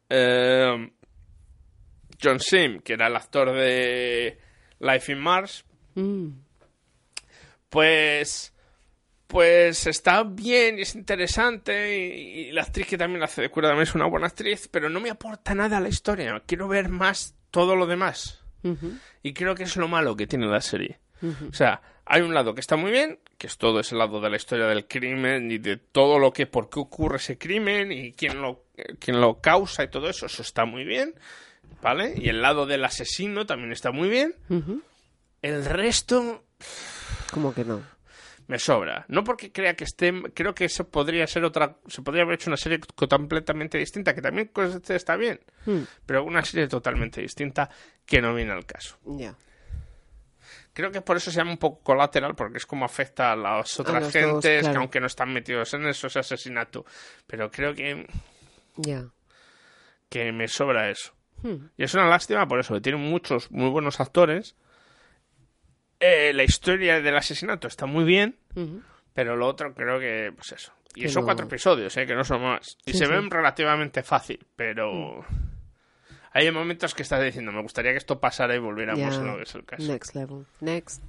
eh, 0.09 0.91
John 2.21 2.39
Sim, 2.39 2.79
que 2.79 2.93
era 2.93 3.07
el 3.07 3.15
actor 3.15 3.51
de 3.53 4.37
Life 4.79 5.11
in 5.11 5.19
Mars, 5.19 5.63
Mm. 5.95 6.29
pues 7.69 8.53
pues 9.27 9.87
está 9.87 10.23
bien 10.23 10.79
y 10.79 10.83
es 10.83 10.95
interesante 10.95 11.97
y, 11.97 12.39
y 12.47 12.51
la 12.53 12.61
actriz 12.61 12.87
que 12.87 12.97
también 12.97 13.19
la 13.19 13.25
hace 13.25 13.41
de 13.41 13.49
cura 13.49 13.67
también 13.67 13.83
es 13.83 13.93
una 13.95 14.05
buena 14.05 14.27
actriz, 14.27 14.69
pero 14.71 14.89
no 14.89 15.01
me 15.01 15.09
aporta 15.09 15.53
nada 15.53 15.77
a 15.77 15.81
la 15.81 15.89
historia. 15.89 16.41
Quiero 16.45 16.69
ver 16.69 16.87
más 16.87 17.35
todo 17.51 17.75
lo 17.75 17.87
demás. 17.87 18.41
Y 19.23 19.33
creo 19.33 19.55
que 19.55 19.63
es 19.63 19.75
lo 19.77 19.87
malo 19.87 20.15
que 20.15 20.27
tiene 20.27 20.45
la 20.47 20.59
serie. 20.61 20.99
O 21.49 21.53
sea, 21.53 21.81
hay 22.05 22.21
un 22.21 22.33
lado 22.33 22.53
que 22.53 22.61
está 22.61 22.75
muy 22.77 22.91
bien, 22.91 23.19
que 23.37 23.47
es 23.47 23.57
todo 23.57 23.79
ese 23.81 23.95
lado 23.95 24.21
de 24.21 24.29
la 24.29 24.35
historia 24.37 24.65
del 24.67 24.87
crimen 24.87 25.51
y 25.51 25.57
de 25.57 25.75
todo 25.77 26.19
lo 26.19 26.31
que, 26.31 26.47
por 26.47 26.69
qué 26.69 26.79
ocurre 26.79 27.17
ese 27.17 27.37
crimen 27.37 27.91
y 27.91 28.11
quién 28.13 28.41
lo, 28.41 28.65
eh, 28.77 28.95
quién 28.99 29.19
lo 29.19 29.41
causa 29.41 29.83
y 29.83 29.89
todo 29.89 30.09
eso, 30.09 30.25
eso 30.27 30.41
está 30.41 30.65
muy 30.65 30.83
bien, 30.85 31.15
¿vale? 31.81 32.13
Y 32.17 32.29
el 32.29 32.41
lado 32.41 32.65
del 32.65 32.83
asesino 32.85 33.45
también 33.45 33.71
está 33.71 33.91
muy 33.91 34.09
bien. 34.09 34.35
El 35.41 35.65
resto 35.65 36.43
Como 37.31 37.53
que 37.53 37.63
no. 37.63 37.81
me 38.47 38.57
sobra. 38.59 39.05
No 39.09 39.23
porque 39.23 39.51
crea 39.51 39.75
que 39.75 39.83
esté, 39.83 40.13
creo 40.33 40.55
que 40.55 40.65
eso 40.65 40.89
podría 40.89 41.27
ser 41.27 41.43
otra, 41.43 41.77
se 41.87 42.01
podría 42.01 42.23
haber 42.23 42.35
hecho 42.35 42.49
una 42.49 42.57
serie 42.57 42.79
co- 42.79 43.07
completamente 43.07 43.77
distinta, 43.77 44.13
que 44.15 44.21
también 44.21 44.49
pues, 44.53 44.75
está 44.89 45.15
bien, 45.15 45.39
Mm. 45.65 45.81
pero 46.05 46.23
una 46.23 46.43
serie 46.43 46.67
totalmente 46.67 47.21
distinta 47.21 47.69
que 48.05 48.21
no 48.21 48.33
viene 48.33 48.51
al 48.53 48.65
caso. 48.65 48.97
Ya. 49.05 49.35
Creo 50.73 50.91
que 50.91 51.01
por 51.01 51.17
eso 51.17 51.31
se 51.31 51.37
llama 51.37 51.51
un 51.51 51.57
poco 51.57 51.81
colateral, 51.81 52.35
porque 52.35 52.57
es 52.59 52.65
como 52.67 52.85
afecta 52.85 53.31
a 53.31 53.35
las 53.35 53.79
otras 53.79 53.95
los 53.95 54.03
dos, 54.03 54.13
gentes 54.13 54.59
claro. 54.61 54.73
que 54.73 54.77
aunque 54.77 54.99
no 54.99 55.07
están 55.07 55.33
metidos 55.33 55.73
en 55.73 55.87
eso, 55.87 56.05
ese 56.07 56.19
asesinato. 56.19 56.85
Pero 57.25 57.49
creo 57.49 57.73
que, 57.73 58.05
Ya. 58.75 59.05
que 60.07 60.31
me 60.31 60.47
sobra 60.47 60.89
eso. 60.91 61.13
Hmm. 61.43 61.67
Y 61.77 61.83
es 61.83 61.93
una 61.93 62.07
lástima 62.07 62.47
por 62.47 62.59
eso, 62.59 62.73
que 62.73 62.81
tiene 62.81 62.97
muchos 62.97 63.51
muy 63.51 63.69
buenos 63.69 63.99
actores. 63.99 64.55
Eh, 65.99 66.31
la 66.33 66.43
historia 66.43 67.01
del 67.01 67.15
asesinato 67.17 67.67
está 67.67 67.85
muy 67.85 68.03
bien, 68.05 68.37
Ujú. 68.55 68.81
pero 69.13 69.35
lo 69.35 69.47
otro 69.47 69.73
creo 69.73 69.99
que, 69.99 70.31
pues 70.35 70.51
eso. 70.51 70.71
Y 70.95 71.01
Que 71.01 71.09
son 71.09 71.21
no- 71.21 71.25
cuatro 71.25 71.45
episodios, 71.45 71.95
¿eh? 71.97 72.05
que 72.05 72.15
no 72.15 72.23
son 72.23 72.41
más. 72.43 72.77
Y 72.85 72.91
Sí, 72.93 72.99
se 72.99 73.05
sí. 73.05 73.11
ven 73.11 73.29
relativamente 73.29 74.03
fácil, 74.03 74.45
pero... 74.55 75.25
Hay 76.33 76.51
momentos 76.51 76.93
que 76.93 77.01
estás 77.01 77.23
diciendo, 77.23 77.51
me 77.51 77.61
gustaría 77.63 77.91
que 77.91 77.97
esto 77.97 78.19
pasara 78.19 78.55
y 78.55 78.59
volviéramos 78.59 79.15
Ya. 79.15 79.21
a 79.21 79.23
lo 79.25 79.37
que 79.37 79.43
es 79.43 79.55
el 79.55 79.65
caso. 79.65 79.91
Next 79.91 80.15
level. 80.15 80.45
Next. 80.61 81.01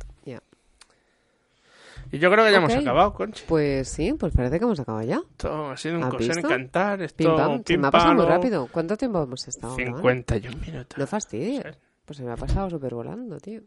Y 2.11 2.19
yo 2.19 2.31
creo 2.31 2.45
que 2.45 2.53
ya 2.53 2.59
Ok. 2.59 2.65
hemos 2.71 2.83
acabado, 2.83 3.13
Conchi. 3.15 3.45
Pues 3.47 3.89
sí, 3.89 4.13
pues 4.15 4.33
parece 4.35 4.59
que 4.59 4.65
hemos 4.65 4.81
acabado 4.81 5.07
ya. 5.07 5.21
Esto 5.31 5.71
ha 5.71 5.77
sido 5.77 5.97
un 5.99 6.05
¿Has 6.05 6.11
coser 6.15 6.39
encantar. 6.39 7.03
Esto, 7.03 7.17
Pim 7.17 7.37
pam. 7.37 7.57
Se 7.59 7.65
pim 7.65 7.81
me 7.81 7.89
ha 7.89 7.91
pasado 7.91 8.15
muy 8.15 8.25
rápido. 8.27 8.69
¿Cuánto 8.73 8.97
tiempo 8.97 9.23
hemos 9.23 9.47
estado? 9.49 9.77
grabando? 9.77 9.99
51 9.99 10.57
minutos. 10.59 10.99
No 10.99 11.07
fastidies. 11.07 11.65
Pues 12.05 12.17
se 12.17 12.25
me 12.25 12.33
ha 12.33 12.37
pasado 12.37 12.71
súper 12.71 12.95
volando, 12.95 13.39
tío. 13.39 13.61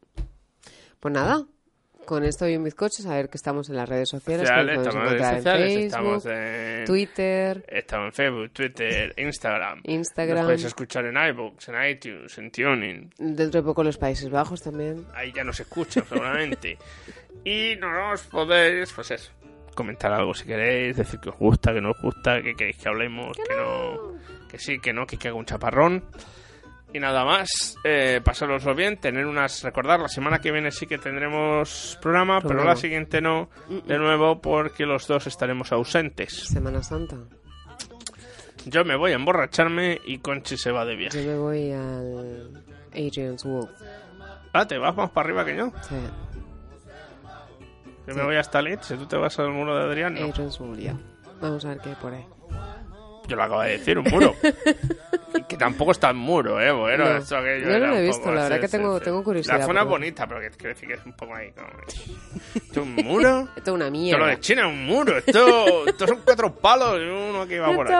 Pues 1.00 1.14
nada, 1.14 1.46
con 2.06 2.24
esto 2.24 2.47
y 2.47 2.56
un 2.56 2.64
bizcocho, 2.64 3.10
a 3.10 3.16
ver 3.16 3.30
que 3.30 3.38
estamos 3.38 3.70
en 3.70 3.76
las 3.76 3.88
redes 3.88 4.10
sociales. 4.10 4.41
que 4.41 4.47
Sociales, 4.47 4.78
nos 4.78 4.88
estamos 4.88 5.12
en 5.12 5.18
redes 5.18 5.36
sociales, 5.38 5.74
en 5.74 5.80
estamos 5.82 6.24
Facebook, 6.24 6.38
en 6.38 6.86
Twitter. 6.86 7.66
Estamos 7.68 8.06
en 8.06 8.14
Facebook, 8.14 8.49
Twitter, 8.52 9.14
Instagram. 9.18 9.82
Instagram. 9.84 10.38
Nos 10.38 10.45
podéis 10.45 10.66
escuchar 10.66 11.06
en 11.06 11.16
iVoox, 11.18 11.70
en 11.70 11.89
iTunes, 11.89 12.38
en 12.38 12.52
Tuning. 12.52 13.14
Dentro 13.18 13.62
de 13.62 13.66
poco 13.66 13.84
los 13.84 13.97
Países 13.97 14.30
Bajos 14.30 14.62
también. 14.62 15.06
Ahí 15.14 15.32
ya 15.32 15.43
nos 15.43 15.60
escuchan 15.60 16.06
seguramente. 16.08 16.78
y 17.45 17.76
nos 17.78 18.24
podéis, 18.24 18.91
pues 18.93 19.12
eso, 19.12 19.32
comentar 19.76 20.12
algo 20.12 20.34
si 20.34 20.45
queréis, 20.45 20.97
decir 20.97 21.20
que 21.20 21.30
os 21.30 21.38
gusta, 21.38 21.74
que 21.74 21.82
no 21.82 21.91
os 21.91 22.02
gusta, 22.02 22.41
que 22.41 22.56
queréis 22.56 22.78
que 22.78 22.89
hablemos, 22.89 23.38
que 23.38 23.56
no, 23.56 24.18
que 24.49 24.60
sí, 24.60 24.80
que 24.80 24.93
no, 24.93 25.06
que 25.06 25.18
que 25.18 25.28
haga 25.30 25.38
un 25.38 25.45
chaparrón. 25.45 26.04
Y 26.94 27.00
nada 27.00 27.24
más, 27.24 27.76
eh, 27.86 28.20
pasároslo 28.24 28.76
bien, 28.76 28.98
tener 28.98 29.26
unas... 29.26 29.64
Recordar, 29.64 30.00
la 30.02 30.10
semana 30.10 30.39
que 30.39 30.52
viene 30.52 30.72
sí 30.72 30.88
que 30.88 30.98
tendremos 30.98 31.98
programa, 32.02 32.42
pero 32.42 32.66
la 32.66 32.76
siguiente 32.76 33.22
no, 33.22 33.50
de 33.86 33.98
nuevo, 33.98 34.42
porque 34.42 34.86
los 34.86 35.08
dos 35.08 35.26
estaremos 35.28 35.72
ausentes. 35.72 36.34
Semana 36.34 36.84
Santa. 36.84 37.16
Yo 38.66 38.84
me 38.86 38.96
voy 38.96 39.12
a 39.12 39.16
emborracharme 39.16 40.00
y 40.06 40.20
Conchi 40.20 40.58
se 40.58 40.72
va 40.72 40.86
de 40.86 40.96
viaje. 40.96 41.24
Yo 41.24 41.32
me 41.32 41.38
voy 41.38 41.72
al 41.72 42.64
Adrian's 42.92 43.44
Wolf. 43.44 43.70
Ah, 44.54 44.68
¿te 44.68 44.78
vas 44.78 44.96
más 44.96 45.10
para 45.12 45.28
arriba 45.28 45.46
que 45.46 45.56
yo? 45.56 45.72
Sí. 45.88 45.96
Yo 48.08 48.16
me 48.16 48.24
voy 48.24 48.36
hasta 48.36 48.62
Leeds 48.62 48.89
tú 48.89 49.06
te 49.06 49.16
vas 49.16 49.39
al 49.39 49.52
muro 49.52 49.76
de 49.78 49.84
Adrián. 49.84 50.16
No. 50.16 50.26
Adrian's 50.26 50.60
Wolf, 50.60 50.78
ya. 50.78 50.96
Vamos 51.39 51.64
a 51.66 51.70
ver 51.70 51.80
qué 51.80 51.89
hay 51.89 51.96
por 51.96 52.14
ahí. 52.14 52.26
Yo 53.32 53.38
lo 53.38 53.44
acabo 53.44 53.62
de 53.62 53.78
decir, 53.78 53.98
un 53.98 54.04
muro. 54.12 54.36
Que 55.48 55.56
tampoco 55.58 55.92
está 55.92 56.10
en 56.10 56.18
muro, 56.18 56.62
¿eh? 56.62 56.72
Bueno, 56.72 57.06
No. 57.10 57.18
esto 57.18 57.38
aquello 57.38 57.70
Yo 57.70 57.80
no 57.80 57.88
lo 57.88 57.96
he 57.98 58.02
visto, 58.04 58.20
poco- 58.22 58.36
la 58.36 58.44
verdad 58.44 58.56
sí, 58.58 58.62
que 58.62 58.68
sí, 58.68 58.72
tengo- 58.78 58.98
sí. 59.00 59.04
tengo 59.06 59.24
curiosidad 59.24 59.60
La 59.60 59.66
zona 59.66 59.82
es 59.82 59.88
bonita, 59.88 60.28
pero 60.28 60.40
que 60.42 60.50
quiero 60.52 60.70
decir 60.74 60.88
que 60.90 60.94
es 60.96 61.06
un 61.06 61.14
poco 61.14 61.36
ahí 61.36 61.52
como... 61.52 61.68
¿Esto 62.56 62.72
es 62.72 62.78
un 62.78 62.96
muro? 62.96 63.48
Esto 63.58 63.72
es 63.72 63.76
una 63.76 63.86
Esto 63.86 63.92
mierda. 63.92 64.20
lo 64.20 64.26
de 64.28 64.40
China 64.42 64.62
es 64.62 64.68
un 64.68 64.86
muro. 64.86 65.18
Esto, 65.18 65.88
esto 65.88 66.08
son 66.08 66.20
cuatro 66.26 66.54
palos 66.56 67.00
y 67.00 67.04
uno 67.06 67.48
que 67.48 67.60
va 67.60 67.74
por 67.74 67.88
ahí. 67.88 67.94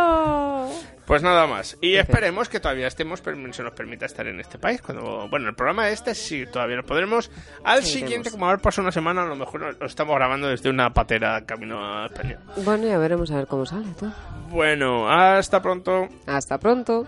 Pues 1.06 1.24
nada 1.24 1.48
más. 1.48 1.78
Y 1.82 1.96
esperemos 1.98 2.50
que 2.50 2.60
todavía 2.60 2.88
estemos, 2.88 3.22
se 3.52 3.64
nos 3.64 3.74
permita 3.74 4.06
estar 4.06 4.28
en 4.28 4.40
este 4.40 4.58
país. 4.58 4.82
cuando 4.82 5.28
Bueno, 5.30 5.50
el 5.50 5.56
programa 5.56 5.90
este 5.90 6.16
sí, 6.16 6.46
todavía 6.46 6.78
lo 6.78 6.86
podremos. 6.86 7.32
Al 7.64 7.84
Sí, 7.84 8.00
siguiente, 8.00 8.32
como 8.32 8.48
haber 8.48 8.60
pasado 8.60 8.84
una 8.84 8.92
semana, 8.92 9.24
a 9.24 9.26
lo 9.26 9.36
mejor 9.36 9.76
lo 9.80 9.86
estamos 9.86 10.16
grabando 10.16 10.48
desde 10.48 10.70
una 10.70 10.94
patera 10.94 11.46
camino 11.46 11.80
a 11.84 12.06
España. 12.08 12.40
Bueno, 12.58 12.88
ya 12.88 12.98
veremos 12.98 13.32
a 13.32 13.38
ver 13.38 13.48
cómo 13.48 13.66
sale 13.66 13.88
tú. 14.00 14.12
Bueno, 14.50 15.10
hasta 15.10 15.62
pronto. 15.62 16.08
Hasta 16.28 16.58
pronto. 16.58 17.06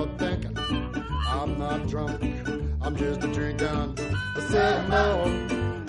Are 0.00 0.18
thinking. 0.18 0.56
I'm 1.26 1.58
not 1.58 1.88
drunk, 1.88 2.22
I'm 2.80 2.96
just 2.96 3.20
drinking. 3.32 3.98
I 4.36 4.40
said 4.48 4.88
more, 4.88 5.26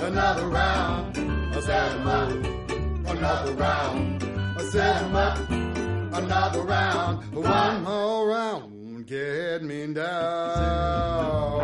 another 0.08 0.48
round. 0.48 1.18
I 1.56 1.60
said 1.62 2.04
more, 2.04 3.14
another 3.14 3.54
round. 3.54 4.24
I 4.58 4.64
said 4.72 5.12
more, 5.12 6.20
another 6.20 6.62
round. 6.62 7.34
One 7.34 7.84
more 7.84 8.28
round, 8.28 9.08
get 9.08 9.64
me 9.64 9.94
down. 9.94 11.63